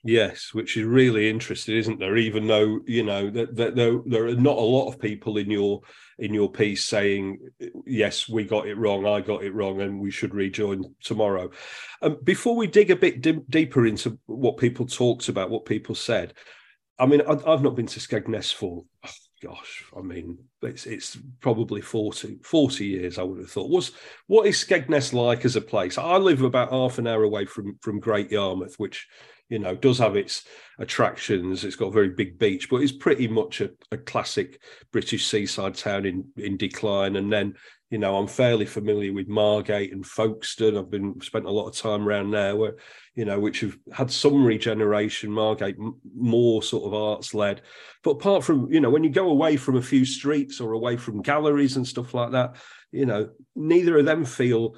Yes, 0.04 0.52
which 0.52 0.78
is 0.78 0.84
really 0.84 1.30
interesting, 1.30 1.78
isn't 1.78 2.00
there? 2.00 2.18
Even 2.18 2.48
though 2.48 2.80
you 2.88 3.04
know 3.04 3.30
that, 3.30 3.56
that 3.56 3.76
there, 3.76 4.00
there 4.08 4.26
are 4.26 4.36
not 4.36 4.58
a 4.58 4.62
lot 4.62 4.88
of 4.88 5.00
people 5.00 5.38
in 5.38 5.52
your 5.52 5.82
in 6.18 6.34
your 6.34 6.52
piece 6.52 6.84
saying, 6.86 7.38
"Yes, 7.86 8.28
we 8.28 8.44
got 8.44 8.68
it 8.68 8.78
wrong. 8.78 9.06
I 9.06 9.22
got 9.22 9.44
it 9.44 9.54
wrong, 9.54 9.80
and 9.82 10.00
we 10.00 10.10
should 10.10 10.34
rejoin 10.34 10.96
tomorrow." 11.04 11.52
Um, 12.02 12.18
before 12.24 12.56
we 12.56 12.66
dig 12.66 12.90
a 12.90 12.96
bit 12.96 13.22
deeper 13.52 13.86
into 13.86 14.18
what 14.26 14.58
people 14.58 14.88
talked 14.88 15.30
about, 15.30 15.52
what 15.52 15.66
people 15.66 15.94
said, 15.94 16.34
I 16.98 17.06
mean, 17.06 17.22
I, 17.22 17.52
have 17.52 17.62
not 17.62 17.76
been 17.76 17.88
to 17.88 18.00
Skegness 18.00 18.52
for 18.52 18.84
oh, 19.06 19.10
gosh, 19.44 19.84
I 19.96 20.02
mean, 20.02 20.38
it's 20.62 20.86
it's 20.86 21.18
probably 21.42 21.82
40, 21.82 22.40
40 22.44 22.86
years. 22.86 23.18
I 23.18 23.24
would 23.24 23.40
have 23.40 23.52
thought. 23.52 23.70
Was 23.70 23.92
what 24.28 24.48
is 24.48 24.58
Skegness 24.58 25.14
like 25.14 25.46
as 25.46 25.56
a 25.56 25.62
place? 25.62 25.98
I 25.98 26.18
live 26.18 26.42
about 26.42 26.72
half 26.72 26.98
an 26.98 27.08
hour 27.08 27.24
away 27.24 27.46
from 27.46 27.78
from 27.82 28.00
Great 28.00 28.32
Yarmouth, 28.32 28.76
which 28.78 29.08
you 29.52 29.60
know, 29.60 29.76
does 29.76 29.98
have 29.98 30.16
its 30.16 30.46
attractions. 30.80 31.66
It's 31.66 31.76
got 31.76 31.88
a 31.88 31.92
very 31.92 32.10
big 32.10 32.40
beach, 32.40 32.70
but 32.70 32.78
it's 32.78 32.94
pretty 32.94 33.28
much 33.28 33.60
a, 33.60 33.72
a 33.92 33.98
classic 33.98 34.62
British 34.94 35.28
seaside 35.28 35.76
town 35.76 36.06
in 36.06 36.26
in 36.38 36.56
decline. 36.56 37.18
And 37.18 37.32
then, 37.32 37.56
you 37.90 37.98
know, 37.98 38.16
I'm 38.16 38.28
fairly 38.28 38.66
familiar 38.66 39.12
with 39.12 39.28
Margate 39.28 39.92
and 39.92 40.06
Folkestone. 40.06 40.78
I've 40.78 40.90
been 40.90 41.20
spent 41.20 41.46
a 41.46 41.52
lot 41.52 41.68
of 41.68 41.76
time 41.76 42.08
around 42.08 42.32
there, 42.32 42.56
where 42.56 42.76
you 43.14 43.26
know, 43.26 43.42
which 43.42 43.60
have 43.60 43.78
had 43.92 44.10
some 44.10 44.46
regeneration. 44.46 45.30
Margate 45.30 45.76
more 46.16 46.64
sort 46.64 46.86
of 46.86 46.94
arts 46.94 47.34
led, 47.34 47.62
but 48.04 48.12
apart 48.12 48.46
from 48.46 48.72
you 48.72 48.80
know, 48.80 48.90
when 48.90 49.04
you 49.04 49.10
go 49.10 49.30
away 49.30 49.58
from 49.58 49.76
a 49.76 49.82
few 49.82 50.06
streets 50.06 50.62
or 50.62 50.72
away 50.72 50.96
from 50.96 51.22
galleries 51.22 51.76
and 51.76 51.86
stuff 51.86 52.14
like 52.14 52.32
that, 52.32 52.56
you 52.94 53.06
know, 53.06 53.30
neither 53.54 53.98
of 54.00 54.06
them 54.06 54.24
feel 54.24 54.78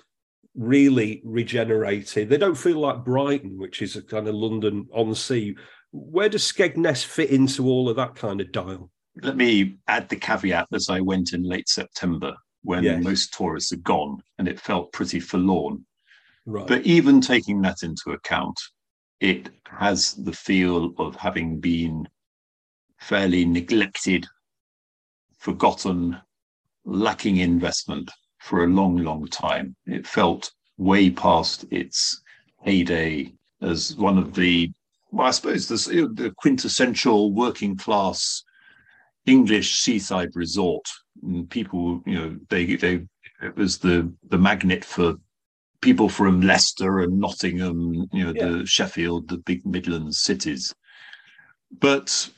really 0.55 1.21
regenerated. 1.23 2.29
They 2.29 2.37
don't 2.37 2.57
feel 2.57 2.79
like 2.79 3.03
Brighton, 3.03 3.57
which 3.57 3.81
is 3.81 3.95
a 3.95 4.01
kind 4.01 4.27
of 4.27 4.35
London 4.35 4.87
on 4.93 5.13
sea. 5.15 5.55
Where 5.91 6.29
does 6.29 6.43
Skegness 6.43 7.05
fit 7.05 7.29
into 7.29 7.67
all 7.67 7.89
of 7.89 7.95
that 7.95 8.15
kind 8.15 8.41
of 8.41 8.51
dial? 8.51 8.89
Let 9.21 9.37
me 9.37 9.77
add 9.87 10.09
the 10.09 10.15
caveat 10.15 10.67
as 10.73 10.89
I 10.89 10.99
went 10.99 11.33
in 11.33 11.43
late 11.43 11.69
September 11.69 12.35
when 12.63 12.83
yes. 12.83 13.03
most 13.03 13.33
tourists 13.33 13.73
are 13.73 13.77
gone 13.77 14.21
and 14.39 14.47
it 14.47 14.59
felt 14.59 14.91
pretty 14.91 15.19
forlorn. 15.19 15.85
Right. 16.45 16.67
But 16.67 16.83
even 16.83 17.21
taking 17.21 17.61
that 17.61 17.83
into 17.83 18.11
account, 18.11 18.59
it 19.19 19.49
has 19.69 20.13
the 20.15 20.33
feel 20.33 20.93
of 20.97 21.15
having 21.15 21.59
been 21.59 22.07
fairly 22.99 23.45
neglected, 23.45 24.25
forgotten, 25.37 26.17
lacking 26.85 27.37
investment 27.37 28.11
for 28.43 28.65
a 28.65 28.67
long, 28.67 28.97
long 28.97 29.25
time. 29.27 29.73
It 29.85 30.05
felt 30.05 30.51
way 30.77 31.09
past 31.09 31.65
its 31.71 32.21
heyday 32.61 33.33
as 33.61 33.95
one 33.95 34.17
of 34.17 34.35
the, 34.35 34.69
well, 35.11 35.27
I 35.27 35.31
suppose 35.31 35.67
the, 35.69 36.11
the 36.13 36.33
quintessential 36.37 37.31
working 37.31 37.77
class 37.77 38.43
English 39.25 39.79
seaside 39.79 40.35
resort. 40.35 40.85
And 41.21 41.49
people, 41.49 42.03
you 42.05 42.15
know, 42.15 42.37
they 42.49 42.75
they 42.75 43.05
it 43.41 43.55
was 43.55 43.77
the 43.77 44.11
the 44.29 44.37
magnet 44.37 44.83
for 44.83 45.15
people 45.79 46.09
from 46.09 46.41
Leicester 46.41 46.99
and 46.99 47.19
Nottingham, 47.19 48.07
you 48.11 48.25
know, 48.25 48.33
yeah. 48.35 48.47
the 48.49 48.65
Sheffield, 48.65 49.29
the 49.29 49.37
big 49.37 49.65
Midlands 49.65 50.19
cities. 50.19 50.73
But 51.79 52.29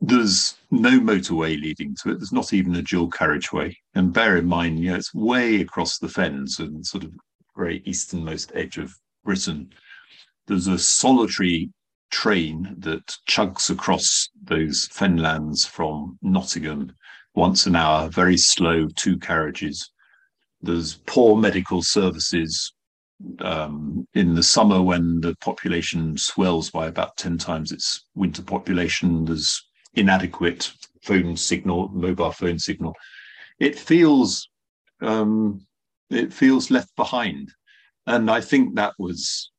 there's 0.00 0.56
no 0.70 0.98
motorway 0.98 1.60
leading 1.60 1.94
to 2.02 2.10
it. 2.10 2.18
There's 2.18 2.32
not 2.32 2.52
even 2.52 2.74
a 2.74 2.82
dual 2.82 3.10
carriageway. 3.10 3.76
And 3.94 4.12
bear 4.12 4.38
in 4.38 4.46
mind, 4.46 4.78
you 4.78 4.90
know, 4.90 4.96
it's 4.96 5.14
way 5.14 5.60
across 5.60 5.98
the 5.98 6.08
fens 6.08 6.58
and 6.58 6.84
sort 6.84 7.04
of 7.04 7.12
very 7.56 7.82
easternmost 7.84 8.50
edge 8.54 8.78
of 8.78 8.94
Britain. 9.24 9.70
There's 10.46 10.68
a 10.68 10.78
solitary 10.78 11.70
train 12.10 12.74
that 12.78 13.14
chugs 13.28 13.70
across 13.70 14.30
those 14.42 14.88
fenlands 14.88 15.66
from 15.66 16.18
Nottingham 16.22 16.92
once 17.34 17.66
an 17.66 17.76
hour, 17.76 18.08
very 18.08 18.38
slow, 18.38 18.88
two 18.96 19.18
carriages. 19.18 19.90
There's 20.62 20.94
poor 21.06 21.36
medical 21.36 21.82
services 21.82 22.72
um, 23.40 24.08
in 24.14 24.34
the 24.34 24.42
summer 24.42 24.82
when 24.82 25.20
the 25.20 25.36
population 25.36 26.16
swells 26.16 26.70
by 26.70 26.86
about 26.86 27.18
10 27.18 27.36
times 27.36 27.70
its 27.70 28.06
winter 28.14 28.42
population. 28.42 29.26
There's 29.26 29.69
inadequate 29.94 30.72
phone 31.02 31.36
signal, 31.36 31.88
mobile 31.88 32.32
phone 32.32 32.58
signal. 32.58 32.94
It 33.58 33.78
feels 33.78 34.48
um, 35.00 35.66
it 36.10 36.32
feels 36.32 36.70
left 36.70 36.94
behind, 36.96 37.52
and 38.06 38.30
I 38.30 38.40
think 38.40 38.74
that 38.74 38.94
was 38.98 39.50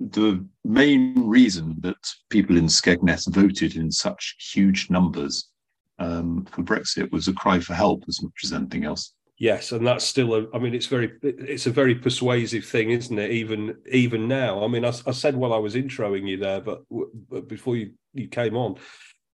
the 0.00 0.46
main 0.64 1.28
reason 1.28 1.76
that 1.80 1.96
people 2.30 2.56
in 2.56 2.66
Skegness 2.66 3.32
voted 3.32 3.76
in 3.76 3.90
such 3.90 4.36
huge 4.52 4.90
numbers 4.90 5.50
um, 5.98 6.46
for 6.50 6.62
Brexit 6.62 7.10
was 7.10 7.26
a 7.26 7.32
cry 7.32 7.58
for 7.58 7.74
help 7.74 8.04
as 8.08 8.22
much 8.22 8.44
as 8.44 8.52
anything 8.52 8.84
else. 8.84 9.14
Yes, 9.38 9.70
and 9.70 9.86
that's 9.86 10.04
still 10.04 10.34
a. 10.34 10.46
I 10.52 10.58
mean, 10.58 10.74
it's 10.74 10.86
very, 10.86 11.12
it's 11.22 11.66
a 11.66 11.70
very 11.70 11.94
persuasive 11.94 12.64
thing, 12.64 12.90
isn't 12.90 13.18
it? 13.18 13.30
Even 13.30 13.76
even 13.90 14.26
now. 14.26 14.64
I 14.64 14.68
mean, 14.68 14.84
I, 14.84 14.92
I 15.06 15.12
said 15.12 15.36
while 15.36 15.52
I 15.52 15.58
was 15.58 15.76
introing 15.76 16.28
you 16.28 16.38
there, 16.38 16.60
but, 16.60 16.82
but 16.90 17.46
before 17.46 17.76
you 17.76 17.92
you 18.14 18.26
came 18.26 18.56
on, 18.56 18.76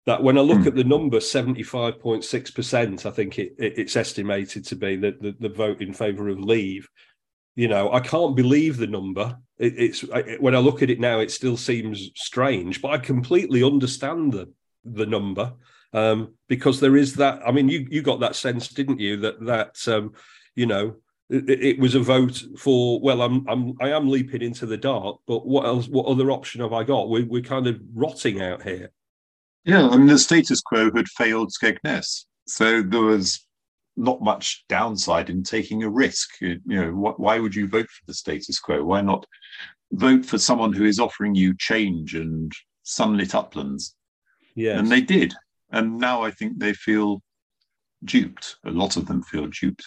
that 0.06 0.22
when 0.22 0.38
I 0.38 0.41
look 0.41 0.60
mm. 0.60 0.68
at 0.68 0.76
the 0.76 0.84
number, 0.84 1.20
seventy 1.20 1.64
five 1.64 1.99
point 1.99 2.24
six 2.24 2.51
percent, 2.51 3.06
I 3.06 3.12
think 3.12 3.39
it, 3.39 3.56
it, 3.58 3.78
it's 3.78 3.95
estimated 3.95 4.66
to 4.66 4.76
be 4.76 4.95
that 4.97 5.22
the, 5.22 5.36
the 5.39 5.49
vote 5.49 5.82
in 5.82 5.93
favour 5.93 6.30
of 6.30 6.39
leave. 6.39 6.88
You 7.56 7.68
know 7.68 7.93
i 7.93 7.99
can't 7.99 8.36
believe 8.36 8.78
the 8.78 8.88
number. 8.88 9.38
It, 9.60 9.74
it's 9.78 10.04
I, 10.12 10.38
when 10.39 10.56
i 10.56 10.58
look 10.58 10.82
at 10.82 10.89
it 10.89 10.99
now 10.99 11.20
it 11.20 11.30
still 11.30 11.56
seems 11.56 12.10
strange 12.16 12.82
but 12.82 12.89
i 12.89 12.97
completely 12.97 13.64
understand 13.64 14.34
the 14.34 14.51
the 14.84 15.06
number 15.06 15.54
um, 15.93 16.34
because 16.47 16.80
there 16.80 16.97
is 16.97 17.14
that 17.16 17.41
i 17.47 17.51
mean 17.51 17.70
you 17.70 17.88
you 17.89 18.01
got 18.01 18.20
that 18.22 18.36
sense 18.36 18.68
didn't 18.68 18.99
you 18.99 19.18
that 19.18 19.39
that 19.45 19.88
um, 19.88 20.14
you 20.56 20.66
know 20.66 20.95
it, 21.30 21.80
was 21.80 21.95
a 21.95 21.99
vote 21.99 22.43
for 22.58 22.99
well 22.99 23.22
i'm 23.22 23.47
i'm 23.47 23.74
i 23.80 23.89
am 23.89 24.10
leaping 24.10 24.41
into 24.41 24.66
the 24.66 24.78
dark 24.78 25.18
but 25.26 25.47
what 25.47 25.66
else 25.66 25.88
what 25.88 26.08
other 26.08 26.32
option 26.32 26.62
have 26.62 26.74
i 26.74 26.84
got? 26.84 27.10
We, 27.10 27.24
we're 27.24 27.41
kind 27.41 27.68
of 27.68 27.80
rotting 27.93 28.41
out 28.41 28.64
here 28.64 28.91
yeah 29.66 29.88
i 29.89 29.97
mean 29.97 30.07
the 30.07 30.18
status 30.18 30.61
quo 30.61 30.89
had 30.95 31.07
failed 31.07 31.51
skegness 31.51 32.26
so 32.45 32.82
there 32.82 33.01
was 33.01 33.45
not 33.95 34.22
much 34.22 34.66
downside 34.70 35.30
in 35.30 35.43
taking 35.43 35.84
a 35.84 35.89
risk. 35.89 36.41
You 36.41 36.59
know, 36.66 36.91
wh- 36.91 37.20
why 37.20 37.39
would 37.39 37.55
you 37.55 37.68
vote 37.68 37.88
for 37.89 38.05
the 38.07 38.14
status 38.14 38.59
quo? 38.59 38.84
Why 38.84 39.01
not 39.01 39.26
vote 39.91 40.26
for 40.26 40.38
someone 40.38 40.74
who 40.74 40.86
is 40.86 40.99
offering 40.99 41.36
you 41.36 41.55
change 41.57 42.16
and 42.16 42.51
sunlit 42.84 43.36
uplands? 43.36 43.95
Yeah, 44.55 44.78
and 44.78 44.88
they 44.88 45.01
did, 45.01 45.34
and 45.72 45.97
now 45.97 46.22
I 46.24 46.32
think 46.32 46.59
they 46.59 46.74
feel 46.74 47.22
duped. 48.03 48.57
A 48.66 48.72
lot 48.72 48.97
of 48.97 49.07
them 49.07 49.24
feel 49.24 49.47
duped 49.47 49.86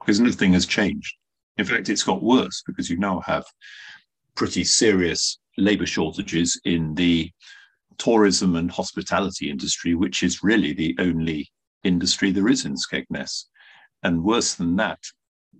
because 0.00 0.20
nothing 0.20 0.52
has 0.52 0.66
changed. 0.66 1.14
In 1.56 1.64
fact, 1.64 1.88
it's 1.88 2.02
got 2.02 2.22
worse 2.22 2.62
because 2.66 2.90
you 2.90 2.96
now 2.96 3.20
have 3.26 3.44
pretty 4.34 4.64
serious 4.64 5.38
labour 5.56 5.86
shortages 5.86 6.60
in 6.64 6.94
the 6.94 7.30
tourism 7.98 8.56
and 8.56 8.70
hospitality 8.70 9.50
industry, 9.50 9.94
which 9.94 10.22
is 10.22 10.42
really 10.42 10.72
the 10.72 10.96
only 10.98 11.50
industry 11.82 12.30
there 12.30 12.48
is 12.48 12.64
in 12.64 12.74
Skegness. 12.74 13.44
And 14.02 14.22
worse 14.22 14.54
than 14.54 14.76
that, 14.76 15.00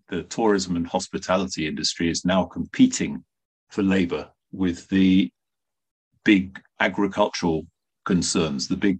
the 0.09 0.23
tourism 0.25 0.77
and 0.77 0.87
hospitality 0.87 1.67
industry 1.67 2.11
is 2.11 2.25
now 2.25 2.45
competing 2.45 3.25
for 3.71 3.83
labor 3.83 4.31
with 4.53 4.89
the 4.89 5.31
big 6.25 6.61
agricultural 6.81 7.67
concerns, 8.05 8.69
the 8.69 8.77
big 8.77 8.99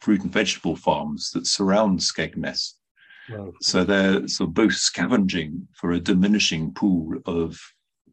fruit 0.00 0.22
and 0.22 0.32
vegetable 0.32 0.76
farms 0.76 1.30
that 1.30 1.46
surround 1.46 2.00
Skegness. 2.00 2.74
Wow. 3.30 3.52
So 3.60 3.84
they're 3.84 4.26
sort 4.28 4.48
of 4.48 4.54
both 4.54 4.74
scavenging 4.74 5.68
for 5.74 5.92
a 5.92 6.00
diminishing 6.00 6.74
pool 6.74 7.14
of 7.26 7.58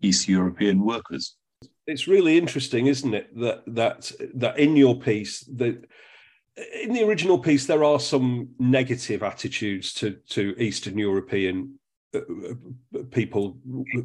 East 0.01 0.27
European 0.27 0.85
workers. 0.85 1.35
It's 1.89 2.07
really 2.07 2.37
interesting, 2.37 2.85
isn't 2.85 3.13
it, 3.13 3.35
that 3.39 3.63
that 3.67 4.11
that 4.35 4.59
in 4.59 4.75
your 4.75 4.99
piece 4.99 5.41
that 5.57 5.85
in 6.83 6.93
the 6.93 7.03
original 7.03 7.39
piece, 7.39 7.65
there 7.65 7.83
are 7.83 7.99
some 7.99 8.49
negative 8.59 9.23
attitudes 9.23 9.93
to 9.95 10.17
to 10.29 10.55
Eastern 10.57 10.97
European 10.97 11.79
uh, 12.13 12.19
uh, 12.19 13.03
people 13.11 13.57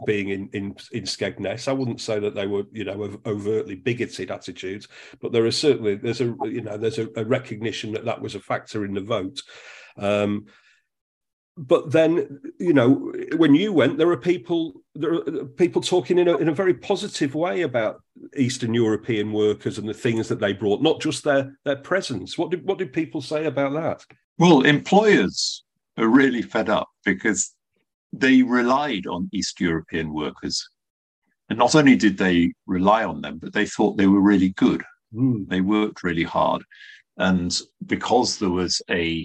being 0.07 0.29
in, 0.31 0.49
in 0.53 0.75
in 0.93 1.05
Skegness. 1.05 1.69
I 1.69 1.73
wouldn't 1.73 2.01
say 2.01 2.19
that 2.21 2.35
they 2.35 2.47
were, 2.47 2.65
you 2.73 2.85
know, 2.85 3.19
overtly 3.27 3.75
bigoted 3.75 4.31
attitudes, 4.31 4.89
but 5.21 5.33
there 5.33 5.47
is 5.47 5.59
certainly 5.59 5.97
there's 5.97 6.21
a 6.21 6.35
you 6.45 6.63
know 6.63 6.77
there's 6.77 6.99
a, 6.99 7.09
a 7.17 7.25
recognition 7.25 7.93
that 7.93 8.05
that 8.05 8.21
was 8.21 8.35
a 8.35 8.41
factor 8.41 8.85
in 8.85 8.95
the 8.95 9.01
vote. 9.01 9.43
Um, 9.97 10.47
but 11.57 11.93
then 11.93 12.41
you 12.59 12.73
know 12.73 13.13
when 13.37 13.55
you 13.55 13.73
went 13.73 13.97
there 13.97 14.11
are 14.11 14.17
people 14.17 14.83
there 14.95 15.15
are 15.15 15.45
people 15.57 15.81
talking 15.81 16.19
in 16.19 16.29
a, 16.29 16.37
in 16.39 16.49
a 16.49 16.55
very 16.55 16.75
positive 16.75 17.35
way 17.35 17.63
about 17.63 18.03
eastern 18.37 18.75
european 18.75 19.33
workers 19.33 19.79
and 19.79 19.89
the 19.89 19.95
things 19.95 20.29
that 20.29 20.41
they 20.41 20.53
brought 20.53 20.83
not 20.83 21.01
just 21.01 21.23
their 21.25 21.57
their 21.65 21.77
presence. 21.77 22.37
What 22.37 22.51
did 22.51 22.67
what 22.67 22.79
did 22.79 22.93
people 22.93 23.21
say 23.21 23.45
about 23.47 23.73
that? 23.75 24.05
Well 24.39 24.63
employers 24.63 25.65
are 25.97 26.09
really 26.09 26.43
fed 26.43 26.69
up 26.69 26.89
because 27.05 27.55
they 28.13 28.43
relied 28.43 29.07
on 29.07 29.29
east 29.33 29.61
european 29.61 30.13
workers. 30.13 30.69
And 31.51 31.59
not 31.59 31.75
only 31.75 31.95
did 31.95 32.19
they 32.19 32.53
rely 32.67 33.05
on 33.05 33.21
them 33.21 33.39
but 33.39 33.53
they 33.53 33.67
thought 33.67 33.97
they 33.97 34.09
were 34.09 34.21
really 34.21 34.51
good. 34.51 34.83
Mm. 35.15 35.49
they 35.49 35.61
worked 35.61 36.03
really 36.03 36.25
hard. 36.25 36.65
And 37.17 37.57
because 37.87 38.39
there 38.39 38.51
was 38.51 38.83
a 38.91 39.25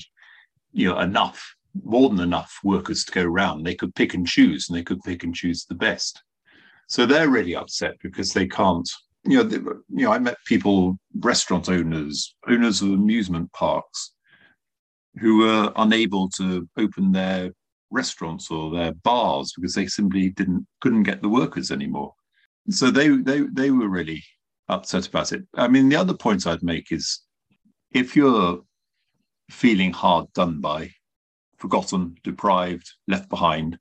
you 0.71 0.87
know 0.87 0.99
enough 0.99 1.55
more 1.83 2.09
than 2.09 2.19
enough 2.19 2.59
workers 2.63 3.03
to 3.05 3.11
go 3.11 3.23
around. 3.23 3.63
They 3.63 3.75
could 3.75 3.95
pick 3.95 4.13
and 4.13 4.27
choose, 4.27 4.69
and 4.69 4.77
they 4.77 4.83
could 4.83 5.01
pick 5.03 5.23
and 5.23 5.35
choose 5.35 5.65
the 5.65 5.75
best. 5.75 6.21
So 6.87 7.05
they're 7.05 7.29
really 7.29 7.55
upset 7.55 7.95
because 8.01 8.33
they 8.33 8.47
can't. 8.47 8.89
You 9.23 9.37
know, 9.37 9.43
they, 9.43 9.57
you 9.57 10.05
know, 10.05 10.11
I 10.11 10.19
met 10.19 10.37
people, 10.45 10.97
restaurant 11.19 11.69
owners, 11.69 12.35
owners 12.47 12.81
of 12.81 12.89
amusement 12.89 13.51
parks, 13.53 14.13
who 15.19 15.39
were 15.39 15.71
unable 15.75 16.29
to 16.29 16.67
open 16.77 17.11
their 17.11 17.51
restaurants 17.91 18.51
or 18.51 18.71
their 18.71 18.93
bars 18.93 19.53
because 19.55 19.73
they 19.73 19.87
simply 19.87 20.29
didn't 20.29 20.65
couldn't 20.81 21.03
get 21.03 21.21
the 21.21 21.29
workers 21.29 21.71
anymore. 21.71 22.13
So 22.69 22.91
they 22.91 23.09
they 23.09 23.41
they 23.41 23.71
were 23.71 23.89
really 23.89 24.23
upset 24.67 25.07
about 25.07 25.31
it. 25.31 25.43
I 25.55 25.67
mean, 25.67 25.89
the 25.89 25.95
other 25.95 26.13
point 26.13 26.47
I'd 26.47 26.63
make 26.63 26.91
is 26.91 27.21
if 27.91 28.15
you're 28.15 28.61
feeling 29.49 29.91
hard 29.91 30.31
done 30.33 30.61
by, 30.61 30.91
forgotten, 31.59 32.15
deprived, 32.23 32.89
left 33.07 33.29
behind, 33.29 33.77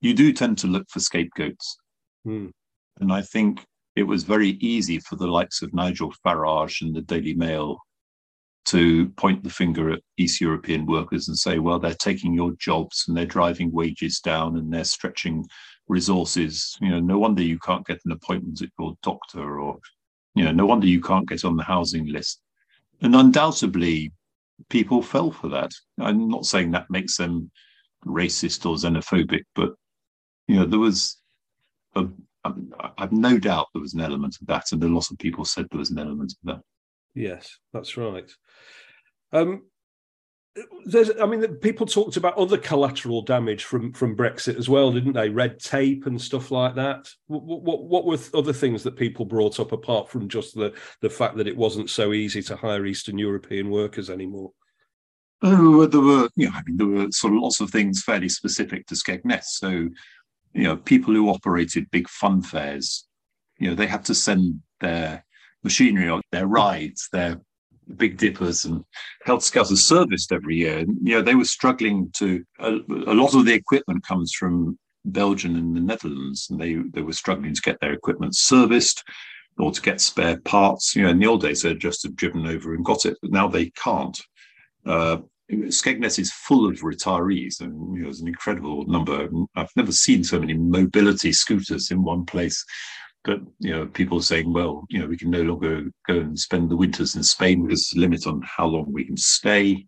you 0.00 0.14
do 0.14 0.32
tend 0.32 0.58
to 0.58 0.66
look 0.66 0.88
for 0.90 1.00
scapegoats. 1.00 1.78
Hmm. 2.24 2.48
And 3.00 3.12
I 3.12 3.22
think 3.22 3.64
it 3.96 4.02
was 4.04 4.24
very 4.24 4.50
easy 4.60 4.98
for 5.00 5.16
the 5.16 5.26
likes 5.26 5.62
of 5.62 5.74
Nigel 5.74 6.12
Farage 6.24 6.82
and 6.82 6.94
the 6.94 7.02
Daily 7.02 7.34
Mail 7.34 7.78
to 8.66 9.08
point 9.10 9.42
the 9.42 9.50
finger 9.50 9.90
at 9.90 10.02
East 10.18 10.40
European 10.40 10.84
workers 10.84 11.28
and 11.28 11.38
say, 11.38 11.58
well, 11.58 11.78
they're 11.78 11.94
taking 11.94 12.34
your 12.34 12.52
jobs 12.58 13.04
and 13.08 13.16
they're 13.16 13.24
driving 13.24 13.72
wages 13.72 14.20
down 14.20 14.56
and 14.56 14.72
they're 14.72 14.84
stretching 14.84 15.46
resources. 15.88 16.76
You 16.80 16.90
know, 16.90 17.00
no 17.00 17.18
wonder 17.18 17.42
you 17.42 17.58
can't 17.58 17.86
get 17.86 18.00
an 18.04 18.12
appointment 18.12 18.60
at 18.60 18.68
your 18.78 18.94
doctor 19.02 19.58
or, 19.58 19.78
you 20.34 20.44
know, 20.44 20.52
no 20.52 20.66
wonder 20.66 20.86
you 20.86 21.00
can't 21.00 21.28
get 21.28 21.44
on 21.44 21.56
the 21.56 21.62
housing 21.62 22.06
list. 22.06 22.40
And 23.00 23.16
undoubtedly, 23.16 24.12
people 24.68 25.02
fell 25.02 25.30
for 25.30 25.48
that. 25.48 25.70
I'm 25.98 26.28
not 26.28 26.46
saying 26.46 26.70
that 26.72 26.90
makes 26.90 27.16
them 27.16 27.50
racist 28.06 28.66
or 28.66 28.76
xenophobic, 28.76 29.44
but 29.54 29.74
you 30.46 30.56
know, 30.56 30.64
there 30.64 30.78
was 30.78 31.18
a, 31.94 32.06
I've 32.96 33.12
no 33.12 33.38
doubt 33.38 33.66
there 33.72 33.82
was 33.82 33.94
an 33.94 34.00
element 34.00 34.36
of 34.40 34.46
that, 34.46 34.72
and 34.72 34.82
a 34.82 34.88
lot 34.88 35.10
of 35.10 35.18
people 35.18 35.44
said 35.44 35.66
there 35.70 35.78
was 35.78 35.90
an 35.90 35.98
element 35.98 36.32
of 36.32 36.38
that. 36.54 36.62
Yes, 37.14 37.58
that's 37.72 37.96
right. 37.96 38.30
Um, 39.32 39.64
there's, 40.86 41.10
I 41.20 41.26
mean, 41.26 41.46
people 41.56 41.86
talked 41.86 42.16
about 42.16 42.36
other 42.38 42.58
collateral 42.58 43.22
damage 43.22 43.64
from 43.64 43.92
from 43.92 44.16
Brexit 44.16 44.56
as 44.56 44.68
well, 44.68 44.92
didn't 44.92 45.12
they? 45.12 45.28
Red 45.28 45.58
tape 45.58 46.06
and 46.06 46.20
stuff 46.20 46.50
like 46.50 46.74
that. 46.76 47.08
What, 47.26 47.62
what, 47.62 47.84
what 47.84 48.04
were 48.06 48.18
other 48.34 48.52
things 48.52 48.82
that 48.82 48.96
people 48.96 49.24
brought 49.24 49.60
up 49.60 49.72
apart 49.72 50.08
from 50.08 50.28
just 50.28 50.54
the 50.54 50.74
the 51.00 51.10
fact 51.10 51.36
that 51.36 51.48
it 51.48 51.56
wasn't 51.56 51.90
so 51.90 52.12
easy 52.12 52.42
to 52.42 52.56
hire 52.56 52.86
Eastern 52.86 53.18
European 53.18 53.70
workers 53.70 54.10
anymore? 54.10 54.52
Oh, 55.42 55.86
there 55.86 56.00
were, 56.00 56.28
you 56.34 56.46
know, 56.46 56.52
I 56.54 56.62
mean, 56.66 56.76
there 56.76 56.86
were 56.86 57.12
sort 57.12 57.34
of 57.34 57.40
lots 57.40 57.60
of 57.60 57.70
things 57.70 58.02
fairly 58.02 58.28
specific 58.28 58.86
to 58.86 58.94
Skegness. 58.94 59.44
So, 59.44 59.68
you 59.70 60.64
know, 60.64 60.76
people 60.76 61.14
who 61.14 61.30
operated 61.30 61.90
big 61.90 62.08
fun 62.08 62.42
fairs, 62.42 63.06
you 63.58 63.68
know, 63.68 63.76
they 63.76 63.86
had 63.86 64.04
to 64.06 64.14
send 64.14 64.60
their 64.80 65.24
machinery 65.62 66.08
or 66.08 66.20
their 66.32 66.46
rides, 66.46 67.08
their 67.12 67.40
big 67.96 68.16
dippers 68.16 68.64
and 68.64 68.84
helter 69.24 69.44
skelters 69.44 69.84
serviced 69.84 70.32
every 70.32 70.56
year. 70.56 70.78
And, 70.78 70.96
you 71.02 71.14
know, 71.14 71.22
they 71.22 71.34
were 71.34 71.44
struggling 71.44 72.10
to, 72.16 72.44
a, 72.58 72.72
a 73.06 73.14
lot 73.14 73.34
of 73.34 73.44
the 73.44 73.54
equipment 73.54 74.06
comes 74.06 74.32
from 74.32 74.78
Belgium 75.04 75.56
and 75.56 75.76
the 75.76 75.80
Netherlands, 75.80 76.48
and 76.50 76.60
they, 76.60 76.74
they 76.92 77.02
were 77.02 77.12
struggling 77.12 77.54
to 77.54 77.62
get 77.62 77.78
their 77.80 77.92
equipment 77.92 78.36
serviced 78.36 79.04
or 79.58 79.72
to 79.72 79.80
get 79.80 80.00
spare 80.00 80.38
parts. 80.40 80.94
You 80.94 81.02
know, 81.02 81.10
in 81.10 81.18
the 81.18 81.26
old 81.26 81.42
days, 81.42 81.62
they'd 81.62 81.80
just 81.80 82.02
have 82.02 82.16
driven 82.16 82.46
over 82.46 82.74
and 82.74 82.84
got 82.84 83.06
it, 83.06 83.16
but 83.22 83.32
now 83.32 83.48
they 83.48 83.70
can't. 83.70 84.18
Uh, 84.86 85.18
Skegness 85.50 86.18
is 86.18 86.30
full 86.30 86.68
of 86.68 86.80
retirees, 86.80 87.60
and 87.60 87.72
you 87.96 88.02
know, 88.02 88.04
there's 88.04 88.20
an 88.20 88.28
incredible 88.28 88.84
number. 88.86 89.28
I've 89.56 89.70
never 89.76 89.92
seen 89.92 90.22
so 90.22 90.38
many 90.38 90.52
mobility 90.52 91.32
scooters 91.32 91.90
in 91.90 92.02
one 92.02 92.26
place. 92.26 92.62
But 93.24 93.40
you 93.58 93.72
know, 93.72 93.86
people 93.86 94.18
are 94.18 94.22
saying, 94.22 94.52
well, 94.52 94.84
you 94.88 95.00
know, 95.00 95.06
we 95.06 95.16
can 95.16 95.30
no 95.30 95.42
longer 95.42 95.84
go 96.06 96.18
and 96.18 96.38
spend 96.38 96.70
the 96.70 96.76
winters 96.76 97.16
in 97.16 97.22
Spain 97.22 97.64
because 97.64 97.88
there's 97.88 97.98
a 97.98 98.00
limit 98.00 98.26
on 98.26 98.42
how 98.44 98.66
long 98.66 98.92
we 98.92 99.04
can 99.04 99.16
stay. 99.16 99.86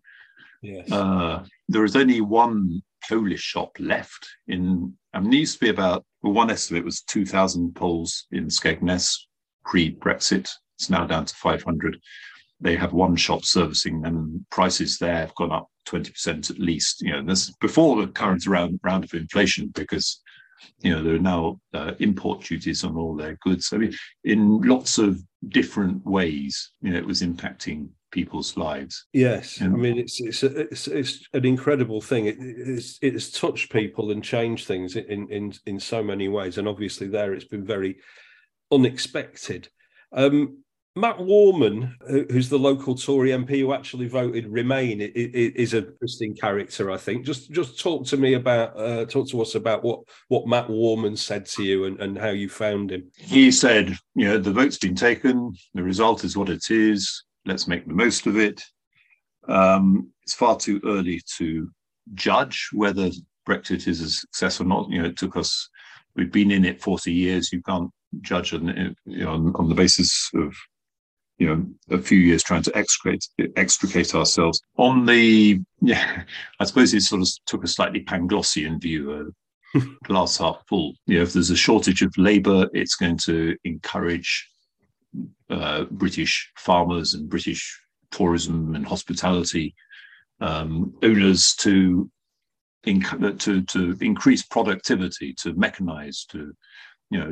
Yes. 0.61 0.91
Uh, 0.91 1.43
there 1.69 1.85
is 1.85 1.95
only 1.95 2.21
one 2.21 2.81
Polish 3.07 3.41
shop 3.41 3.71
left 3.79 4.27
in. 4.47 4.93
I 5.13 5.19
mean, 5.19 5.31
there 5.31 5.39
used 5.39 5.59
to 5.59 5.65
be 5.65 5.69
about 5.69 6.05
well, 6.21 6.33
one 6.33 6.51
estimate 6.51 6.85
was 6.85 7.01
two 7.01 7.25
thousand 7.25 7.73
Poles 7.75 8.27
in 8.31 8.47
Skegness 8.47 9.17
pre-Brexit. 9.65 10.49
It's 10.77 10.89
now 10.89 11.05
down 11.05 11.25
to 11.25 11.35
five 11.35 11.63
hundred 11.63 11.99
they 12.61 12.75
have 12.75 12.93
one 12.93 13.15
shop 13.15 13.43
servicing 13.43 14.05
and 14.05 14.45
prices 14.51 14.97
there 14.99 15.15
have 15.15 15.35
gone 15.35 15.51
up 15.51 15.67
20% 15.87 16.49
at 16.49 16.59
least. 16.59 17.01
You 17.01 17.13
know, 17.13 17.23
this 17.23 17.51
before 17.59 17.99
the 17.99 18.07
current 18.07 18.45
round, 18.47 18.79
round 18.83 19.03
of 19.03 19.13
inflation 19.13 19.71
because, 19.73 20.21
you 20.81 20.91
know, 20.91 21.03
there 21.03 21.15
are 21.15 21.19
now 21.19 21.59
uh, 21.73 21.93
import 21.99 22.43
duties 22.43 22.83
on 22.83 22.95
all 22.95 23.15
their 23.15 23.37
goods. 23.41 23.71
I 23.73 23.77
mean, 23.77 23.93
in 24.23 24.61
lots 24.61 24.97
of 24.97 25.21
different 25.47 26.05
ways, 26.05 26.71
you 26.81 26.91
know, 26.91 26.97
it 26.97 27.05
was 27.05 27.21
impacting 27.21 27.89
people's 28.11 28.57
lives. 28.57 29.05
Yes, 29.13 29.61
I 29.61 29.67
mean 29.67 29.97
it's 29.97 30.19
it's 30.19 30.43
a, 30.43 30.59
it's 30.61 30.87
it's 30.87 31.27
an 31.33 31.45
incredible 31.45 32.01
thing. 32.01 32.25
It, 32.25 32.35
it's 32.39 32.99
it's 33.01 33.31
touched 33.31 33.71
people 33.71 34.11
and 34.11 34.23
changed 34.23 34.67
things 34.67 34.95
in 34.95 35.27
in 35.29 35.53
in 35.65 35.79
so 35.79 36.03
many 36.03 36.27
ways, 36.27 36.57
and 36.57 36.67
obviously 36.67 37.07
there 37.07 37.33
it's 37.33 37.45
been 37.45 37.65
very 37.65 37.97
unexpected. 38.71 39.69
Um, 40.11 40.63
Matt 40.95 41.19
Warman, 41.19 41.95
who's 42.29 42.49
the 42.49 42.59
local 42.59 42.95
Tory 42.95 43.29
MP 43.29 43.59
who 43.59 43.71
actually 43.71 44.09
voted 44.09 44.47
Remain, 44.47 44.99
is 44.99 45.73
a 45.73 45.87
interesting 45.87 46.35
character. 46.35 46.91
I 46.91 46.97
think. 46.97 47.25
Just 47.25 47.51
just 47.51 47.79
talk 47.79 48.05
to 48.07 48.17
me 48.17 48.33
about 48.33 48.77
uh, 48.77 49.05
talk 49.05 49.29
to 49.29 49.41
us 49.41 49.55
about 49.55 49.85
what 49.85 50.01
what 50.27 50.47
Matt 50.47 50.69
Warman 50.69 51.15
said 51.15 51.45
to 51.47 51.63
you 51.63 51.85
and, 51.85 51.97
and 52.01 52.17
how 52.17 52.29
you 52.29 52.49
found 52.49 52.91
him. 52.91 53.09
He 53.15 53.51
said, 53.51 53.95
you 54.15 54.27
know, 54.27 54.37
the 54.37 54.51
vote's 54.51 54.77
been 54.77 54.95
taken. 54.95 55.53
The 55.73 55.83
result 55.83 56.25
is 56.25 56.35
what 56.35 56.49
it 56.49 56.69
is. 56.69 57.23
Let's 57.45 57.69
make 57.69 57.87
the 57.87 57.93
most 57.93 58.27
of 58.27 58.37
it. 58.37 58.61
Um, 59.47 60.11
it's 60.23 60.33
far 60.33 60.57
too 60.57 60.81
early 60.83 61.21
to 61.37 61.69
judge 62.15 62.67
whether 62.73 63.09
Brexit 63.47 63.87
is 63.87 64.01
a 64.01 64.09
success 64.09 64.59
or 64.59 64.65
not. 64.65 64.89
You 64.89 65.01
know, 65.01 65.07
it 65.07 65.17
took 65.17 65.37
us. 65.37 65.69
We've 66.17 66.31
been 66.31 66.51
in 66.51 66.65
it 66.65 66.81
forty 66.81 67.13
years. 67.13 67.53
You 67.53 67.61
can't 67.61 67.89
judge 68.19 68.53
on, 68.53 68.95
you 69.05 69.23
know, 69.23 69.31
on, 69.31 69.55
on 69.55 69.69
the 69.69 69.75
basis 69.75 70.29
of 70.35 70.53
you 71.41 71.47
know 71.47 71.65
a 71.89 71.97
few 71.97 72.19
years 72.19 72.43
trying 72.43 72.61
to 72.61 72.77
extricate 72.77 73.27
extricate 73.55 74.13
ourselves. 74.13 74.61
On 74.77 75.05
the 75.07 75.59
yeah 75.81 76.23
i 76.59 76.63
suppose 76.63 76.93
it 76.93 77.01
sort 77.01 77.23
of 77.23 77.29
took 77.47 77.63
a 77.63 77.67
slightly 77.67 78.03
panglossian 78.03 78.79
view 78.79 79.33
uh, 79.75 79.79
glass 80.03 80.37
half 80.37 80.61
full. 80.69 80.93
You 81.07 81.17
know 81.17 81.23
if 81.23 81.33
there's 81.33 81.49
a 81.49 81.55
shortage 81.55 82.03
of 82.03 82.15
labor 82.15 82.69
it's 82.73 82.93
going 82.93 83.17
to 83.29 83.57
encourage 83.63 84.47
uh, 85.49 85.85
british 85.85 86.51
farmers 86.57 87.15
and 87.15 87.27
british 87.27 87.63
tourism 88.11 88.75
and 88.75 88.85
hospitality 88.85 89.73
um, 90.41 90.93
owners 91.01 91.55
to 91.55 92.09
to 92.85 93.63
to 93.63 93.97
increase 93.99 94.43
productivity 94.43 95.33
to 95.41 95.55
mechanize 95.55 96.27
to 96.27 96.53
you 97.09 97.19
know 97.19 97.31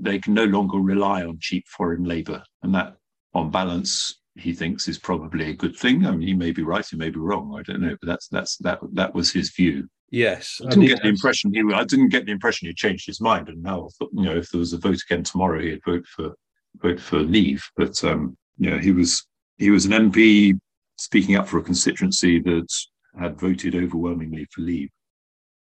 they 0.00 0.18
can 0.18 0.34
no 0.34 0.44
longer 0.44 0.78
rely 0.78 1.24
on 1.24 1.38
cheap 1.40 1.66
foreign 1.66 2.04
labor. 2.04 2.42
And 2.62 2.74
that 2.74 2.96
on 3.34 3.50
balance, 3.50 4.20
he 4.36 4.52
thinks 4.52 4.88
is 4.88 4.98
probably 4.98 5.50
a 5.50 5.54
good 5.54 5.76
thing. 5.76 6.06
I 6.06 6.12
mean, 6.12 6.26
he 6.26 6.34
may 6.34 6.52
be 6.52 6.62
right, 6.62 6.86
he 6.88 6.96
may 6.96 7.10
be 7.10 7.18
wrong. 7.18 7.56
I 7.58 7.62
don't 7.62 7.80
know, 7.80 7.96
but 8.00 8.06
that's 8.06 8.28
that's 8.28 8.56
that 8.58 8.78
that 8.92 9.14
was 9.14 9.32
his 9.32 9.50
view. 9.50 9.88
Yes, 10.10 10.60
I 10.64 10.70
didn't 10.70 10.86
get 10.86 11.02
the 11.02 11.08
impression 11.08 11.52
he. 11.52 11.62
I 11.74 11.84
didn't 11.84 12.08
get 12.08 12.24
the 12.24 12.32
impression 12.32 12.68
he 12.68 12.74
changed 12.74 13.06
his 13.06 13.20
mind, 13.20 13.48
and 13.48 13.62
now 13.62 13.86
I 13.86 13.88
thought, 13.98 14.10
you 14.14 14.24
know 14.24 14.36
if 14.36 14.48
there 14.50 14.60
was 14.60 14.72
a 14.72 14.78
vote 14.78 15.00
again 15.08 15.22
tomorrow, 15.22 15.60
he'd 15.60 15.84
vote 15.84 16.06
for 16.06 16.34
vote 16.76 17.00
for 17.00 17.18
leave. 17.18 17.62
But 17.76 18.02
um, 18.04 18.36
yeah, 18.58 18.80
he 18.80 18.92
was 18.92 19.26
he 19.58 19.70
was 19.70 19.84
an 19.84 19.92
MP 19.92 20.58
speaking 20.96 21.36
up 21.36 21.46
for 21.46 21.58
a 21.58 21.62
constituency 21.62 22.40
that 22.40 22.72
had 23.18 23.38
voted 23.38 23.74
overwhelmingly 23.74 24.46
for 24.50 24.62
leave. 24.62 24.88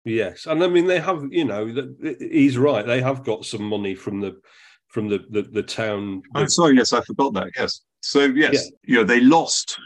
Yes, 0.03 0.47
and 0.47 0.63
I 0.63 0.67
mean 0.67 0.87
they 0.87 0.99
have. 0.99 1.23
You 1.29 1.45
know, 1.45 1.87
he's 2.19 2.57
right. 2.57 2.85
They 2.85 3.01
have 3.01 3.23
got 3.23 3.45
some 3.45 3.63
money 3.63 3.93
from 3.93 4.21
the 4.21 4.39
from 4.91 5.07
the 5.07 5.25
the, 5.29 5.41
the 5.41 5.63
town. 5.63 6.21
Oh, 6.35 6.45
sorry, 6.45 6.75
yes, 6.75 6.93
I 6.93 7.01
forgot 7.01 7.33
that. 7.33 7.47
Yes, 7.57 7.81
so 8.01 8.25
yes, 8.25 8.53
yeah. 8.53 8.77
you 8.83 8.95
know 8.97 9.03
they 9.03 9.21
lost. 9.21 9.77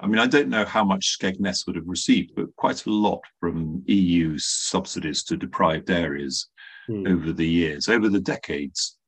I 0.00 0.06
mean, 0.06 0.18
I 0.18 0.26
don't 0.26 0.48
know 0.48 0.64
how 0.64 0.82
much 0.82 1.16
Skegness 1.18 1.64
would 1.66 1.76
have 1.76 1.86
received, 1.86 2.32
but 2.34 2.54
quite 2.56 2.86
a 2.86 2.90
lot 2.90 3.20
from 3.38 3.84
EU 3.86 4.36
subsidies 4.36 5.22
to 5.24 5.36
deprived 5.36 5.90
areas 5.90 6.48
hmm. 6.88 7.06
over 7.06 7.32
the 7.32 7.46
years, 7.46 7.88
over 7.88 8.08
the 8.08 8.20
decades, 8.20 8.98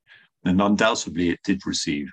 and 0.44 0.62
undoubtedly 0.62 1.30
it 1.30 1.40
did 1.42 1.66
receive 1.66 2.08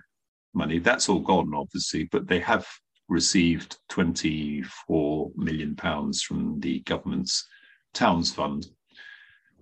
money. 0.54 0.80
That's 0.80 1.10
all 1.10 1.20
gone, 1.20 1.54
obviously, 1.54 2.06
but 2.06 2.28
they 2.28 2.40
have 2.40 2.66
received 3.08 3.78
24 3.90 5.32
million 5.36 5.76
pounds 5.76 6.24
from 6.24 6.60
the 6.60 6.80
government's 6.80 7.48
towns 7.94 8.32
fund, 8.32 8.66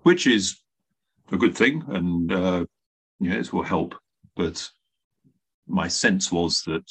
which 0.03 0.27
is 0.27 0.57
a 1.32 1.38
good 1.38 1.55
thing, 1.57 1.84
and 1.89 2.32
uh, 2.32 2.65
you 3.20 3.30
know, 3.30 3.38
it 3.38 3.53
will 3.53 3.63
help. 3.63 3.95
But 4.36 4.67
my 5.67 5.88
sense 5.88 6.32
was 6.32 6.63
that 6.63 6.84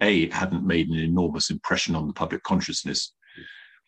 A, 0.00 0.22
it 0.22 0.32
hadn't 0.32 0.66
made 0.66 0.88
an 0.88 0.98
enormous 0.98 1.50
impression 1.50 1.94
on 1.94 2.06
the 2.06 2.12
public 2.12 2.42
consciousness, 2.42 3.12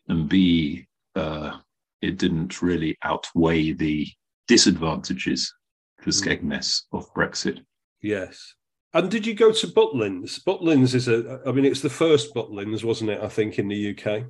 and 0.08 0.28
B, 0.28 0.86
uh, 1.14 1.58
it 2.02 2.18
didn't 2.18 2.62
really 2.62 2.96
outweigh 3.04 3.72
the 3.72 4.06
disadvantages 4.48 5.52
for 6.00 6.10
mm. 6.10 6.40
Skegness 6.40 6.82
of 6.92 7.12
Brexit. 7.14 7.60
Yes. 8.02 8.54
And 8.92 9.10
did 9.10 9.26
you 9.26 9.34
go 9.34 9.52
to 9.52 9.66
Butlins? 9.68 10.42
Butlins 10.42 10.94
is 10.94 11.06
a, 11.06 11.40
I 11.46 11.52
mean, 11.52 11.64
it's 11.64 11.80
the 11.80 11.90
first 11.90 12.34
Butlins, 12.34 12.82
wasn't 12.82 13.10
it? 13.10 13.20
I 13.22 13.28
think 13.28 13.58
in 13.58 13.68
the 13.68 13.90
UK. 13.90 14.24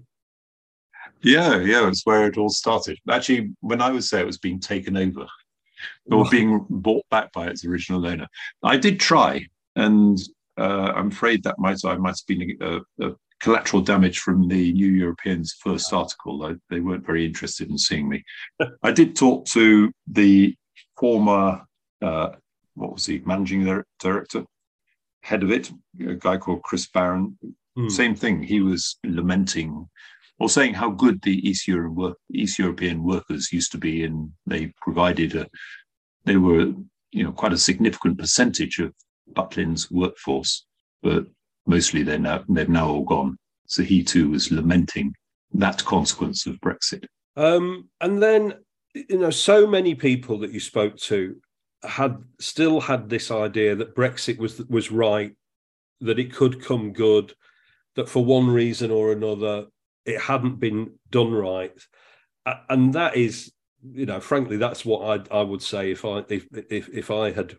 Yeah, 1.22 1.58
yeah, 1.58 1.88
it's 1.88 2.04
where 2.04 2.26
it 2.26 2.36
all 2.36 2.50
started. 2.50 2.98
Actually, 3.08 3.52
when 3.60 3.80
I 3.80 3.90
was 3.90 4.10
there, 4.10 4.22
it 4.22 4.26
was 4.26 4.38
being 4.38 4.60
taken 4.60 4.96
over 4.96 5.26
or 6.10 6.28
being 6.30 6.66
bought 6.68 7.04
back 7.10 7.32
by 7.32 7.48
its 7.48 7.64
original 7.64 8.06
owner. 8.06 8.26
I 8.62 8.76
did 8.76 9.00
try, 9.00 9.46
and 9.76 10.18
uh, 10.58 10.92
I'm 10.94 11.08
afraid 11.08 11.42
that 11.44 11.58
might 11.58 11.84
I 11.84 11.96
might 11.96 12.18
have 12.18 12.26
been 12.26 12.58
a, 12.60 13.06
a, 13.06 13.14
collateral 13.40 13.82
damage 13.82 14.18
from 14.18 14.48
the 14.48 14.72
New 14.72 14.90
Europeans' 14.90 15.56
first 15.58 15.92
article. 15.94 16.44
I, 16.44 16.54
they 16.68 16.80
weren't 16.80 17.06
very 17.06 17.24
interested 17.24 17.70
in 17.70 17.78
seeing 17.78 18.08
me. 18.08 18.22
I 18.82 18.92
did 18.92 19.16
talk 19.16 19.46
to 19.46 19.90
the 20.06 20.54
former 20.98 21.62
uh, 22.02 22.30
what 22.74 22.92
was 22.92 23.06
he 23.06 23.20
managing 23.24 23.82
director, 23.98 24.44
head 25.22 25.42
of 25.42 25.50
it, 25.50 25.70
a 26.06 26.14
guy 26.14 26.36
called 26.36 26.62
Chris 26.62 26.88
Barron. 26.88 27.38
Mm. 27.76 27.90
Same 27.90 28.14
thing. 28.14 28.42
He 28.42 28.60
was 28.60 28.96
lamenting 29.04 29.88
or 30.40 30.48
saying 30.48 30.72
how 30.72 30.90
good 30.90 31.20
the 31.22 31.48
East, 31.48 31.68
work, 31.68 32.16
East 32.32 32.58
European 32.58 33.04
workers 33.04 33.52
used 33.52 33.70
to 33.72 33.78
be, 33.78 34.04
and 34.04 34.32
they 34.46 34.72
provided 34.80 35.36
a, 35.36 35.46
they 36.24 36.36
were, 36.36 36.72
you 37.12 37.22
know, 37.22 37.30
quite 37.30 37.52
a 37.52 37.58
significant 37.58 38.18
percentage 38.18 38.78
of 38.78 38.92
Butlin's 39.34 39.90
workforce, 39.90 40.64
but 41.02 41.26
mostly 41.66 42.02
they're 42.02 42.18
now 42.18 42.42
they've 42.48 42.68
now 42.68 42.88
all 42.88 43.04
gone. 43.04 43.36
So 43.66 43.82
he 43.82 44.02
too 44.02 44.30
was 44.30 44.50
lamenting 44.50 45.14
that 45.52 45.84
consequence 45.84 46.46
of 46.46 46.56
Brexit. 46.56 47.04
Um, 47.36 47.88
and 48.00 48.22
then, 48.22 48.54
you 48.94 49.18
know, 49.18 49.30
so 49.30 49.66
many 49.66 49.94
people 49.94 50.38
that 50.38 50.52
you 50.52 50.60
spoke 50.60 50.96
to 50.96 51.36
had 51.84 52.16
still 52.40 52.80
had 52.80 53.08
this 53.08 53.30
idea 53.30 53.76
that 53.76 53.94
Brexit 53.94 54.38
was 54.38 54.58
was 54.68 54.90
right, 54.90 55.32
that 56.00 56.18
it 56.18 56.32
could 56.32 56.64
come 56.64 56.94
good, 56.94 57.34
that 57.94 58.08
for 58.08 58.24
one 58.24 58.48
reason 58.48 58.90
or 58.90 59.12
another 59.12 59.66
it 60.04 60.20
hadn't 60.20 60.60
been 60.60 60.92
done 61.10 61.32
right, 61.32 61.72
and 62.68 62.94
that 62.94 63.16
is, 63.16 63.52
you 63.82 64.06
know, 64.06 64.20
frankly, 64.20 64.56
that's 64.56 64.84
what 64.84 65.30
I 65.32 65.38
I 65.38 65.42
would 65.42 65.62
say 65.62 65.90
if 65.90 66.04
I 66.04 66.24
if 66.28 66.46
if 66.52 66.88
if 66.90 67.10
I 67.10 67.32
had 67.32 67.56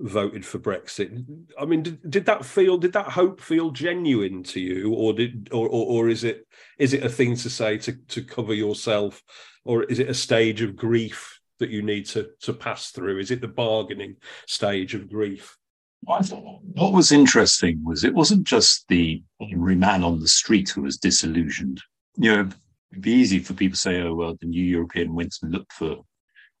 voted 0.00 0.44
for 0.46 0.58
Brexit. 0.58 1.24
I 1.58 1.64
mean, 1.66 1.82
did, 1.82 2.10
did 2.10 2.26
that 2.26 2.44
feel 2.44 2.78
did 2.78 2.92
that 2.94 3.08
hope 3.08 3.40
feel 3.40 3.70
genuine 3.70 4.42
to 4.44 4.60
you, 4.60 4.94
or 4.94 5.12
did 5.12 5.48
or, 5.52 5.68
or, 5.68 6.04
or 6.04 6.08
is 6.08 6.24
it 6.24 6.46
is 6.78 6.92
it 6.92 7.04
a 7.04 7.08
thing 7.08 7.36
to 7.36 7.50
say 7.50 7.78
to 7.78 7.92
to 7.92 8.22
cover 8.22 8.54
yourself, 8.54 9.22
or 9.64 9.84
is 9.84 9.98
it 9.98 10.08
a 10.08 10.14
stage 10.14 10.62
of 10.62 10.76
grief 10.76 11.40
that 11.58 11.70
you 11.70 11.82
need 11.82 12.06
to 12.06 12.30
to 12.42 12.52
pass 12.52 12.90
through? 12.90 13.18
Is 13.18 13.30
it 13.30 13.40
the 13.40 13.48
bargaining 13.48 14.16
stage 14.46 14.94
of 14.94 15.10
grief? 15.10 15.56
What 16.02 16.92
was 16.92 17.12
interesting 17.12 17.82
was 17.84 18.04
it 18.04 18.14
wasn't 18.14 18.44
just 18.44 18.86
the 18.88 19.22
ordinary 19.38 19.76
man 19.76 20.02
on 20.02 20.20
the 20.20 20.28
street 20.28 20.70
who 20.70 20.82
was 20.82 20.96
disillusioned. 20.96 21.80
You 22.16 22.36
know, 22.36 22.48
it'd 22.90 23.02
be 23.02 23.12
easy 23.12 23.38
for 23.38 23.54
people 23.54 23.74
to 23.74 23.80
say, 23.80 24.02
"Oh 24.02 24.14
well, 24.14 24.36
the 24.40 24.46
new 24.46 24.64
European 24.64 25.14
went 25.14 25.36
and 25.42 25.52
looked 25.52 25.72
for 25.72 25.96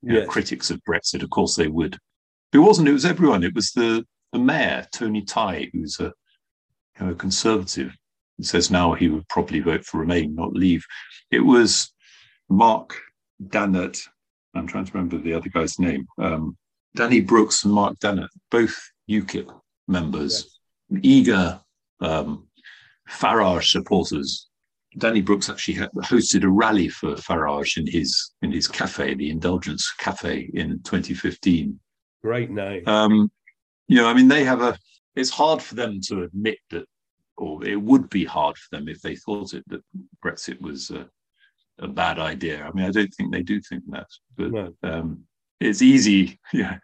you 0.02 0.12
know, 0.12 0.26
critics 0.26 0.70
of 0.70 0.82
Brexit." 0.84 1.22
Of 1.22 1.30
course, 1.30 1.56
they 1.56 1.68
would. 1.68 1.98
But 2.52 2.58
it 2.58 2.62
wasn't. 2.62 2.88
It 2.88 2.92
was 2.92 3.04
everyone. 3.04 3.42
It 3.42 3.54
was 3.54 3.72
the 3.72 4.04
the 4.32 4.38
mayor, 4.38 4.86
Tony 4.92 5.22
Tighe, 5.22 5.70
who's 5.72 5.98
a 6.00 6.12
you 6.98 7.06
know, 7.06 7.14
conservative. 7.14 7.96
He 8.36 8.44
says 8.44 8.70
now 8.70 8.94
he 8.94 9.08
would 9.08 9.28
probably 9.28 9.60
vote 9.60 9.84
for 9.84 9.98
Remain, 9.98 10.34
not 10.34 10.52
Leave. 10.52 10.84
It 11.30 11.40
was 11.40 11.92
Mark 12.48 13.00
Dannatt. 13.42 14.00
I'm 14.54 14.66
trying 14.66 14.84
to 14.84 14.92
remember 14.92 15.18
the 15.18 15.34
other 15.34 15.48
guy's 15.48 15.78
name. 15.78 16.06
Um, 16.18 16.56
Danny 16.96 17.20
Brooks 17.20 17.64
and 17.64 17.72
Mark 17.72 17.98
Dannatt, 17.98 18.30
both 18.50 18.89
UKIP 19.10 19.50
members, 19.88 20.58
yes. 20.88 21.00
eager 21.02 21.60
um, 22.00 22.46
Farage 23.08 23.70
supporters. 23.72 24.48
Danny 24.98 25.20
Brooks 25.20 25.48
actually 25.48 25.76
hosted 25.98 26.42
a 26.42 26.48
rally 26.48 26.88
for 26.88 27.14
Farage 27.14 27.76
in 27.76 27.86
his 27.86 28.32
in 28.42 28.50
his 28.50 28.66
cafe, 28.66 29.14
the 29.14 29.30
Indulgence 29.30 29.92
Cafe, 29.98 30.50
in 30.54 30.82
2015. 30.82 31.78
Great 32.22 32.50
name. 32.50 32.86
Um, 32.86 33.30
you 33.88 33.96
know, 33.96 34.08
I 34.08 34.14
mean, 34.14 34.28
they 34.28 34.44
have 34.44 34.62
a. 34.62 34.76
It's 35.14 35.30
hard 35.30 35.62
for 35.62 35.74
them 35.74 36.00
to 36.08 36.22
admit 36.22 36.58
that, 36.70 36.86
or 37.36 37.64
it 37.64 37.80
would 37.80 38.08
be 38.10 38.24
hard 38.24 38.56
for 38.56 38.76
them 38.76 38.88
if 38.88 39.00
they 39.00 39.16
thought 39.16 39.54
it 39.54 39.64
that 39.68 39.82
Brexit 40.24 40.60
was 40.60 40.90
a, 40.90 41.08
a 41.78 41.88
bad 41.88 42.18
idea. 42.18 42.64
I 42.64 42.72
mean, 42.72 42.86
I 42.86 42.90
don't 42.90 43.12
think 43.14 43.32
they 43.32 43.42
do 43.42 43.60
think 43.60 43.84
that, 43.88 44.08
but 44.36 44.50
no. 44.50 44.74
um, 44.82 45.24
it's 45.60 45.82
easy. 45.82 46.38
Yeah, 46.52 46.78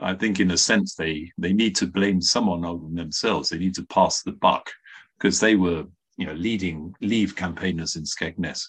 I 0.00 0.14
think 0.14 0.40
in 0.40 0.52
a 0.52 0.56
sense 0.56 0.94
they 0.94 1.30
they 1.36 1.52
need 1.52 1.76
to 1.76 1.86
blame 1.86 2.22
someone 2.22 2.64
other 2.64 2.78
than 2.78 2.94
themselves. 2.94 3.48
They 3.48 3.58
need 3.58 3.74
to 3.74 3.86
pass 3.86 4.22
the 4.22 4.32
buck 4.32 4.70
because 5.18 5.40
they 5.40 5.56
were 5.56 5.84
you 6.16 6.26
know 6.26 6.32
leading 6.32 6.94
leave 7.00 7.36
campaigners 7.36 7.96
in 7.96 8.04
Skegness. 8.04 8.62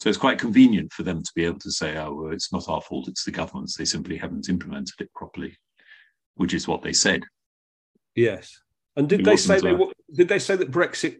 So 0.00 0.08
it's 0.08 0.18
quite 0.18 0.38
convenient 0.38 0.92
for 0.94 1.02
them 1.02 1.22
to 1.22 1.32
be 1.34 1.44
able 1.44 1.58
to 1.58 1.70
say, 1.70 1.98
"Oh, 1.98 2.14
well, 2.14 2.32
it's 2.32 2.52
not 2.52 2.68
our 2.68 2.80
fault; 2.80 3.08
it's 3.08 3.24
the 3.24 3.30
government's. 3.30 3.76
They 3.76 3.84
simply 3.84 4.16
haven't 4.16 4.48
implemented 4.48 4.94
it 5.00 5.12
properly," 5.14 5.56
which 6.36 6.54
is 6.54 6.66
what 6.66 6.82
they 6.82 6.94
said. 6.94 7.22
Yes, 8.14 8.60
and 8.96 9.08
did 9.08 9.20
it 9.20 9.24
they 9.24 9.36
say 9.36 9.60
they 9.60 9.76
did 10.14 10.28
they 10.28 10.38
say 10.38 10.56
that 10.56 10.70
Brexit 10.70 11.18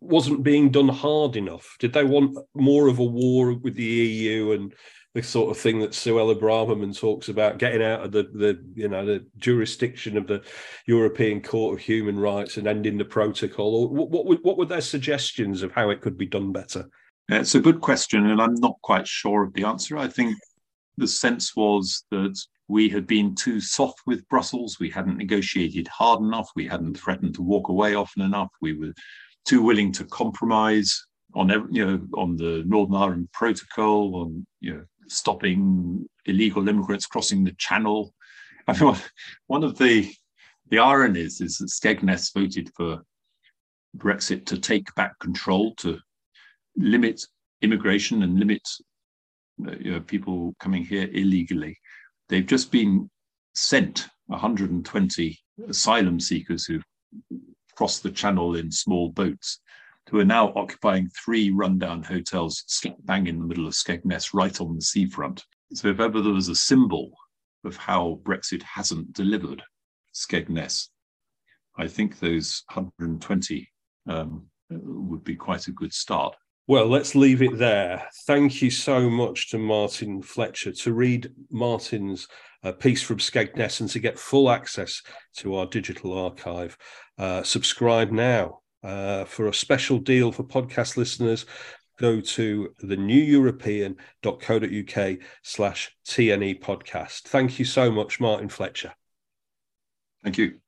wasn't 0.00 0.42
being 0.42 0.70
done 0.70 0.88
hard 0.88 1.36
enough? 1.36 1.76
Did 1.78 1.92
they 1.92 2.04
want 2.04 2.36
more 2.54 2.88
of 2.88 2.98
a 2.98 3.04
war 3.04 3.54
with 3.54 3.74
the 3.74 3.84
EU 3.84 4.52
and 4.52 4.74
the 5.16 5.22
sort 5.22 5.50
of 5.50 5.56
thing 5.56 5.80
that 5.80 5.92
Suella 5.92 6.38
Braverman 6.38 6.94
talks 6.94 7.30
about, 7.30 7.56
getting 7.56 7.82
out 7.82 8.04
of 8.04 8.12
the, 8.12 8.24
the 8.34 8.62
you 8.74 8.86
know 8.86 9.04
the 9.06 9.24
jurisdiction 9.38 10.18
of 10.18 10.26
the 10.26 10.42
European 10.86 11.40
Court 11.40 11.74
of 11.74 11.84
Human 11.84 12.18
Rights 12.18 12.58
and 12.58 12.66
ending 12.66 12.98
the 12.98 13.04
protocol? 13.04 13.74
Or 13.74 13.88
what, 13.88 14.10
what, 14.26 14.44
what 14.44 14.58
were 14.58 14.66
their 14.66 14.82
suggestions 14.82 15.62
of 15.62 15.72
how 15.72 15.88
it 15.88 16.02
could 16.02 16.18
be 16.18 16.26
done 16.26 16.52
better? 16.52 16.90
It's 17.30 17.54
a 17.54 17.60
good 17.60 17.80
question, 17.80 18.26
and 18.26 18.42
I'm 18.42 18.54
not 18.56 18.76
quite 18.82 19.08
sure 19.08 19.42
of 19.42 19.54
the 19.54 19.64
answer. 19.64 19.96
I 19.96 20.06
think 20.06 20.36
the 20.98 21.08
sense 21.08 21.56
was 21.56 22.04
that 22.10 22.38
we 22.68 22.90
had 22.90 23.06
been 23.06 23.34
too 23.34 23.58
soft 23.58 24.00
with 24.06 24.28
Brussels. 24.28 24.76
We 24.78 24.90
hadn't 24.90 25.16
negotiated 25.16 25.88
hard 25.88 26.20
enough. 26.20 26.50
We 26.54 26.68
hadn't 26.68 26.98
threatened 26.98 27.34
to 27.36 27.42
walk 27.42 27.70
away 27.70 27.94
often 27.94 28.20
enough. 28.20 28.50
We 28.60 28.74
were 28.74 28.92
too 29.46 29.62
willing 29.62 29.92
to 29.92 30.04
compromise 30.04 31.06
on 31.34 31.48
you 31.70 31.86
know 31.86 32.00
on 32.14 32.36
the 32.36 32.64
Northern 32.66 32.96
Ireland 32.96 33.28
Protocol, 33.32 34.14
on 34.16 34.46
you 34.60 34.74
know 34.74 34.84
stopping 35.08 36.06
illegal 36.24 36.68
immigrants 36.68 37.06
crossing 37.06 37.44
the 37.44 37.54
channel. 37.58 38.14
I 38.68 38.78
mean, 38.80 38.96
one 39.46 39.64
of 39.64 39.78
the 39.78 40.12
the 40.68 40.78
ironies 40.80 41.40
is 41.40 41.58
that 41.58 41.68
Skegness 41.68 42.34
voted 42.34 42.70
for 42.76 43.02
Brexit 43.96 44.46
to 44.46 44.58
take 44.58 44.92
back 44.96 45.18
control, 45.20 45.74
to 45.76 45.98
limit 46.76 47.22
immigration 47.62 48.22
and 48.22 48.38
limit 48.38 48.62
you 49.58 49.92
know, 49.92 50.00
people 50.00 50.54
coming 50.60 50.84
here 50.84 51.08
illegally. 51.12 51.78
They've 52.28 52.46
just 52.46 52.70
been 52.72 53.08
sent 53.54 54.08
120 54.26 55.38
asylum 55.68 56.20
seekers 56.20 56.64
who've 56.66 56.84
crossed 57.76 58.02
the 58.02 58.10
channel 58.10 58.56
in 58.56 58.70
small 58.70 59.10
boats 59.10 59.60
who 60.08 60.20
are 60.20 60.24
now 60.24 60.52
occupying 60.54 61.08
three 61.08 61.50
rundown 61.50 62.02
hotels 62.02 62.64
bang 63.04 63.26
in 63.26 63.38
the 63.38 63.44
middle 63.44 63.66
of 63.66 63.74
Skegness, 63.74 64.32
right 64.32 64.60
on 64.60 64.76
the 64.76 64.82
seafront. 64.82 65.44
So 65.72 65.88
if 65.88 66.00
ever 66.00 66.20
there 66.20 66.32
was 66.32 66.48
a 66.48 66.54
symbol 66.54 67.10
of 67.64 67.76
how 67.76 68.20
Brexit 68.22 68.62
hasn't 68.62 69.12
delivered 69.12 69.62
Skegness, 70.14 70.88
I 71.76 71.88
think 71.88 72.18
those 72.18 72.62
120 72.72 73.68
um, 74.08 74.46
would 74.70 75.24
be 75.24 75.34
quite 75.34 75.66
a 75.66 75.72
good 75.72 75.92
start. 75.92 76.36
Well, 76.68 76.86
let's 76.86 77.14
leave 77.14 77.42
it 77.42 77.58
there. 77.58 78.08
Thank 78.26 78.60
you 78.60 78.70
so 78.70 79.08
much 79.08 79.50
to 79.50 79.58
Martin 79.58 80.22
Fletcher. 80.22 80.72
To 80.72 80.92
read 80.92 81.32
Martin's 81.50 82.26
uh, 82.64 82.72
piece 82.72 83.02
from 83.02 83.18
Skegness 83.18 83.80
and 83.80 83.90
to 83.90 84.00
get 84.00 84.18
full 84.18 84.50
access 84.50 85.00
to 85.36 85.56
our 85.56 85.66
digital 85.66 86.12
archive, 86.12 86.76
uh, 87.18 87.42
subscribe 87.44 88.10
now 88.10 88.60
uh, 88.82 89.24
for 89.24 89.48
a 89.48 89.54
special 89.54 89.98
deal 89.98 90.32
for 90.32 90.44
podcast 90.44 90.96
listeners, 90.96 91.44
go 91.98 92.20
to 92.20 92.74
the 92.80 92.96
neweuropean.co.uk 92.96 95.18
slash 95.42 95.96
TNE 96.06 96.60
podcast. 96.60 97.22
Thank 97.22 97.58
you 97.58 97.64
so 97.64 97.90
much, 97.90 98.20
Martin 98.20 98.48
Fletcher. 98.48 98.94
Thank 100.22 100.38
you. 100.38 100.60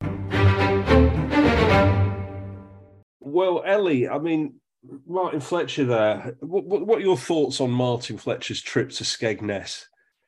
Well, 3.20 3.62
Ellie, 3.64 4.08
I 4.08 4.18
mean, 4.18 4.54
Martin 5.06 5.40
Fletcher 5.40 5.84
there. 5.84 6.36
What, 6.40 6.64
what, 6.64 6.86
what, 6.86 6.98
are 6.98 7.02
your 7.02 7.16
thoughts 7.16 7.60
on 7.60 7.70
Martin 7.70 8.18
Fletcher's 8.18 8.62
trip 8.62 8.90
to 8.90 9.04
Skegness? 9.04 9.84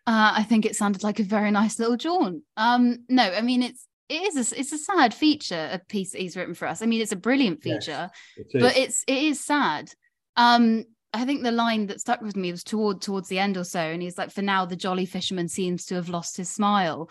Uh, 0.07 0.33
I 0.37 0.43
think 0.43 0.67
it 0.67 0.77
sounded 0.77 1.03
like 1.03 1.21
a 1.21 1.25
very 1.25 1.51
nice 1.51 1.79
little 1.79 1.97
jaunt. 1.97 2.43
Um, 2.57 3.05
no, 3.09 3.23
I 3.23 3.43
mean 3.43 3.63
it's 3.63 3.87
it 4.11 4.35
is 4.35 4.53
a, 4.53 4.59
it's 4.59 4.73
a 4.73 4.79
sad 4.79 5.15
feature 5.15 5.71
a 5.73 5.79
piece 5.79 6.13
that 6.13 6.21
he's 6.21 6.37
written 6.37 6.55
for 6.55 6.67
us. 6.67 6.83
I 6.83 6.87
mean 6.87 7.01
it's 7.01 7.13
a 7.13 7.17
brilliant 7.17 7.63
feature 7.63 8.11
yes, 8.37 8.47
it 8.53 8.61
but 8.61 8.77
it's 8.77 9.05
it 9.07 9.23
is 9.23 9.41
sad. 9.41 9.91
Um 10.37 10.85
i 11.13 11.25
think 11.25 11.43
the 11.43 11.51
line 11.51 11.87
that 11.87 12.01
stuck 12.01 12.21
with 12.21 12.37
me 12.37 12.53
was 12.53 12.63
toward 12.63 13.03
towards 13.03 13.29
the 13.29 13.39
end 13.39 13.57
or 13.57 13.65
so 13.65 13.81
and 13.81 14.01
he's 14.01 14.17
like 14.17 14.31
for 14.31 14.43
now 14.43 14.65
the 14.65 14.77
jolly 14.77 15.07
fisherman 15.07 15.49
seems 15.49 15.85
to 15.85 15.97
have 15.97 16.09
lost 16.09 16.37
his 16.37 16.49
smile 16.49 17.11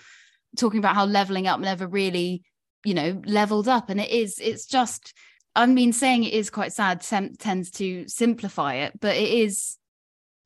talking 0.57 0.79
about 0.79 0.95
how 0.95 1.05
leveling 1.05 1.47
up 1.47 1.59
never 1.59 1.85
really 1.85 2.41
you 2.85 2.93
know 2.93 3.21
leveled 3.25 3.67
up 3.67 3.89
and 3.89 3.99
it 3.99 4.09
is 4.09 4.39
it's 4.39 4.65
just 4.65 5.13
i 5.53 5.65
mean 5.65 5.91
saying 5.91 6.23
it 6.23 6.33
is 6.33 6.49
quite 6.49 6.71
sad 6.71 7.01
tem- 7.01 7.35
tends 7.35 7.71
to 7.71 8.07
simplify 8.07 8.75
it 8.75 8.97
but 9.01 9.17
it 9.17 9.29
is 9.29 9.77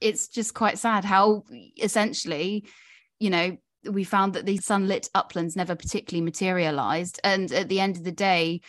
it's 0.02 0.28
just 0.28 0.56
quite 0.56 0.80
sad 0.80 1.06
how 1.06 1.44
essentially 1.80 2.66
you 3.20 3.30
know 3.30 3.56
we 3.90 4.04
found 4.04 4.34
that 4.34 4.46
the 4.46 4.58
sunlit 4.58 5.10
uplands 5.14 5.56
never 5.56 5.76
particularly 5.76 6.24
materialized. 6.24 7.20
And 7.24 7.52
at 7.52 7.70
the 7.70 7.80
end 7.80 7.98
of 7.98 8.04
the 8.04 8.12
day, 8.12 8.62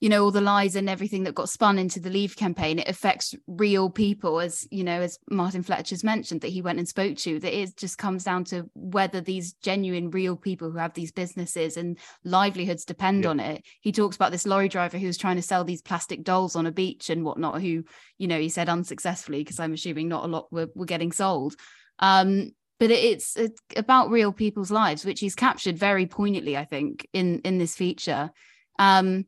you 0.00 0.08
know, 0.08 0.22
all 0.22 0.30
the 0.30 0.40
lies 0.40 0.76
and 0.76 0.88
everything 0.88 1.24
that 1.24 1.34
got 1.34 1.48
spun 1.48 1.76
into 1.76 1.98
the 1.98 2.10
Leave 2.10 2.36
campaign, 2.36 2.78
it 2.78 2.88
affects 2.88 3.34
real 3.48 3.90
people, 3.90 4.38
as 4.38 4.64
you 4.70 4.84
know, 4.84 5.00
as 5.00 5.18
Martin 5.28 5.64
Fletcher's 5.64 6.04
mentioned 6.04 6.42
that 6.42 6.52
he 6.52 6.62
went 6.62 6.78
and 6.78 6.86
spoke 6.86 7.16
to. 7.18 7.40
That 7.40 7.52
it 7.52 7.76
just 7.76 7.98
comes 7.98 8.22
down 8.22 8.44
to 8.44 8.70
whether 8.74 9.20
these 9.20 9.54
genuine, 9.54 10.10
real 10.10 10.36
people 10.36 10.70
who 10.70 10.78
have 10.78 10.94
these 10.94 11.10
businesses 11.10 11.76
and 11.76 11.98
livelihoods 12.22 12.84
depend 12.84 13.24
yeah. 13.24 13.30
on 13.30 13.40
it. 13.40 13.64
He 13.80 13.90
talks 13.90 14.14
about 14.14 14.30
this 14.30 14.46
lorry 14.46 14.68
driver 14.68 14.98
who 14.98 15.08
was 15.08 15.18
trying 15.18 15.36
to 15.36 15.42
sell 15.42 15.64
these 15.64 15.82
plastic 15.82 16.22
dolls 16.22 16.54
on 16.54 16.66
a 16.66 16.72
beach 16.72 17.10
and 17.10 17.24
whatnot, 17.24 17.60
who, 17.60 17.82
you 18.18 18.28
know, 18.28 18.38
he 18.38 18.50
said 18.50 18.68
unsuccessfully, 18.68 19.40
because 19.40 19.58
I'm 19.58 19.74
assuming 19.74 20.06
not 20.06 20.24
a 20.24 20.28
lot 20.28 20.52
were, 20.52 20.68
were 20.76 20.86
getting 20.86 21.10
sold. 21.10 21.56
Um, 21.98 22.52
but 22.78 22.90
it's, 22.90 23.36
it's 23.36 23.60
about 23.76 24.10
real 24.10 24.32
people's 24.32 24.70
lives 24.70 25.04
which 25.04 25.20
he's 25.20 25.34
captured 25.34 25.76
very 25.76 26.06
poignantly 26.06 26.56
i 26.56 26.64
think 26.64 27.06
in 27.12 27.40
in 27.40 27.58
this 27.58 27.74
feature. 27.74 28.30
Um 28.78 29.26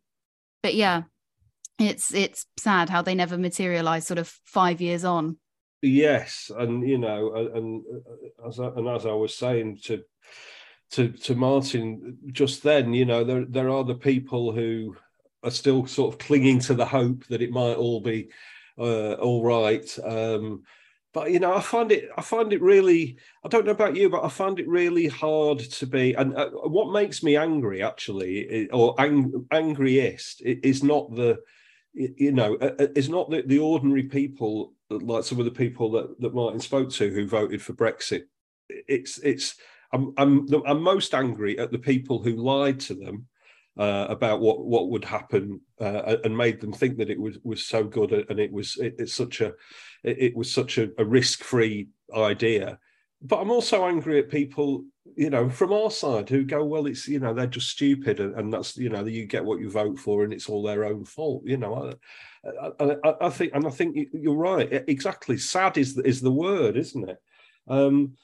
but 0.62 0.74
yeah 0.74 1.02
it's 1.78 2.14
it's 2.14 2.46
sad 2.58 2.90
how 2.90 3.02
they 3.02 3.14
never 3.14 3.38
materialize 3.38 4.06
sort 4.06 4.18
of 4.18 4.28
five 4.44 4.80
years 4.80 5.04
on. 5.04 5.38
Yes 5.82 6.50
and 6.56 6.86
you 6.88 6.98
know 6.98 7.34
and, 7.34 7.82
uh, 7.86 8.48
as 8.48 8.60
I, 8.60 8.66
and 8.66 8.86
as 8.88 9.06
i 9.06 9.12
was 9.12 9.34
saying 9.34 9.78
to 9.84 10.02
to 10.90 11.08
to 11.08 11.34
martin 11.34 12.18
just 12.32 12.62
then 12.62 12.92
you 12.92 13.06
know 13.06 13.24
there 13.24 13.46
there 13.46 13.70
are 13.70 13.84
the 13.84 13.94
people 13.94 14.52
who 14.52 14.94
are 15.42 15.50
still 15.50 15.86
sort 15.86 16.12
of 16.12 16.18
clinging 16.18 16.58
to 16.60 16.74
the 16.74 16.84
hope 16.84 17.24
that 17.28 17.40
it 17.40 17.50
might 17.50 17.76
all 17.76 18.00
be 18.00 18.28
uh, 18.78 19.14
all 19.14 19.42
right. 19.42 19.98
Um 20.04 20.62
but 21.12 21.32
you 21.32 21.40
know, 21.40 21.54
I 21.54 21.60
find 21.60 21.90
it. 21.90 22.08
I 22.16 22.22
find 22.22 22.52
it 22.52 22.62
really. 22.62 23.16
I 23.44 23.48
don't 23.48 23.66
know 23.66 23.72
about 23.72 23.96
you, 23.96 24.08
but 24.08 24.24
I 24.24 24.28
find 24.28 24.58
it 24.60 24.68
really 24.68 25.08
hard 25.08 25.58
to 25.58 25.86
be. 25.86 26.14
And 26.14 26.36
uh, 26.36 26.50
what 26.50 26.92
makes 26.92 27.22
me 27.22 27.36
angry, 27.36 27.82
actually, 27.82 28.68
or 28.70 28.94
ang- 29.00 29.46
angriest, 29.50 30.40
is 30.42 30.84
not 30.84 31.14
the, 31.14 31.38
you 31.92 32.32
know, 32.32 32.54
uh, 32.56 32.74
uh, 32.78 32.86
is 32.94 33.08
not 33.08 33.30
the, 33.30 33.42
the 33.42 33.58
ordinary 33.58 34.04
people 34.04 34.74
like 34.90 35.24
some 35.24 35.38
of 35.38 35.44
the 35.44 35.50
people 35.50 35.90
that 35.92 36.20
that 36.20 36.34
Martin 36.34 36.60
spoke 36.60 36.90
to 36.90 37.10
who 37.10 37.26
voted 37.26 37.60
for 37.60 37.72
Brexit. 37.72 38.22
It's 38.68 39.18
it's. 39.18 39.56
I'm 39.92 40.12
I'm 40.16 40.46
I'm 40.64 40.82
most 40.82 41.14
angry 41.14 41.58
at 41.58 41.72
the 41.72 41.78
people 41.78 42.22
who 42.22 42.36
lied 42.36 42.78
to 42.80 42.94
them 42.94 43.26
uh, 43.76 44.06
about 44.08 44.40
what 44.40 44.64
what 44.64 44.90
would 44.90 45.04
happen 45.04 45.60
uh, 45.80 46.16
and 46.22 46.36
made 46.36 46.60
them 46.60 46.72
think 46.72 46.98
that 46.98 47.10
it 47.10 47.18
was 47.18 47.38
was 47.42 47.64
so 47.64 47.82
good 47.82 48.12
and 48.12 48.38
it 48.38 48.52
was 48.52 48.76
it, 48.76 48.94
it's 48.98 49.14
such 49.14 49.40
a 49.40 49.54
it, 50.04 50.18
it 50.18 50.36
was 50.36 50.52
such 50.52 50.78
a, 50.78 50.90
a 50.98 51.04
risk 51.04 51.42
free 51.42 51.88
idea. 52.14 52.78
But 53.22 53.40
I'm 53.40 53.50
also 53.50 53.86
angry 53.86 54.18
at 54.18 54.30
people, 54.30 54.84
you 55.14 55.28
know, 55.28 55.50
from 55.50 55.72
our 55.72 55.90
side 55.90 56.28
who 56.28 56.42
go, 56.42 56.64
well, 56.64 56.86
it's 56.86 57.06
you 57.06 57.20
know 57.20 57.34
they're 57.34 57.46
just 57.46 57.68
stupid 57.68 58.18
and, 58.18 58.34
and 58.34 58.52
that's 58.52 58.76
you 58.76 58.88
know 58.88 59.04
you 59.04 59.26
get 59.26 59.44
what 59.44 59.60
you 59.60 59.70
vote 59.70 59.98
for 59.98 60.24
and 60.24 60.32
it's 60.32 60.48
all 60.48 60.62
their 60.62 60.84
own 60.84 61.04
fault. 61.04 61.42
You 61.44 61.58
know, 61.58 61.92
I, 62.80 62.96
I, 63.04 63.14
I 63.20 63.30
think 63.30 63.52
and 63.54 63.66
I 63.66 63.70
think 63.70 64.08
you're 64.12 64.34
right. 64.34 64.84
Exactly, 64.88 65.36
sad 65.36 65.76
is 65.76 65.98
is 65.98 66.20
the 66.20 66.32
word, 66.32 66.76
isn't 66.76 67.08
it? 67.08 67.18
Um, 67.68 68.16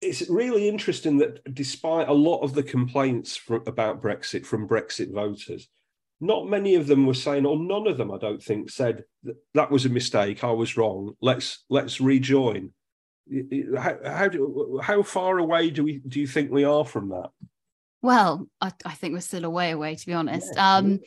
it's 0.00 0.28
really 0.28 0.68
interesting 0.68 1.18
that 1.18 1.54
despite 1.54 2.08
a 2.08 2.12
lot 2.12 2.40
of 2.40 2.54
the 2.54 2.62
complaints 2.62 3.36
for, 3.36 3.62
about 3.66 4.02
Brexit 4.02 4.44
from 4.44 4.68
Brexit 4.68 5.12
voters, 5.12 5.68
not 6.20 6.48
many 6.48 6.74
of 6.74 6.86
them 6.86 7.06
were 7.06 7.14
saying, 7.14 7.44
or 7.46 7.58
none 7.58 7.86
of 7.86 7.96
them, 7.96 8.10
I 8.10 8.18
don't 8.18 8.42
think, 8.42 8.70
said 8.70 9.04
that, 9.24 9.36
that 9.54 9.70
was 9.70 9.84
a 9.84 9.90
mistake. 9.90 10.44
I 10.44 10.52
was 10.52 10.76
wrong. 10.76 11.14
Let's 11.20 11.64
let's 11.68 12.00
rejoin. 12.00 12.72
How 13.76 13.96
how, 14.04 14.28
do, 14.28 14.80
how 14.82 15.02
far 15.02 15.38
away 15.38 15.70
do 15.70 15.84
we 15.84 15.98
do 15.98 16.20
you 16.20 16.26
think 16.26 16.50
we 16.50 16.64
are 16.64 16.84
from 16.84 17.10
that? 17.10 17.30
Well, 18.02 18.48
I, 18.60 18.72
I 18.84 18.92
think 18.92 19.14
we're 19.14 19.20
still 19.20 19.44
a 19.44 19.50
way 19.50 19.72
away, 19.72 19.96
to 19.96 20.06
be 20.06 20.12
honest. 20.12 20.52
Yeah. 20.54 20.76
Um, 20.76 21.00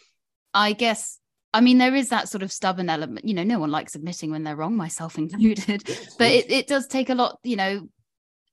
I 0.54 0.74
guess 0.74 1.20
I 1.54 1.62
mean, 1.62 1.80
there 1.80 1.96
is 1.96 2.10
that 2.10 2.30
sort 2.30 2.44
of 2.44 2.52
stubborn 2.52 2.90
element. 2.90 3.26
You 3.26 3.34
know, 3.34 3.44
no 3.44 3.60
one 3.60 3.72
likes 3.72 3.96
admitting 3.96 4.32
when 4.32 4.44
they're 4.44 4.56
wrong, 4.56 4.76
myself 4.76 5.18
included. 5.18 5.84
Yes, 5.88 6.16
but 6.18 6.32
yes. 6.32 6.46
It, 6.46 6.52
it 6.52 6.68
does 6.68 6.88
take 6.88 7.10
a 7.10 7.16
lot, 7.16 7.40
you 7.44 7.56
know, 7.56 7.88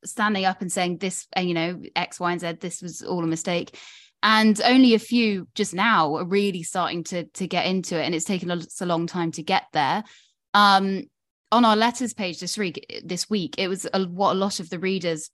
standing 0.04 0.44
up 0.44 0.62
and 0.62 0.72
saying 0.72 0.98
this, 0.98 1.26
uh, 1.36 1.40
you 1.40 1.54
know, 1.54 1.80
X, 1.94 2.18
Y, 2.20 2.32
and 2.32 2.40
Z, 2.40 2.52
this 2.60 2.80
was 2.80 3.02
all 3.02 3.22
a 3.22 3.26
mistake. 3.26 3.78
And 4.28 4.60
only 4.64 4.94
a 4.94 4.98
few 4.98 5.46
just 5.54 5.72
now 5.72 6.16
are 6.16 6.24
really 6.24 6.64
starting 6.64 7.04
to 7.04 7.26
to 7.34 7.46
get 7.46 7.66
into 7.66 7.96
it, 7.96 8.04
and 8.04 8.12
it's 8.12 8.24
taken 8.24 8.50
us 8.50 8.80
a 8.80 8.86
long 8.86 9.06
time 9.06 9.30
to 9.32 9.42
get 9.44 9.66
there. 9.72 10.02
Um, 10.52 11.04
on 11.52 11.64
our 11.64 11.76
letters 11.76 12.12
page 12.12 12.40
this 12.40 12.58
week, 12.58 13.02
this 13.04 13.30
week, 13.30 13.54
it 13.56 13.68
was 13.68 13.86
a, 13.94 14.04
what 14.04 14.32
a 14.32 14.34
lot 14.38 14.58
of 14.58 14.68
the 14.68 14.80
readers 14.80 15.30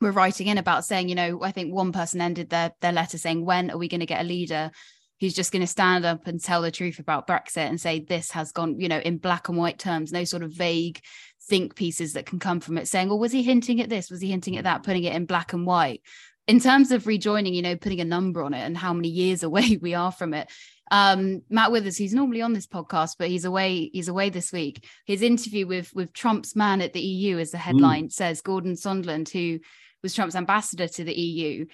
were 0.00 0.12
writing 0.12 0.46
in 0.46 0.58
about, 0.58 0.84
saying, 0.84 1.08
you 1.08 1.16
know, 1.16 1.42
I 1.42 1.50
think 1.50 1.74
one 1.74 1.90
person 1.90 2.20
ended 2.20 2.50
their 2.50 2.70
their 2.80 2.92
letter 2.92 3.18
saying, 3.18 3.44
"When 3.44 3.68
are 3.68 3.78
we 3.78 3.88
going 3.88 3.98
to 3.98 4.06
get 4.06 4.20
a 4.20 4.28
leader?" 4.28 4.70
who's 5.18 5.34
just 5.34 5.52
going 5.52 5.60
to 5.60 5.66
stand 5.66 6.06
up 6.06 6.26
and 6.26 6.42
tell 6.42 6.62
the 6.62 6.70
truth 6.70 6.98
about 6.98 7.26
Brexit 7.26 7.68
and 7.68 7.78
say 7.78 8.00
this 8.00 8.30
has 8.30 8.52
gone, 8.52 8.80
you 8.80 8.88
know, 8.88 9.00
in 9.00 9.18
black 9.18 9.50
and 9.50 9.58
white 9.58 9.78
terms, 9.78 10.12
no 10.12 10.24
sort 10.24 10.42
of 10.42 10.50
vague 10.50 11.00
think 11.42 11.74
pieces 11.74 12.14
that 12.14 12.24
can 12.24 12.38
come 12.38 12.60
from 12.60 12.78
it 12.78 12.88
saying, 12.88 13.08
well, 13.08 13.18
was 13.18 13.32
he 13.32 13.42
hinting 13.42 13.82
at 13.82 13.90
this? 13.90 14.10
Was 14.10 14.22
he 14.22 14.30
hinting 14.30 14.56
at 14.56 14.64
that? 14.64 14.82
Putting 14.82 15.04
it 15.04 15.14
in 15.14 15.26
black 15.26 15.52
and 15.52 15.66
white. 15.66 16.00
In 16.46 16.58
terms 16.58 16.90
of 16.90 17.06
rejoining, 17.06 17.54
you 17.54 17.62
know, 17.62 17.76
putting 17.76 18.00
a 18.00 18.04
number 18.04 18.42
on 18.42 18.54
it 18.54 18.60
and 18.60 18.76
how 18.76 18.92
many 18.92 19.08
years 19.08 19.42
away 19.44 19.78
we 19.80 19.94
are 19.94 20.12
from 20.12 20.34
it. 20.34 20.50
Um, 20.90 21.42
Matt 21.48 21.70
Withers, 21.70 21.96
who's 21.96 22.12
normally 22.12 22.42
on 22.42 22.52
this 22.52 22.66
podcast, 22.66 23.14
but 23.18 23.28
he's 23.28 23.44
away, 23.44 23.90
he's 23.92 24.08
away 24.08 24.28
this 24.28 24.50
week. 24.52 24.84
His 25.06 25.22
interview 25.22 25.66
with 25.66 25.94
with 25.94 26.12
Trump's 26.12 26.56
man 26.56 26.80
at 26.80 26.92
the 26.92 27.00
EU, 27.00 27.38
as 27.38 27.52
the 27.52 27.58
headline 27.58 28.06
mm. 28.06 28.12
says, 28.12 28.40
Gordon 28.40 28.74
Sondland, 28.74 29.30
who 29.30 29.60
was 30.02 30.14
Trump's 30.14 30.34
ambassador 30.34 30.88
to 30.88 31.04
the 31.04 31.14
EU, 31.14 31.66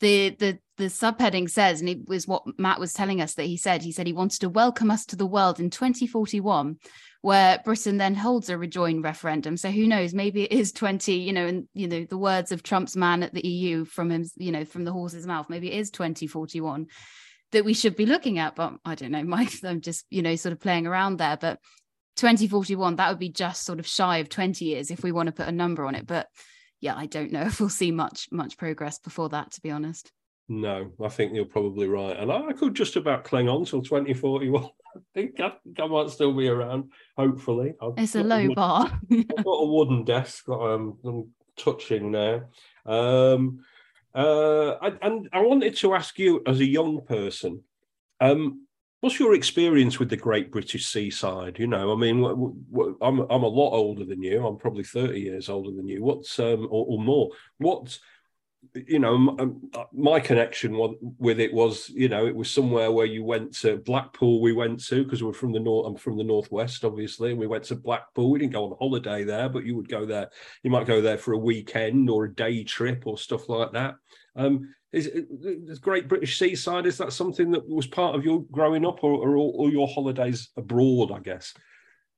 the 0.00 0.30
the 0.30 0.58
the 0.76 0.84
subheading 0.84 1.48
says, 1.48 1.80
and 1.80 1.88
it 1.88 2.08
was 2.08 2.26
what 2.26 2.42
Matt 2.58 2.80
was 2.80 2.92
telling 2.92 3.20
us 3.20 3.34
that 3.34 3.44
he 3.46 3.56
said. 3.56 3.82
He 3.82 3.92
said 3.92 4.06
he 4.06 4.12
wanted 4.12 4.40
to 4.40 4.48
welcome 4.48 4.90
us 4.90 5.06
to 5.06 5.16
the 5.16 5.26
world 5.26 5.60
in 5.60 5.70
2041, 5.70 6.76
where 7.24 7.58
Britain 7.64 7.96
then 7.96 8.14
holds 8.14 8.50
a 8.50 8.58
rejoin 8.58 9.00
referendum. 9.00 9.56
So 9.56 9.70
who 9.70 9.86
knows? 9.86 10.12
Maybe 10.12 10.42
it 10.42 10.52
is 10.52 10.72
20. 10.72 11.14
You 11.14 11.32
know, 11.32 11.46
and 11.46 11.66
you 11.72 11.88
know 11.88 12.04
the 12.04 12.18
words 12.18 12.52
of 12.52 12.62
Trump's 12.62 12.96
man 12.96 13.22
at 13.22 13.32
the 13.32 13.46
EU 13.46 13.86
from 13.86 14.10
him. 14.10 14.26
You 14.36 14.52
know, 14.52 14.66
from 14.66 14.84
the 14.84 14.92
horse's 14.92 15.26
mouth. 15.26 15.48
Maybe 15.48 15.72
it 15.72 15.78
is 15.78 15.90
2041 15.90 16.86
that 17.52 17.64
we 17.64 17.72
should 17.72 17.96
be 17.96 18.04
looking 18.04 18.38
at. 18.38 18.54
But 18.54 18.74
I 18.84 18.94
don't 18.94 19.10
know. 19.10 19.24
Mike, 19.24 19.54
I'm 19.64 19.80
just 19.80 20.04
you 20.10 20.20
know 20.20 20.36
sort 20.36 20.52
of 20.52 20.60
playing 20.60 20.86
around 20.86 21.16
there. 21.16 21.38
But 21.40 21.60
2041, 22.16 22.96
that 22.96 23.08
would 23.08 23.18
be 23.18 23.30
just 23.30 23.64
sort 23.64 23.78
of 23.78 23.86
shy 23.86 24.18
of 24.18 24.28
20 24.28 24.62
years 24.66 24.90
if 24.90 25.02
we 25.02 25.10
want 25.10 25.28
to 25.28 25.32
put 25.32 25.48
a 25.48 25.52
number 25.52 25.86
on 25.86 25.94
it. 25.94 26.06
But 26.06 26.28
yeah, 26.82 26.94
I 26.94 27.06
don't 27.06 27.32
know 27.32 27.42
if 27.46 27.58
we'll 27.58 27.70
see 27.70 27.90
much 27.90 28.28
much 28.32 28.58
progress 28.58 28.98
before 28.98 29.30
that, 29.30 29.52
to 29.52 29.62
be 29.62 29.70
honest. 29.70 30.12
No, 30.46 30.92
I 31.02 31.08
think 31.08 31.34
you're 31.34 31.46
probably 31.46 31.88
right, 31.88 32.18
and 32.18 32.30
I 32.30 32.52
could 32.52 32.74
just 32.74 32.96
about 32.96 33.24
cling 33.24 33.48
on 33.48 33.64
till 33.64 33.80
2041. 33.80 34.68
I 34.96 35.00
think 35.12 35.40
I, 35.40 35.52
I 35.80 35.86
might 35.86 36.10
still 36.10 36.32
be 36.32 36.48
around. 36.48 36.92
Hopefully, 37.16 37.74
I've 37.80 37.94
it's 37.96 38.14
a 38.14 38.22
low 38.22 38.50
a, 38.50 38.54
bar. 38.54 39.00
I've 39.12 39.44
got 39.44 39.50
a 39.50 39.66
wooden 39.66 40.04
desk 40.04 40.44
that 40.46 40.52
I'm, 40.52 40.98
I'm 41.04 41.30
touching 41.56 42.10
now. 42.10 42.42
Um, 42.86 43.64
uh, 44.14 44.76
and 45.02 45.28
I 45.32 45.40
wanted 45.40 45.76
to 45.76 45.94
ask 45.94 46.18
you, 46.18 46.42
as 46.46 46.60
a 46.60 46.66
young 46.66 47.04
person, 47.04 47.62
um, 48.20 48.64
What's 49.04 49.20
your 49.20 49.34
experience 49.34 49.98
with 49.98 50.08
the 50.08 50.16
Great 50.16 50.50
British 50.50 50.86
Seaside? 50.86 51.58
You 51.58 51.66
know, 51.66 51.92
I 51.92 51.94
mean, 51.94 52.22
what, 52.22 52.38
what, 52.38 52.94
I'm 53.02 53.20
I'm 53.30 53.42
a 53.42 53.46
lot 53.46 53.72
older 53.74 54.02
than 54.02 54.22
you. 54.22 54.46
I'm 54.46 54.56
probably 54.56 54.82
thirty 54.82 55.20
years 55.20 55.50
older 55.50 55.72
than 55.72 55.86
you. 55.86 56.02
What's 56.02 56.38
um 56.38 56.66
or, 56.70 56.86
or 56.88 56.98
more? 56.98 57.28
What 57.58 57.98
you 58.74 58.98
know, 58.98 59.14
um, 59.14 59.70
my 59.92 60.20
connection 60.20 60.76
with 61.18 61.40
it 61.40 61.52
was, 61.52 61.88
you 61.90 62.08
know, 62.08 62.26
it 62.26 62.34
was 62.34 62.50
somewhere 62.50 62.90
where 62.92 63.06
you 63.06 63.24
went 63.24 63.54
to 63.58 63.78
Blackpool. 63.78 64.40
We 64.40 64.52
went 64.52 64.84
to 64.86 65.04
because 65.04 65.22
we're 65.22 65.32
from 65.32 65.52
the 65.52 65.60
north. 65.60 65.86
I'm 65.86 65.96
from 65.96 66.16
the 66.16 66.24
northwest, 66.24 66.84
obviously, 66.84 67.30
and 67.30 67.40
we 67.40 67.46
went 67.46 67.64
to 67.64 67.76
Blackpool. 67.76 68.30
We 68.30 68.38
didn't 68.38 68.52
go 68.52 68.64
on 68.64 68.76
holiday 68.78 69.24
there, 69.24 69.48
but 69.48 69.64
you 69.64 69.76
would 69.76 69.88
go 69.88 70.04
there. 70.04 70.28
You 70.62 70.70
might 70.70 70.86
go 70.86 71.00
there 71.00 71.18
for 71.18 71.32
a 71.32 71.38
weekend 71.38 72.10
or 72.10 72.24
a 72.24 72.34
day 72.34 72.64
trip 72.64 73.06
or 73.06 73.18
stuff 73.18 73.48
like 73.48 73.72
that. 73.72 73.94
Um, 74.36 74.74
is 74.92 75.06
the 75.06 75.78
Great 75.80 76.08
British 76.08 76.38
Seaside? 76.38 76.86
Is 76.86 76.98
that 76.98 77.12
something 77.12 77.50
that 77.50 77.68
was 77.68 77.86
part 77.86 78.14
of 78.14 78.24
your 78.24 78.44
growing 78.52 78.86
up, 78.86 79.02
or, 79.02 79.12
or 79.12 79.36
all 79.36 79.70
your 79.70 79.88
holidays 79.88 80.50
abroad? 80.56 81.10
I 81.10 81.18
guess. 81.18 81.54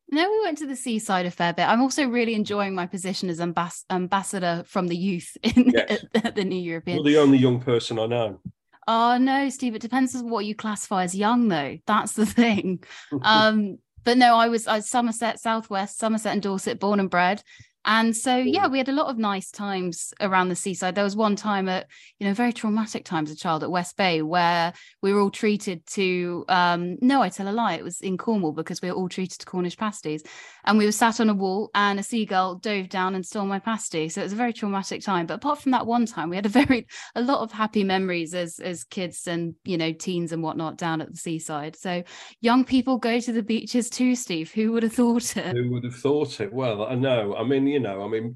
No, 0.09 0.31
we 0.31 0.41
went 0.43 0.59
to 0.59 0.67
the 0.67 0.77
seaside 0.77 1.27
a 1.27 1.31
fair 1.31 1.53
bit. 1.53 1.65
I'm 1.65 1.83
also 1.83 2.07
really 2.07 2.35
enjoying 2.35 2.75
my 2.75 2.87
position 2.87 3.29
as 3.29 3.41
ambas- 3.41 3.85
ambassador 3.91 4.63
from 4.67 4.87
the 4.87 4.97
youth 4.97 5.37
in 5.43 5.73
yes. 5.75 6.05
at, 6.15 6.37
the 6.37 6.45
New 6.45 6.61
European. 6.61 6.99
You're 6.99 7.13
the 7.13 7.19
only 7.19 7.39
young 7.39 7.61
person 7.61 7.99
I 7.99 8.07
know. 8.07 8.41
Oh 8.89 9.19
no, 9.19 9.49
Steve! 9.49 9.75
It 9.75 9.83
depends 9.83 10.15
on 10.15 10.31
what 10.31 10.45
you 10.45 10.55
classify 10.55 11.03
as 11.03 11.15
young, 11.15 11.49
though. 11.49 11.79
That's 11.87 12.13
the 12.13 12.27
thing. 12.41 12.85
um, 13.23 13.79
but 14.05 14.17
no, 14.17 14.37
I 14.37 14.49
was 14.49 14.69
I 14.69 14.77
was 14.77 14.89
Somerset, 14.89 15.41
Southwest, 15.41 15.99
Somerset 15.99 16.33
and 16.33 16.43
Dorset, 16.43 16.79
born 16.79 17.01
and 17.01 17.11
bred. 17.11 17.43
And 17.87 18.17
so, 18.17 18.37
yeah, 18.37 18.67
we 18.67 18.79
had 18.79 18.89
a 18.89 18.93
lot 18.93 19.07
of 19.07 19.17
nice 19.17 19.53
times 19.53 20.13
around 20.21 20.49
the 20.49 20.57
seaside. 20.57 20.97
There 20.97 21.05
was 21.05 21.15
one 21.15 21.37
time 21.37 21.69
at, 21.69 21.87
you 22.19 22.27
know, 22.27 22.35
very 22.35 22.53
traumatic 22.53 23.05
times 23.05 23.31
as 23.31 23.37
a 23.37 23.41
child 23.41 23.63
at 23.63 23.71
West 23.71 23.97
Bay 23.97 24.23
where 24.23 24.73
we 25.03 25.13
were 25.13 25.21
all 25.21 25.31
treated 25.31 25.87
to, 25.89 26.45
um, 26.49 26.97
no, 27.01 27.23
I 27.23 27.29
tell 27.29 27.49
a 27.49 27.51
lie, 27.51 27.75
it 27.75 27.85
was 27.85 28.01
in 28.01 28.19
Cornwall 28.19 28.53
because 28.53 28.83
we 28.83 28.91
were 28.91 28.97
all 28.97 29.09
treated 29.09 29.39
to 29.39 29.47
Cornish 29.47 29.77
pasties. 29.77 30.25
And 30.65 30.79
we 30.79 30.85
were 30.85 30.91
sat 30.91 31.21
on 31.21 31.31
a 31.31 31.35
wall 31.35 31.71
and 31.77 32.01
a 32.01 32.03
seagull 32.03 32.57
dove 32.57 32.89
down 32.89 33.15
and 33.15 33.25
stole 33.25 33.47
my 33.47 33.61
pasty. 33.61 34.09
So 34.09 34.21
it 34.21 34.25
was 34.25 34.33
a 34.33 34.37
very 34.37 34.53
traumatic 34.53 35.01
time. 35.03 35.27
But 35.27 35.35
apart 35.35 35.61
from 35.61 35.71
that 35.71 35.87
one 35.87 36.07
time, 36.07 36.29
we 36.29 36.35
had 36.35 36.47
a 36.47 36.49
very, 36.49 36.89
a 37.15 37.23
lot 37.23 37.43
of 37.43 37.53
happy 37.53 37.85
memories 37.85 38.35
as, 38.35 38.59
as 38.59 38.83
kids 38.83 39.29
and, 39.29 39.55
you 39.63 39.79
know, 39.79 39.93
teens 39.93 40.33
and 40.33 40.43
whatnot 40.43 40.77
down 40.77 41.01
at 41.01 41.13
the 41.13 41.17
seaside. 41.17 41.77
So 41.77 42.03
young 42.41 42.65
people 42.65 42.99
go 42.99 43.21
to 43.21 43.33
the 43.33 43.45
beaches 43.45 43.89
too, 43.89 44.17
Steve. 44.17 44.51
Who 44.51 44.73
would 44.73 44.83
have 44.83 44.93
thought 44.93 45.37
it? 45.37 45.57
Who 45.57 45.71
would 45.71 45.85
have 45.85 45.95
thought 45.95 46.41
it? 46.41 46.53
Well, 46.53 46.85
I 46.85 46.97
know. 46.97 47.37
I 47.37 47.45
mean, 47.45 47.76
you 47.77 47.83
know, 47.83 48.03
I 48.03 48.09
mean, 48.09 48.35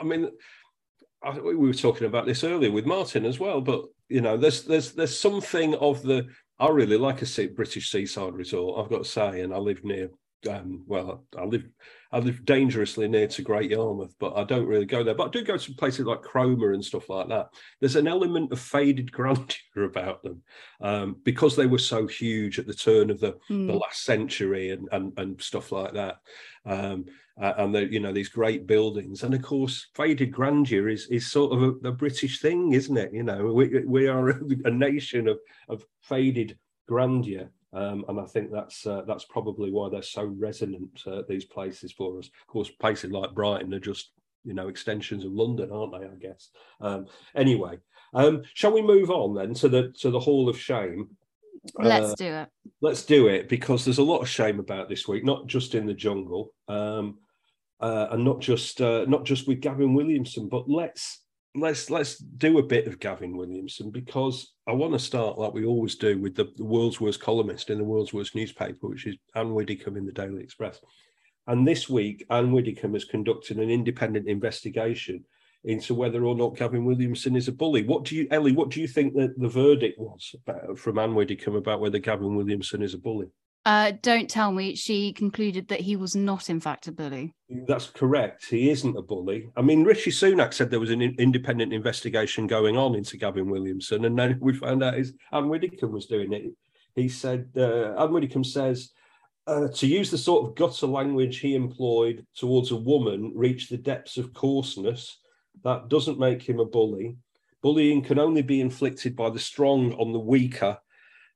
I 0.00 0.04
mean, 0.04 0.30
I, 1.22 1.38
we 1.38 1.54
were 1.54 1.74
talking 1.74 2.06
about 2.06 2.24
this 2.24 2.44
earlier 2.44 2.72
with 2.72 2.86
Martin 2.86 3.26
as 3.26 3.38
well, 3.38 3.60
but 3.60 3.84
you 4.08 4.22
know, 4.22 4.38
there's 4.38 4.64
there's 4.64 4.92
there's 4.92 5.18
something 5.18 5.74
of 5.74 6.02
the. 6.02 6.26
I 6.58 6.68
really 6.68 6.96
like 6.96 7.20
a 7.20 7.46
British 7.48 7.90
seaside 7.90 8.32
resort. 8.32 8.78
I've 8.78 8.90
got 8.90 9.04
to 9.04 9.10
say, 9.10 9.42
and 9.42 9.52
I 9.52 9.58
live 9.58 9.84
near. 9.84 10.08
Um, 10.46 10.84
well, 10.86 11.24
I 11.38 11.44
live 11.44 11.64
I 12.12 12.18
live 12.18 12.44
dangerously 12.44 13.08
near 13.08 13.26
to 13.26 13.42
Great 13.42 13.70
Yarmouth, 13.70 14.14
but 14.20 14.36
I 14.36 14.44
don't 14.44 14.66
really 14.66 14.84
go 14.84 15.02
there. 15.02 15.14
But 15.14 15.28
I 15.28 15.30
do 15.30 15.42
go 15.42 15.56
to 15.56 15.74
places 15.74 16.06
like 16.06 16.22
Cromer 16.22 16.72
and 16.72 16.84
stuff 16.84 17.08
like 17.08 17.28
that. 17.28 17.48
There's 17.80 17.96
an 17.96 18.06
element 18.06 18.52
of 18.52 18.60
faded 18.60 19.10
grandeur 19.18 19.84
about 19.84 20.22
them 20.22 20.42
um, 20.80 21.16
because 21.24 21.56
they 21.56 21.66
were 21.66 21.78
so 21.78 22.06
huge 22.06 22.58
at 22.58 22.66
the 22.66 22.74
turn 22.74 23.10
of 23.10 23.18
the, 23.18 23.32
mm. 23.50 23.66
the 23.66 23.72
hmm. 23.72 23.78
last 23.78 24.04
century 24.04 24.70
and, 24.70 24.88
and, 24.92 25.12
and 25.16 25.42
stuff 25.42 25.72
like 25.72 25.94
that. 25.94 26.18
Um, 26.64 27.06
and 27.36 27.74
the, 27.74 27.92
you 27.92 27.98
know 27.98 28.12
these 28.12 28.28
great 28.28 28.66
buildings, 28.66 29.24
and 29.24 29.34
of 29.34 29.42
course, 29.42 29.88
faded 29.94 30.30
grandeur 30.30 30.88
is 30.88 31.08
is 31.08 31.30
sort 31.30 31.52
of 31.52 31.62
a, 31.62 31.88
a 31.88 31.92
British 31.92 32.40
thing, 32.40 32.72
isn't 32.72 32.96
it? 32.96 33.12
You 33.12 33.24
know, 33.24 33.52
we 33.52 33.82
we 33.84 34.06
are 34.06 34.30
a, 34.30 34.40
a 34.66 34.70
nation 34.70 35.26
of 35.26 35.40
of 35.68 35.84
faded 36.00 36.56
grandeur 36.86 37.50
Um, 37.74 38.04
and 38.08 38.20
I 38.20 38.24
think 38.24 38.52
that's 38.52 38.86
uh, 38.86 39.02
that's 39.06 39.24
probably 39.24 39.70
why 39.70 39.88
they're 39.88 40.02
so 40.02 40.24
resonant 40.24 41.02
uh, 41.06 41.22
these 41.28 41.44
places 41.44 41.92
for 41.92 42.18
us. 42.18 42.26
Of 42.26 42.46
course, 42.46 42.70
places 42.70 43.10
like 43.10 43.34
Brighton 43.34 43.74
are 43.74 43.80
just 43.80 44.12
you 44.44 44.54
know 44.54 44.68
extensions 44.68 45.24
of 45.24 45.32
London, 45.32 45.70
aren't 45.72 45.92
they? 45.92 46.06
I 46.06 46.14
guess. 46.20 46.50
Um, 46.80 47.06
anyway, 47.34 47.78
um, 48.14 48.42
shall 48.54 48.72
we 48.72 48.82
move 48.82 49.10
on 49.10 49.34
then 49.34 49.54
to 49.54 49.68
the 49.68 49.92
to 50.00 50.10
the 50.10 50.20
Hall 50.20 50.48
of 50.48 50.58
Shame? 50.58 51.16
Let's 51.78 52.12
Uh, 52.12 52.14
do 52.16 52.26
it. 52.26 52.48
let's 52.82 53.04
do 53.04 53.28
it 53.28 53.48
because 53.48 53.84
there's 53.84 53.98
a 53.98 54.02
lot 54.04 54.20
of 54.20 54.28
shame 54.28 54.60
about 54.60 54.88
this 54.88 55.08
week, 55.08 55.24
not 55.24 55.46
just 55.46 55.74
in 55.74 55.86
the 55.86 55.94
jungle, 55.94 56.52
um, 56.68 57.18
uh, 57.80 58.08
and 58.10 58.22
not 58.22 58.40
just 58.40 58.80
uh, 58.82 59.04
not 59.08 59.24
just 59.24 59.48
with 59.48 59.60
Gavin 59.60 59.94
Williamson, 59.94 60.48
but 60.48 60.68
let's 60.68 61.23
let's 61.54 61.88
let's 61.88 62.18
do 62.18 62.58
a 62.58 62.62
bit 62.62 62.86
of 62.86 62.98
Gavin 62.98 63.36
Williamson 63.36 63.90
because 63.90 64.54
I 64.66 64.72
want 64.72 64.92
to 64.92 64.98
start 64.98 65.38
like 65.38 65.54
we 65.54 65.64
always 65.64 65.94
do 65.94 66.18
with 66.18 66.34
the, 66.34 66.52
the 66.56 66.64
world's 66.64 67.00
worst 67.00 67.20
columnist 67.20 67.70
in 67.70 67.78
the 67.78 67.84
world's 67.84 68.12
worst 68.12 68.34
newspaper, 68.34 68.88
which 68.88 69.06
is 69.06 69.16
Anne 69.34 69.54
Widdicombe 69.54 69.96
in 69.96 70.06
the 70.06 70.12
Daily 70.12 70.42
Express. 70.42 70.80
And 71.46 71.66
this 71.66 71.88
week, 71.88 72.24
Anne 72.30 72.52
Widdicombe 72.52 72.94
has 72.94 73.04
conducted 73.04 73.58
an 73.58 73.70
independent 73.70 74.28
investigation 74.28 75.24
into 75.64 75.94
whether 75.94 76.24
or 76.24 76.34
not 76.34 76.56
Gavin 76.56 76.84
Williamson 76.84 77.36
is 77.36 77.48
a 77.48 77.52
bully. 77.52 77.84
What 77.84 78.04
do 78.04 78.16
you, 78.16 78.26
Ellie? 78.30 78.52
What 78.52 78.70
do 78.70 78.80
you 78.80 78.88
think 78.88 79.14
that 79.14 79.38
the 79.38 79.48
verdict 79.48 79.98
was 79.98 80.34
about, 80.46 80.78
from 80.78 80.98
Anne 80.98 81.14
Widdicombe 81.14 81.56
about 81.56 81.80
whether 81.80 81.98
Gavin 81.98 82.34
Williamson 82.34 82.82
is 82.82 82.94
a 82.94 82.98
bully? 82.98 83.28
Uh, 83.66 83.92
don't 84.02 84.28
tell 84.28 84.52
me 84.52 84.74
she 84.74 85.12
concluded 85.12 85.68
that 85.68 85.80
he 85.80 85.96
was 85.96 86.14
not, 86.14 86.50
in 86.50 86.60
fact, 86.60 86.86
a 86.86 86.92
bully. 86.92 87.32
That's 87.66 87.86
correct. 87.86 88.44
He 88.44 88.68
isn't 88.68 88.96
a 88.96 89.00
bully. 89.00 89.50
I 89.56 89.62
mean, 89.62 89.84
Rishi 89.84 90.10
Sunak 90.10 90.52
said 90.52 90.70
there 90.70 90.80
was 90.80 90.90
an 90.90 91.00
in- 91.00 91.16
independent 91.18 91.72
investigation 91.72 92.46
going 92.46 92.76
on 92.76 92.94
into 92.94 93.16
Gavin 93.16 93.48
Williamson, 93.48 94.04
and 94.04 94.18
then 94.18 94.38
we 94.40 94.52
found 94.54 94.82
out 94.82 94.94
his 94.94 95.14
Ann 95.32 95.48
Widdecombe 95.48 95.92
was 95.92 96.06
doing 96.06 96.32
it. 96.34 96.52
He 96.94 97.08
said, 97.08 97.48
uh, 97.56 97.94
Ann 97.94 98.12
Widdecombe 98.12 98.44
says, 98.44 98.90
uh, 99.46 99.68
to 99.68 99.86
use 99.86 100.10
the 100.10 100.18
sort 100.18 100.46
of 100.46 100.54
gutter 100.56 100.86
language 100.86 101.38
he 101.38 101.54
employed 101.54 102.26
towards 102.34 102.70
a 102.70 102.76
woman 102.76 103.32
reached 103.34 103.70
the 103.70 103.76
depths 103.76 104.16
of 104.16 104.32
coarseness. 104.32 105.18
That 105.64 105.88
doesn't 105.88 106.18
make 106.18 106.42
him 106.42 106.60
a 106.60 106.64
bully. 106.64 107.16
Bullying 107.62 108.02
can 108.02 108.18
only 108.18 108.42
be 108.42 108.60
inflicted 108.60 109.16
by 109.16 109.30
the 109.30 109.38
strong 109.38 109.94
on 109.94 110.12
the 110.12 110.18
weaker. 110.18 110.78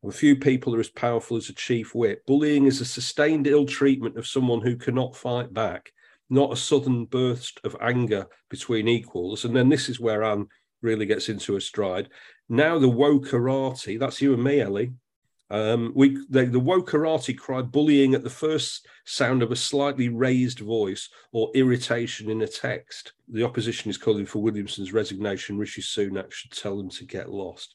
And 0.02 0.14
few 0.14 0.36
people 0.36 0.74
are 0.74 0.80
as 0.80 0.90
powerful 0.90 1.36
as 1.36 1.48
a 1.48 1.54
chief 1.54 1.94
whip. 1.94 2.24
Bullying 2.26 2.66
is 2.66 2.80
a 2.80 2.84
sustained 2.84 3.46
ill 3.46 3.66
treatment 3.66 4.16
of 4.16 4.26
someone 4.26 4.60
who 4.60 4.76
cannot 4.76 5.16
fight 5.16 5.52
back, 5.52 5.92
not 6.30 6.52
a 6.52 6.56
sudden 6.56 7.04
burst 7.04 7.60
of 7.64 7.76
anger 7.80 8.26
between 8.48 8.86
equals. 8.86 9.44
And 9.44 9.56
then 9.56 9.68
this 9.68 9.88
is 9.88 9.98
where 9.98 10.22
Ann 10.22 10.46
really 10.82 11.06
gets 11.06 11.28
into 11.28 11.56
a 11.56 11.60
stride. 11.60 12.08
Now 12.48 12.78
the 12.78 12.88
wokerati, 12.88 13.98
that's 13.98 14.22
you 14.22 14.34
and 14.34 14.44
me, 14.44 14.60
Ellie. 14.60 14.92
Um, 15.50 15.92
we 15.94 16.18
the, 16.28 16.44
the 16.44 16.60
wokerati 16.60 17.36
cry 17.36 17.62
bullying 17.62 18.14
at 18.14 18.22
the 18.22 18.30
first 18.30 18.86
sound 19.06 19.42
of 19.42 19.50
a 19.50 19.56
slightly 19.56 20.10
raised 20.10 20.60
voice 20.60 21.08
or 21.32 21.50
irritation 21.54 22.30
in 22.30 22.42
a 22.42 22.46
text. 22.46 23.14
The 23.28 23.44
opposition 23.44 23.90
is 23.90 23.96
calling 23.96 24.26
for 24.26 24.42
Williamson's 24.42 24.92
resignation. 24.92 25.56
Rishi 25.56 25.80
Sunak 25.80 26.30
should 26.32 26.50
tell 26.50 26.76
them 26.76 26.90
to 26.90 27.06
get 27.06 27.30
lost. 27.30 27.74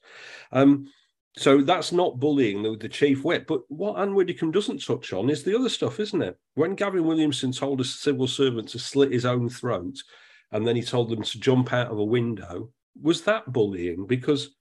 Um, 0.52 0.88
so 1.36 1.62
that's 1.62 1.92
not 1.92 2.20
bullying 2.20 2.62
the, 2.62 2.78
the 2.78 2.90
chief 2.90 3.24
whip. 3.24 3.48
But 3.48 3.62
what 3.68 4.00
Ann 4.00 4.14
Widdecombe 4.14 4.52
doesn't 4.52 4.84
touch 4.84 5.14
on 5.14 5.30
is 5.30 5.44
the 5.44 5.58
other 5.58 5.70
stuff, 5.70 6.00
isn't 6.00 6.22
it? 6.22 6.38
When 6.54 6.76
Gavin 6.76 7.06
Williamson 7.06 7.52
told 7.52 7.82
a 7.82 7.86
civil 7.86 8.28
servant 8.28 8.70
to 8.70 8.80
slit 8.80 9.12
his 9.12 9.26
own 9.26 9.50
throat, 9.50 9.98
and 10.52 10.68
then 10.68 10.76
he 10.76 10.84
told 10.84 11.10
them 11.10 11.24
to 11.24 11.40
jump 11.40 11.74
out 11.74 11.92
of 11.92 11.98
a 11.98 12.04
window, 12.04 12.70
was 13.02 13.24
that 13.24 13.52
bullying? 13.52 14.06
Because 14.06 14.56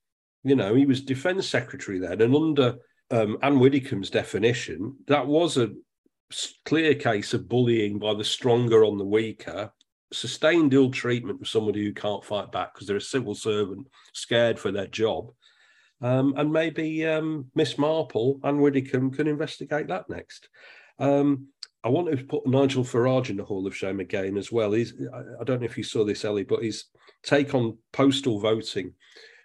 you 0.45 0.57
know 0.57 0.75
he 0.75 0.87
was 0.87 1.03
defence 1.03 1.47
secretary 1.47 1.99
then, 1.99 2.23
and 2.23 2.35
under 2.35 2.77
um, 3.11 3.37
Ann 3.43 3.59
Widdecombe's 3.59 4.11
definition, 4.11 4.97
that 5.07 5.27
was 5.27 5.59
a 5.59 5.71
clear 6.65 6.95
case 6.95 7.35
of 7.35 7.49
bullying 7.49 7.99
by 7.99 8.15
the 8.15 8.25
stronger 8.25 8.85
on 8.85 8.97
the 8.97 9.05
weaker, 9.05 9.71
sustained 10.11 10.73
ill 10.73 10.91
treatment 10.91 11.43
of 11.43 11.49
somebody 11.49 11.85
who 11.85 11.93
can't 11.93 12.25
fight 12.25 12.51
back 12.51 12.73
because 12.73 12.87
they're 12.87 12.97
a 12.97 13.01
civil 13.01 13.35
servant 13.35 13.87
scared 14.15 14.59
for 14.59 14.73
their 14.73 14.87
job. 14.87 15.31
Um, 16.03 16.35
and 16.37 16.53
maybe 16.53 17.07
um, 17.07 17.47
Miss 17.55 17.79
Marple 17.79 18.41
and 18.43 18.61
Widdecombe 18.61 19.13
can 19.13 19.29
investigate 19.29 19.87
that 19.89 20.11
next. 20.11 20.49
Um, 20.99 21.47
I 21.85 21.89
want 21.89 22.17
to 22.17 22.25
put 22.25 22.47
Nigel 22.47 22.85
Farage 22.85 23.31
in 23.31 23.37
the 23.37 23.45
Hall 23.45 23.67
of 23.67 23.77
Shame 23.77 24.01
again 24.01 24.37
as 24.37 24.53
well. 24.53 24.73
He's, 24.73 24.95
I- 25.13 25.45
don't 25.45 25.61
know 25.61 25.67
if 25.67 25.79
you 25.79 25.85
saw 25.85 26.05
this, 26.05 26.25
Ellie, 26.25 26.45
but 26.45 26.63
his 26.63 26.85
take 27.23 27.55
on 27.55 27.79
postal 27.93 28.41
voting 28.41 28.95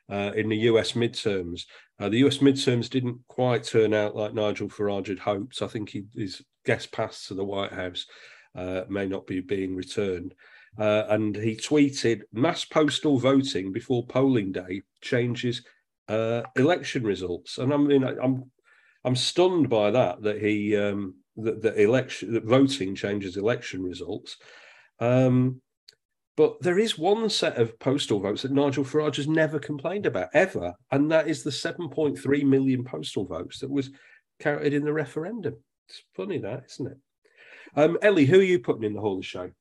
uh, 0.09 0.31
in 0.35 0.49
the 0.49 0.57
US 0.57 0.93
midterms. 0.93 1.61
Uh, 1.99 2.09
the 2.09 2.25
US 2.27 2.39
midterms 2.39 2.89
didn't 2.89 3.19
quite 3.27 3.63
turn 3.63 3.93
out 3.93 4.15
like 4.15 4.33
Nigel 4.33 4.67
Farage 4.69 5.07
had 5.07 5.19
hoped. 5.19 5.61
I 5.61 5.67
think 5.67 5.89
he, 5.89 6.05
his 6.15 6.43
guest 6.65 6.91
pass 6.91 7.27
to 7.27 7.33
the 7.33 7.43
White 7.43 7.73
House 7.73 8.05
uh, 8.55 8.81
may 8.89 9.07
not 9.07 9.27
be 9.27 9.41
being 9.41 9.75
returned. 9.75 10.33
Uh, 10.79 11.05
and 11.09 11.35
he 11.35 11.55
tweeted 11.55 12.21
mass 12.31 12.65
postal 12.65 13.17
voting 13.17 13.71
before 13.71 14.05
polling 14.05 14.51
day 14.51 14.83
changes 15.01 15.63
uh, 16.07 16.43
election 16.55 17.03
results. 17.03 17.57
And 17.57 17.73
I 17.73 17.77
mean, 17.77 18.03
I, 18.03 18.13
I'm 18.21 18.51
I'm 19.03 19.15
stunned 19.15 19.69
by 19.69 19.91
that 19.91 20.21
that 20.23 20.41
he 20.41 20.75
um, 20.75 21.15
that, 21.37 21.61
that 21.61 21.81
election 21.81 22.33
that 22.33 22.45
voting 22.45 22.95
changes 22.95 23.37
election 23.37 23.83
results. 23.83 24.37
Um, 24.99 25.61
but 26.35 26.61
there 26.61 26.77
is 26.77 26.99
one 26.99 27.29
set 27.29 27.57
of 27.57 27.79
postal 27.79 28.19
votes 28.19 28.43
that 28.43 28.51
Nigel 28.51 28.83
Farage 28.83 29.15
has 29.15 29.27
never 29.27 29.57
complained 29.57 30.05
about 30.05 30.29
ever, 30.35 30.73
and 30.91 31.11
that 31.11 31.27
is 31.27 31.41
the 31.41 31.49
7.3 31.49 32.43
million 32.43 32.83
postal 32.83 33.25
votes 33.25 33.59
that 33.59 33.71
was 33.71 33.89
counted 34.39 34.71
in 34.71 34.85
the 34.85 34.93
referendum. 34.93 35.55
It's 35.89 36.03
funny 36.15 36.37
that, 36.37 36.65
isn't 36.69 36.91
it? 36.91 36.97
Um, 37.75 37.97
Ellie, 38.03 38.25
who 38.25 38.39
are 38.39 38.43
you 38.43 38.59
putting 38.59 38.83
in 38.83 38.93
the 38.93 39.01
Hall 39.01 39.17
of 39.17 39.25
Shame? 39.25 39.55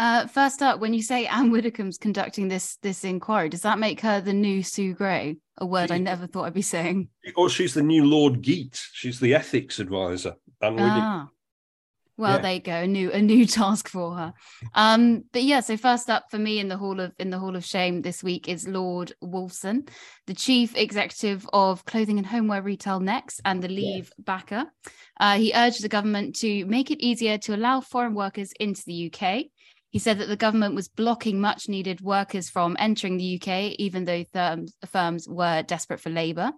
Uh, 0.00 0.26
first 0.26 0.62
up, 0.62 0.80
when 0.80 0.94
you 0.94 1.02
say 1.02 1.26
Ann 1.26 1.50
Widdecombe's 1.50 1.98
conducting 1.98 2.48
this 2.48 2.76
this 2.76 3.04
inquiry, 3.04 3.50
does 3.50 3.60
that 3.62 3.78
make 3.78 4.00
her 4.00 4.22
the 4.22 4.32
new 4.32 4.62
Sue 4.62 4.94
Gray? 4.94 5.36
A 5.58 5.66
word 5.66 5.92
I 5.92 5.98
never 5.98 6.26
thought 6.26 6.44
I'd 6.44 6.54
be 6.54 6.62
saying. 6.62 7.10
Or 7.36 7.50
she's 7.50 7.74
the 7.74 7.82
new 7.82 8.06
Lord 8.06 8.40
Geidt. 8.40 8.80
She's 8.94 9.20
the 9.20 9.34
ethics 9.34 9.78
advisor. 9.78 10.36
Widdecombe. 10.62 10.80
Ah. 10.80 11.28
Well, 12.16 12.36
Yeah. 12.36 12.42
there 12.42 12.52
you 12.54 12.60
go, 12.60 12.72
a 12.72 12.86
new 12.86 13.10
a 13.12 13.20
new 13.20 13.44
task 13.60 13.88
for 13.90 14.14
her. 14.14 14.32
Um, 14.74 15.24
but 15.34 15.42
yeah, 15.42 15.60
so 15.60 15.76
first 15.76 16.08
up 16.08 16.24
for 16.30 16.38
me 16.38 16.60
in 16.60 16.68
the 16.68 16.78
Hall 16.78 16.98
of 16.98 17.12
in 17.18 17.28
the 17.28 17.38
Hall 17.38 17.54
of 17.54 17.64
Shame 17.66 18.00
this 18.00 18.22
week 18.22 18.48
is 18.48 18.66
Lord 18.66 19.12
Wolfson, 19.22 19.86
the 20.26 20.34
chief 20.34 20.74
executive 20.76 21.46
of 21.52 21.84
clothing 21.84 22.16
and 22.16 22.26
homeware 22.26 22.62
retail 22.62 23.00
Next 23.00 23.42
and 23.44 23.62
the 23.62 23.68
Leave 23.68 24.10
backer. 24.18 24.64
Uh, 25.18 25.36
he 25.36 25.52
urged 25.54 25.82
the 25.82 25.90
government 25.90 26.36
to 26.36 26.64
make 26.64 26.90
it 26.90 27.04
easier 27.04 27.36
to 27.36 27.54
allow 27.54 27.82
foreign 27.82 28.14
workers 28.14 28.52
into 28.58 28.82
the 28.86 29.12
UK. 29.12 29.44
He 29.90 29.98
said 29.98 30.18
that 30.18 30.28
the 30.28 30.36
government 30.36 30.74
was 30.74 30.88
blocking 30.88 31.40
much 31.40 31.68
needed 31.68 32.00
workers 32.00 32.48
from 32.48 32.76
entering 32.78 33.16
the 33.16 33.40
UK, 33.40 33.74
even 33.78 34.04
though 34.04 34.24
firms, 34.32 34.74
firms 34.86 35.28
were 35.28 35.62
desperate 35.62 36.00
for 36.00 36.10
labour. 36.10 36.52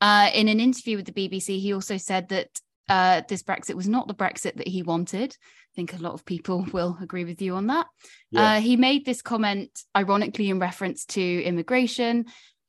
Uh, 0.00 0.30
in 0.34 0.48
an 0.48 0.60
interview 0.60 0.96
with 0.96 1.06
the 1.06 1.12
BBC, 1.12 1.60
he 1.60 1.72
also 1.72 1.96
said 1.96 2.28
that 2.28 2.48
uh, 2.88 3.22
this 3.28 3.42
Brexit 3.42 3.74
was 3.74 3.88
not 3.88 4.08
the 4.08 4.14
Brexit 4.14 4.56
that 4.56 4.68
he 4.68 4.82
wanted. 4.82 5.32
I 5.32 5.72
think 5.74 5.94
a 5.94 6.02
lot 6.02 6.14
of 6.14 6.24
people 6.24 6.66
will 6.72 6.98
agree 7.00 7.24
with 7.24 7.40
you 7.40 7.54
on 7.54 7.68
that. 7.68 7.86
Yeah. 8.30 8.56
Uh, 8.56 8.60
he 8.60 8.76
made 8.76 9.04
this 9.04 9.22
comment 9.22 9.70
ironically 9.96 10.50
in 10.50 10.58
reference 10.58 11.04
to 11.06 11.42
immigration. 11.42 12.26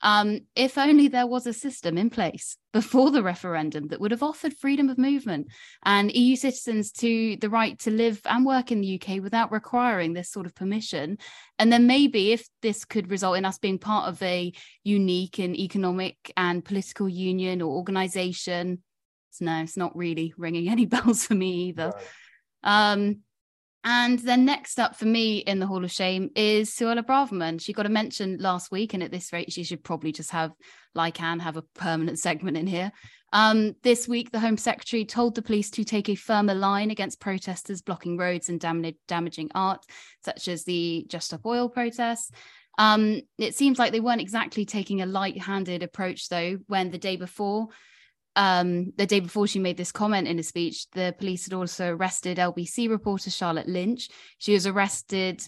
Um, 0.08 0.40
if 0.56 0.78
only 0.78 1.10
there 1.10 1.28
was 1.28 1.48
a 1.48 1.54
system 1.54 1.98
in 1.98 2.10
place 2.10 2.56
before 2.72 3.12
the 3.12 3.22
referendum 3.22 3.90
that 3.90 4.00
would 4.00 4.12
have 4.12 4.24
offered 4.24 4.54
freedom 4.54 4.88
of 4.88 4.98
movement 4.98 5.48
and 5.84 6.16
EU 6.16 6.38
citizens 6.38 6.94
to 6.94 7.36
the 7.42 7.50
right 7.50 7.78
to 7.80 7.92
live 7.92 8.22
and 8.24 8.46
work 8.46 8.72
in 8.72 8.80
the 8.80 9.02
UK 9.02 9.22
without 9.22 9.52
requiring 9.52 10.14
this 10.14 10.32
sort 10.32 10.46
of 10.46 10.56
permission. 10.56 11.18
And 11.60 11.74
then 11.74 11.88
maybe 11.88 12.32
if 12.32 12.48
this 12.62 12.86
could 12.86 13.12
result 13.12 13.38
in 13.38 13.44
us 13.44 13.58
being 13.58 13.80
part 13.80 14.08
of 14.08 14.24
a 14.24 14.54
unique 14.86 15.40
and 15.40 15.54
economic 15.58 16.32
and 16.38 16.64
political 16.64 17.10
union 17.10 17.62
or 17.62 17.76
organization, 17.76 18.82
no, 19.42 19.62
it's 19.62 19.76
not 19.76 19.94
really 19.94 20.34
ringing 20.38 20.70
any 20.70 20.86
bells 20.94 21.26
for 21.26 21.36
me 21.36 21.68
either. 21.68 21.92
Um, 22.64 23.24
and 23.90 24.20
then 24.20 24.44
next 24.44 24.82
up 24.82 24.98
for 24.98 25.06
me 25.06 25.38
in 25.38 25.60
the 25.60 25.66
Hall 25.66 25.86
of 25.86 25.92
Shame 25.94 26.30
is 26.36 26.70
Suella 26.70 27.02
Braverman. 27.02 27.62
She 27.62 27.72
got 27.72 27.86
a 27.86 27.90
mention 27.90 28.38
last 28.38 28.70
week, 28.70 28.94
and 28.94 29.02
at 29.02 29.12
this 29.12 29.32
rate, 29.32 29.54
she 29.54 29.64
should 29.64 29.82
probably 29.82 30.12
just 30.12 30.32
have, 30.32 30.52
like 30.94 31.22
Ann, 31.22 31.40
have 31.40 31.56
a 31.56 31.62
permanent 31.62 32.20
segment 32.20 32.58
in 32.58 32.68
here. 32.68 32.92
Um, 33.32 33.76
this 33.84 34.06
week, 34.06 34.30
the 34.30 34.42
Home 34.42 34.58
Secretary 34.58 35.06
told 35.06 35.36
the 35.36 35.42
police 35.42 35.70
to 35.72 35.86
take 35.86 36.10
a 36.10 36.16
firmer 36.16 36.54
line 36.54 36.92
against 36.92 37.22
protesters 37.22 37.82
blocking 37.82 38.18
roads 38.18 38.50
and 38.50 38.60
dam- 38.60 38.92
damaging 39.08 39.52
art, 39.56 39.86
such 40.22 40.50
as 40.50 40.66
the 40.66 41.06
Just 41.08 41.28
Stop 41.28 41.46
Oil 41.46 41.70
protests. 41.70 42.30
Um, 42.78 43.22
it 43.38 43.56
seems 43.56 43.80
like 43.80 43.94
they 43.94 44.02
weren't 44.02 44.20
exactly 44.20 44.66
taking 44.66 45.02
a 45.02 45.06
light-handed 45.06 45.82
approach, 45.82 46.28
though, 46.28 46.58
when 46.68 46.92
the 46.92 46.98
day 46.98 47.16
before 47.16 47.70
um, 48.38 48.94
the 48.98 49.08
day 49.08 49.20
before 49.20 49.48
she 49.48 49.58
made 49.58 49.78
this 49.78 49.92
comment 49.92 50.28
in 50.28 50.38
a 50.38 50.44
speech, 50.44 50.90
the 50.92 51.14
police 51.18 51.46
had 51.46 51.54
also 51.54 51.96
arrested 51.96 52.38
LBC 52.38 52.88
reporter 52.88 53.32
Charlotte 53.32 53.68
Lynch. 53.68 54.10
She 54.38 54.54
was 54.54 54.68
arrested 54.68 55.44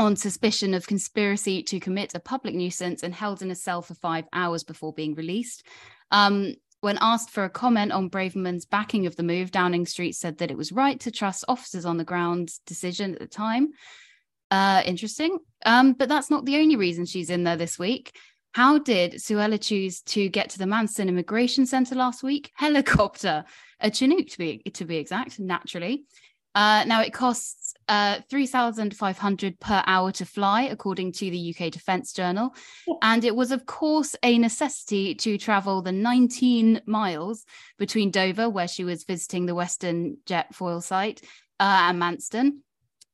on 0.00 0.16
suspicion 0.16 0.74
of 0.74 0.86
conspiracy 0.86 1.62
to 1.62 1.78
commit 1.78 2.14
a 2.14 2.20
public 2.20 2.54
nuisance 2.54 3.04
and 3.04 3.14
held 3.14 3.40
in 3.40 3.52
a 3.52 3.54
cell 3.54 3.82
for 3.82 3.94
five 3.94 4.24
hours 4.32 4.64
before 4.64 4.92
being 4.92 5.14
released. 5.14 5.64
Um, 6.10 6.54
When 6.80 6.98
asked 7.00 7.30
for 7.30 7.44
a 7.44 7.50
comment 7.50 7.92
on 7.92 8.10
Braverman's 8.10 8.66
backing 8.66 9.06
of 9.06 9.14
the 9.14 9.22
move, 9.22 9.52
Downing 9.52 9.86
Street 9.86 10.14
said 10.14 10.38
that 10.38 10.50
it 10.50 10.56
was 10.56 10.72
right 10.72 10.98
to 11.00 11.12
trust 11.12 11.44
officers 11.46 11.84
on 11.84 11.98
the 11.98 12.04
ground's 12.04 12.58
decision 12.66 13.14
at 13.14 13.20
the 13.20 13.26
time. 13.28 13.68
Uh, 14.50 14.82
interesting. 14.86 15.38
Um, 15.64 15.92
but 15.92 16.08
that's 16.08 16.30
not 16.30 16.44
the 16.44 16.56
only 16.56 16.76
reason 16.76 17.04
she's 17.04 17.30
in 17.30 17.44
there 17.44 17.56
this 17.56 17.78
week. 17.78 18.16
How 18.52 18.78
did 18.78 19.14
Suella 19.14 19.60
choose 19.60 20.00
to 20.02 20.28
get 20.28 20.50
to 20.50 20.58
the 20.58 20.64
Manston 20.64 21.08
Immigration 21.08 21.66
Centre 21.66 21.94
last 21.94 22.22
week? 22.22 22.50
Helicopter, 22.56 23.44
a 23.80 23.90
Chinook 23.90 24.28
to 24.28 24.38
be 24.38 24.58
to 24.74 24.84
be 24.84 24.96
exact, 24.96 25.38
naturally. 25.38 26.04
Uh, 26.54 26.82
now 26.86 27.00
it 27.02 27.12
costs 27.12 27.74
uh, 27.88 28.18
3,500 28.30 29.60
per 29.60 29.82
hour 29.86 30.10
to 30.10 30.24
fly, 30.24 30.62
according 30.62 31.12
to 31.12 31.30
the 31.30 31.54
UK 31.54 31.70
Defence 31.70 32.12
Journal. 32.12 32.52
And 33.02 33.22
it 33.22 33.36
was, 33.36 33.52
of 33.52 33.66
course, 33.66 34.16
a 34.24 34.38
necessity 34.38 35.14
to 35.16 35.38
travel 35.38 35.82
the 35.82 35.92
19 35.92 36.80
miles 36.86 37.44
between 37.78 38.10
Dover, 38.10 38.48
where 38.48 38.66
she 38.66 38.82
was 38.82 39.04
visiting 39.04 39.46
the 39.46 39.54
Western 39.54 40.16
Jetfoil 40.26 40.82
site, 40.82 41.20
uh, 41.60 41.90
and 41.90 42.02
Manston 42.02 42.54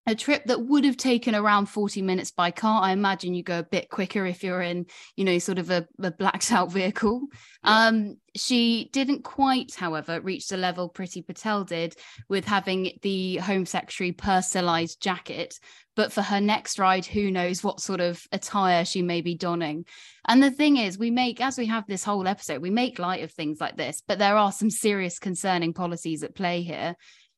a 0.06 0.14
trip 0.14 0.44
that 0.46 0.60
would 0.60 0.84
have 0.84 0.96
taken 0.96 1.34
around 1.34 1.66
40 1.66 2.02
minutes 2.02 2.30
by 2.30 2.50
car. 2.50 2.82
I 2.82 2.92
imagine 2.92 3.34
you 3.34 3.42
go 3.42 3.60
a 3.60 3.64
bit 3.64 3.88
quicker 3.88 4.26
if 4.26 4.44
you're 4.44 4.60
in 4.60 4.86
you 5.16 5.24
know 5.24 5.38
sort 5.38 5.58
of 5.58 5.70
a, 5.70 5.86
a 6.02 6.10
blacked 6.10 6.52
out 6.52 6.72
vehicle. 6.72 7.22
Yeah. 7.64 7.86
um 7.86 8.16
she 8.36 8.90
didn't 8.92 9.22
quite 9.22 9.74
however 9.74 10.20
reach 10.20 10.48
the 10.48 10.56
level 10.56 10.90
Priti 10.90 11.24
Patel 11.24 11.64
did 11.64 11.94
with 12.28 12.44
having 12.44 12.98
the 13.02 13.36
home 13.36 13.66
secretary 13.66 14.12
personalized 14.12 15.00
jacket. 15.00 15.58
But 15.96 16.12
for 16.12 16.22
her 16.22 16.40
next 16.40 16.78
ride 16.78 17.06
who 17.06 17.30
knows 17.30 17.62
what 17.62 17.80
sort 17.80 18.00
of 18.00 18.20
attire 18.32 18.84
she 18.84 19.00
may 19.00 19.20
be 19.20 19.36
donning. 19.36 19.84
And 20.26 20.42
the 20.42 20.50
thing 20.50 20.76
is 20.76 20.98
we 20.98 21.10
make 21.10 21.40
as 21.40 21.56
we 21.56 21.66
have 21.66 21.86
this 21.86 22.04
whole 22.04 22.26
episode 22.26 22.60
we 22.60 22.70
make 22.70 22.98
light 22.98 23.22
of 23.22 23.32
things 23.32 23.60
like 23.60 23.76
this 23.76 24.02
but 24.06 24.18
there 24.18 24.36
are 24.36 24.52
some 24.52 24.70
serious 24.70 25.18
concerning 25.18 25.72
policies 25.72 26.22
at 26.22 26.34
play 26.34 26.62
here. 26.62 26.94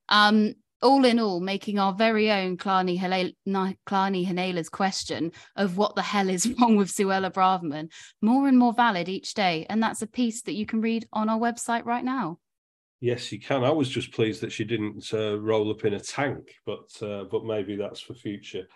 Um, 0.08 0.54
all 0.82 1.04
in 1.04 1.18
all, 1.18 1.40
making 1.40 1.78
our 1.78 1.92
very 1.92 2.30
own 2.30 2.56
Clarny, 2.56 2.98
Hinela's 2.98 4.68
question 4.68 5.32
of 5.56 5.76
what 5.76 5.94
the 5.94 6.02
hell 6.02 6.28
is 6.28 6.46
wrong 6.60 6.76
with 6.76 6.88
Suella 6.88 7.32
Braverman 7.32 7.90
more 8.20 8.48
and 8.48 8.58
more 8.58 8.72
valid 8.72 9.08
each 9.08 9.34
day. 9.34 9.66
And 9.68 9.82
that's 9.82 10.02
a 10.02 10.06
piece 10.06 10.42
that 10.42 10.54
you 10.54 10.66
can 10.66 10.80
read 10.80 11.06
on 11.12 11.28
our 11.28 11.38
website 11.38 11.84
right 11.84 12.04
now. 12.04 12.38
Yes, 13.00 13.30
you 13.30 13.38
can. 13.38 13.62
I 13.62 13.70
was 13.70 13.88
just 13.88 14.12
pleased 14.12 14.40
that 14.40 14.52
she 14.52 14.64
didn't 14.64 15.12
uh, 15.12 15.38
roll 15.38 15.70
up 15.70 15.84
in 15.84 15.94
a 15.94 16.00
tank, 16.00 16.54
but 16.64 16.90
uh, 17.02 17.24
but 17.24 17.44
maybe 17.44 17.76
that's 17.76 18.00
for 18.00 18.14
future 18.14 18.66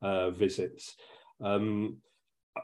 uh, 0.00 0.30
visits. 0.30 0.96
Um, 1.42 1.98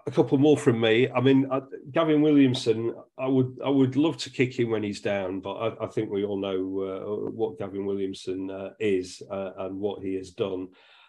a 0.07 0.11
couple 0.11 0.39
more 0.39 0.57
from 0.57 0.81
me. 0.81 1.09
I 1.11 1.21
mean, 1.21 1.47
uh, 1.51 1.61
Gavin 1.91 2.23
Williamson. 2.23 2.95
I 3.19 3.27
would 3.27 3.59
I 3.65 3.69
would 3.69 3.97
love 3.97 4.17
to 4.19 4.31
kick 4.31 4.59
him 4.59 4.71
when 4.71 4.83
he's 4.83 5.01
down, 5.01 5.41
but 5.41 5.55
I, 5.55 5.85
I 5.85 5.87
think 5.89 6.11
we 6.11 6.25
all 6.25 6.39
know 6.39 6.57
uh, 6.81 7.31
what 7.31 7.59
Gavin 7.59 7.87
Williamson 7.87 8.51
uh, 8.51 8.71
is 8.81 9.23
uh, 9.31 9.53
and 9.59 9.79
what 9.79 10.03
he 10.03 10.15
has 10.15 10.31
done. 10.31 10.69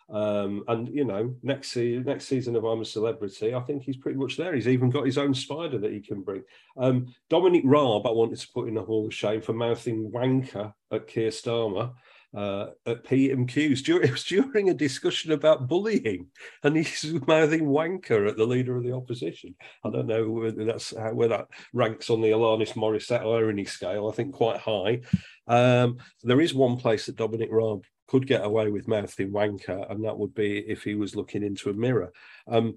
Um, 0.10 0.64
and 0.68 0.90
you 0.90 1.06
know, 1.06 1.34
next 1.44 1.72
season, 1.72 2.04
next 2.04 2.26
season 2.26 2.56
of 2.56 2.66
I'm 2.66 2.82
a 2.82 2.86
Celebrity, 2.86 3.56
I 3.56 3.62
think 3.62 3.84
he's 3.84 3.98
pretty 3.98 4.18
much 4.20 4.38
there. 4.38 4.54
He's 4.54 4.68
even 4.68 4.90
got 4.90 5.06
his 5.06 5.18
own 5.18 5.34
spider 5.34 5.78
that 5.80 5.94
he 5.94 6.02
can 6.02 6.22
bring. 6.22 6.44
Um, 6.78 7.08
Dominic 7.30 7.64
Raab, 7.66 8.06
I 8.06 8.12
wanted 8.12 8.40
to 8.40 8.52
put 8.54 8.68
in 8.68 8.76
the 8.76 8.84
Hall 8.84 9.08
of 9.08 9.14
Shame 9.14 9.42
for 9.42 9.54
mouthing 9.54 10.12
wanker 10.12 10.74
at 10.92 11.08
Keir 11.08 11.30
Starmer 11.30 11.94
uh, 12.34 12.68
at 12.86 13.04
PMQs. 13.04 13.84
It 14.04 14.12
was 14.12 14.24
during 14.24 14.70
a 14.70 14.74
discussion 14.74 15.32
about 15.32 15.68
bullying, 15.68 16.28
and 16.64 16.76
he's 16.76 17.14
mouthing 17.28 17.66
wanker 17.66 18.28
at 18.28 18.38
the 18.38 18.46
leader 18.46 18.76
of 18.76 18.84
the 18.84 18.94
opposition. 18.94 19.56
I 19.84 19.90
don't 19.90 20.08
know 20.08 20.30
whether 20.30 20.66
that's 20.66 20.96
how, 20.96 21.14
where 21.14 21.30
that 21.30 21.48
ranks 21.74 22.10
on 22.10 22.22
the 22.22 22.30
Alanis 22.30 22.74
Morissette 22.74 23.22
irony 23.22 23.66
scale. 23.66 24.10
I 24.10 24.16
think 24.16 24.34
quite 24.34 24.60
high. 24.60 25.02
Um, 25.48 25.98
there 26.24 26.42
is 26.42 26.54
one 26.54 26.78
place 26.78 27.06
that 27.06 27.18
Dominic 27.18 27.50
Raab 27.52 27.84
could 28.08 28.28
get 28.28 28.44
away 28.44 28.70
with 28.70 28.88
mouthing 28.88 29.32
wanker, 29.32 29.90
and 29.90 30.04
that 30.04 30.18
would 30.18 30.34
be 30.34 30.60
if 30.60 30.84
he 30.84 30.96
was 30.96 31.16
looking 31.16 31.44
into 31.44 31.70
a 31.70 31.74
mirror. 31.74 32.12
Um, 32.48 32.76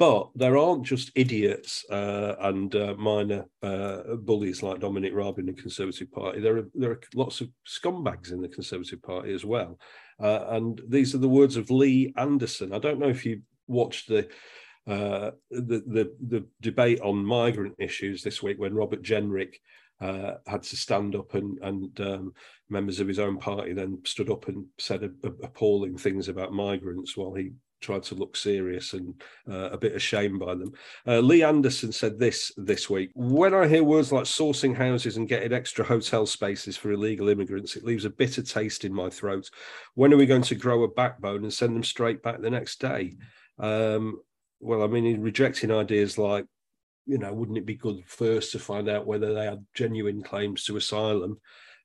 but 0.00 0.30
there 0.34 0.56
aren't 0.56 0.82
just 0.82 1.12
idiots 1.14 1.84
uh, 1.90 2.34
and 2.40 2.74
uh, 2.74 2.94
minor 2.96 3.44
uh, 3.62 4.16
bullies 4.22 4.62
like 4.62 4.80
Dominic 4.80 5.12
Raab 5.12 5.38
in 5.38 5.44
the 5.44 5.52
Conservative 5.52 6.10
Party. 6.10 6.40
There 6.40 6.56
are 6.56 6.68
there 6.74 6.92
are 6.92 7.00
lots 7.14 7.42
of 7.42 7.50
scumbags 7.68 8.32
in 8.32 8.40
the 8.40 8.48
Conservative 8.48 9.02
Party 9.02 9.34
as 9.34 9.44
well. 9.44 9.78
Uh, 10.18 10.46
and 10.52 10.80
these 10.88 11.14
are 11.14 11.18
the 11.18 11.28
words 11.28 11.58
of 11.58 11.70
Lee 11.70 12.14
Anderson. 12.16 12.72
I 12.72 12.78
don't 12.78 12.98
know 12.98 13.10
if 13.10 13.26
you 13.26 13.42
watched 13.66 14.08
the 14.08 14.26
uh, 14.86 15.32
the, 15.50 15.82
the, 15.86 16.16
the 16.28 16.46
debate 16.62 17.02
on 17.02 17.22
migrant 17.22 17.74
issues 17.78 18.22
this 18.22 18.42
week 18.42 18.58
when 18.58 18.72
Robert 18.72 19.02
Jenrick 19.02 19.56
uh, 20.00 20.36
had 20.46 20.62
to 20.62 20.76
stand 20.76 21.14
up 21.14 21.34
and 21.34 21.58
and 21.60 22.00
um, 22.00 22.32
members 22.70 23.00
of 23.00 23.08
his 23.08 23.18
own 23.18 23.36
party 23.36 23.74
then 23.74 23.98
stood 24.06 24.30
up 24.30 24.48
and 24.48 24.64
said 24.78 25.02
a, 25.02 25.10
a, 25.28 25.30
appalling 25.42 25.98
things 25.98 26.30
about 26.30 26.54
migrants 26.54 27.18
while 27.18 27.34
he 27.34 27.50
tried 27.80 28.02
to 28.04 28.14
look 28.14 28.36
serious 28.36 28.92
and 28.92 29.20
uh, 29.48 29.70
a 29.70 29.78
bit 29.78 29.94
ashamed 29.94 30.38
by 30.38 30.54
them. 30.54 30.72
Uh, 31.06 31.20
Lee 31.20 31.42
Anderson 31.42 31.92
said 31.92 32.18
this 32.18 32.52
this 32.56 32.88
week 32.88 33.10
When 33.14 33.54
I 33.54 33.66
hear 33.66 33.84
words 33.84 34.12
like 34.12 34.24
sourcing 34.24 34.74
houses 34.74 35.16
and 35.16 35.28
getting 35.28 35.52
extra 35.52 35.84
hotel 35.84 36.26
spaces 36.26 36.76
for 36.76 36.92
illegal 36.92 37.28
immigrants, 37.28 37.76
it 37.76 37.84
leaves 37.84 38.04
a 38.04 38.10
bitter 38.10 38.42
taste 38.42 38.84
in 38.84 38.92
my 38.92 39.10
throat. 39.10 39.50
When 39.94 40.12
are 40.12 40.18
we 40.18 40.26
going 40.26 40.42
to 40.42 40.54
grow 40.54 40.82
a 40.84 40.88
backbone 40.88 41.42
and 41.44 41.52
send 41.52 41.74
them 41.74 41.84
straight 41.84 42.22
back 42.22 42.40
the 42.40 42.50
next 42.50 42.80
day? 42.80 43.14
Um, 43.58 44.20
well, 44.60 44.82
I 44.82 44.86
mean, 44.86 45.20
rejecting 45.20 45.72
ideas 45.72 46.18
like, 46.18 46.46
you 47.06 47.18
know, 47.18 47.32
wouldn't 47.32 47.58
it 47.58 47.66
be 47.66 47.74
good 47.74 48.02
first 48.06 48.52
to 48.52 48.58
find 48.58 48.88
out 48.88 49.06
whether 49.06 49.34
they 49.34 49.46
had 49.46 49.64
genuine 49.74 50.22
claims 50.22 50.64
to 50.64 50.76
asylum? 50.76 51.40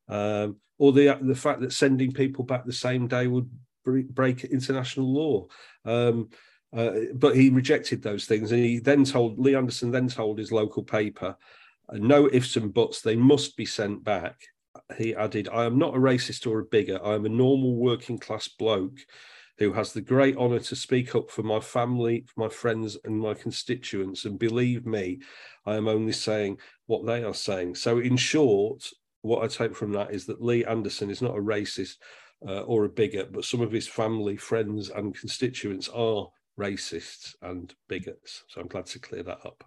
Um, 0.07 0.57
or 0.77 0.91
the 0.91 1.17
the 1.21 1.35
fact 1.35 1.61
that 1.61 1.73
sending 1.73 2.11
people 2.11 2.43
back 2.43 2.65
the 2.65 2.73
same 2.73 3.07
day 3.07 3.27
would 3.27 3.49
break 3.85 4.43
international 4.43 5.13
law. 5.13 5.47
Um, 5.85 6.29
uh, 6.75 6.91
but 7.13 7.35
he 7.35 7.49
rejected 7.49 8.01
those 8.01 8.25
things, 8.25 8.51
and 8.51 8.63
he 8.63 8.79
then 8.79 9.05
told 9.05 9.39
Lee 9.39 9.55
Anderson 9.55 9.91
then 9.91 10.09
told 10.09 10.37
his 10.37 10.51
local 10.51 10.83
paper, 10.83 11.37
uh, 11.89 11.97
"No 11.97 12.27
ifs 12.31 12.57
and 12.57 12.73
buts. 12.73 13.01
They 13.01 13.15
must 13.15 13.55
be 13.55 13.65
sent 13.65 14.03
back." 14.03 14.41
He 14.97 15.15
added, 15.15 15.47
"I 15.47 15.65
am 15.65 15.77
not 15.77 15.95
a 15.95 15.99
racist 15.99 16.45
or 16.45 16.59
a 16.59 16.65
bigot. 16.65 17.01
I 17.03 17.15
am 17.15 17.25
a 17.25 17.29
normal 17.29 17.75
working 17.75 18.17
class 18.17 18.47
bloke." 18.47 18.99
Who 19.57 19.71
has 19.71 19.93
the 19.93 20.01
great 20.01 20.35
honour 20.35 20.59
to 20.59 20.75
speak 20.75 21.15
up 21.15 21.31
for 21.31 21.41
my 21.41 21.61
family, 21.61 22.25
for 22.27 22.41
my 22.41 22.49
friends, 22.49 22.97
and 23.05 23.17
my 23.17 23.33
constituents. 23.33 24.25
And 24.25 24.37
believe 24.37 24.85
me, 24.85 25.21
I 25.65 25.75
am 25.77 25.87
only 25.87 26.11
saying 26.11 26.59
what 26.87 27.05
they 27.05 27.23
are 27.23 27.33
saying. 27.33 27.75
So, 27.75 27.99
in 27.99 28.17
short, 28.17 28.91
what 29.21 29.43
I 29.43 29.47
take 29.47 29.73
from 29.73 29.93
that 29.93 30.11
is 30.11 30.25
that 30.25 30.43
Lee 30.43 30.65
Anderson 30.65 31.09
is 31.09 31.21
not 31.21 31.37
a 31.37 31.41
racist 31.41 31.95
uh, 32.47 32.61
or 32.61 32.85
a 32.85 32.89
bigot, 32.89 33.31
but 33.31 33.45
some 33.45 33.61
of 33.61 33.71
his 33.71 33.87
family, 33.87 34.37
friends, 34.37 34.89
and 34.89 35.17
constituents 35.17 35.89
are 35.89 36.27
racists 36.59 37.35
and 37.41 37.73
bigots. 37.87 38.43
So 38.47 38.61
I'm 38.61 38.67
glad 38.67 38.85
to 38.87 38.99
clear 38.99 39.23
that 39.23 39.45
up. 39.45 39.63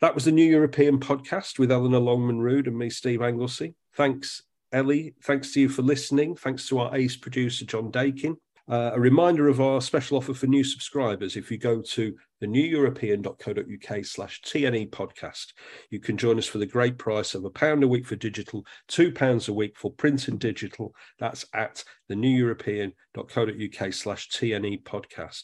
That 0.00 0.14
was 0.14 0.24
the 0.24 0.32
New 0.32 0.48
European 0.48 0.98
podcast 0.98 1.58
with 1.58 1.70
Eleanor 1.70 2.00
Longman 2.00 2.40
Rood 2.40 2.66
and 2.66 2.76
me, 2.76 2.90
Steve 2.90 3.22
Anglesey. 3.22 3.74
Thanks, 3.94 4.42
Ellie. 4.72 5.14
Thanks 5.22 5.52
to 5.52 5.60
you 5.60 5.68
for 5.68 5.82
listening. 5.82 6.34
Thanks 6.34 6.66
to 6.68 6.80
our 6.80 6.96
ace 6.96 7.16
producer, 7.16 7.64
John 7.64 7.90
Dakin. 7.90 8.36
Uh, 8.70 8.92
a 8.94 9.00
reminder 9.00 9.48
of 9.48 9.60
our 9.60 9.80
special 9.80 10.16
offer 10.16 10.32
for 10.32 10.46
new 10.46 10.62
subscribers. 10.62 11.36
If 11.36 11.50
you 11.50 11.58
go 11.58 11.82
to 11.82 12.16
theneweuropean.co.uk 12.40 14.04
slash 14.04 14.40
TNE 14.42 14.90
podcast, 14.90 15.46
you 15.90 15.98
can 15.98 16.16
join 16.16 16.38
us 16.38 16.46
for 16.46 16.58
the 16.58 16.66
great 16.66 16.96
price 16.96 17.34
of 17.34 17.44
a 17.44 17.50
pound 17.50 17.82
a 17.82 17.88
week 17.88 18.06
for 18.06 18.14
digital, 18.16 18.64
two 18.86 19.10
pounds 19.10 19.48
a 19.48 19.52
week 19.52 19.76
for 19.76 19.92
print 19.92 20.28
and 20.28 20.38
digital. 20.38 20.94
That's 21.18 21.44
at 21.54 21.82
theneweuropean.co.uk 22.10 23.92
slash 23.92 24.28
TNE 24.28 24.84
podcast. 24.84 25.42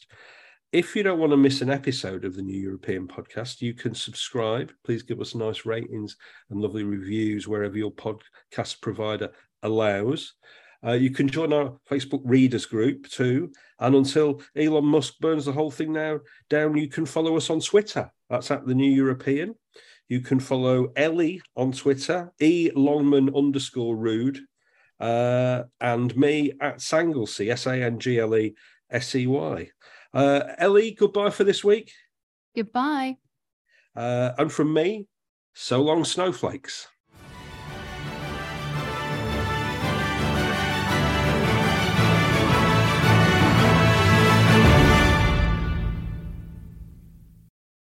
If 0.70 0.94
you 0.94 1.02
don't 1.02 1.18
want 1.18 1.32
to 1.32 1.38
miss 1.38 1.62
an 1.62 1.70
episode 1.70 2.24
of 2.24 2.36
the 2.36 2.42
New 2.42 2.60
European 2.60 3.08
podcast, 3.08 3.62
you 3.62 3.72
can 3.72 3.94
subscribe. 3.94 4.70
Please 4.84 5.02
give 5.02 5.20
us 5.20 5.34
nice 5.34 5.64
ratings 5.64 6.16
and 6.50 6.60
lovely 6.60 6.84
reviews 6.84 7.48
wherever 7.48 7.76
your 7.76 7.90
podcast 7.90 8.80
provider 8.82 9.30
allows. 9.62 10.34
Uh, 10.84 10.92
you 10.92 11.10
can 11.10 11.28
join 11.28 11.52
our 11.52 11.76
Facebook 11.90 12.22
readers 12.24 12.66
group 12.66 13.08
too. 13.08 13.52
And 13.80 13.94
until 13.94 14.40
Elon 14.56 14.84
Musk 14.84 15.18
burns 15.18 15.44
the 15.44 15.52
whole 15.52 15.70
thing 15.70 15.92
now 15.92 16.20
down, 16.48 16.76
you 16.76 16.88
can 16.88 17.06
follow 17.06 17.36
us 17.36 17.50
on 17.50 17.60
Twitter. 17.60 18.10
That's 18.30 18.50
at 18.50 18.66
the 18.66 18.74
New 18.74 18.90
European. 18.90 19.54
You 20.08 20.20
can 20.20 20.40
follow 20.40 20.92
Ellie 20.96 21.42
on 21.56 21.72
Twitter, 21.72 22.32
E 22.40 22.70
Longman 22.74 23.34
underscore 23.34 23.96
rude, 23.96 24.40
uh, 25.00 25.64
and 25.80 26.16
me 26.16 26.52
at 26.60 26.78
Sanglesey, 26.78 27.50
S 27.50 27.66
A 27.66 27.82
N 27.82 27.98
G 27.98 28.18
L 28.18 28.34
E 28.34 28.54
S 28.90 29.14
E 29.14 29.26
Y. 29.26 29.70
Uh, 30.14 30.40
Ellie, 30.58 30.92
goodbye 30.92 31.30
for 31.30 31.44
this 31.44 31.62
week. 31.62 31.92
Goodbye. 32.56 33.18
Uh, 33.94 34.32
and 34.38 34.50
from 34.50 34.72
me, 34.72 35.06
so 35.54 35.82
long, 35.82 36.04
snowflakes. 36.04 36.88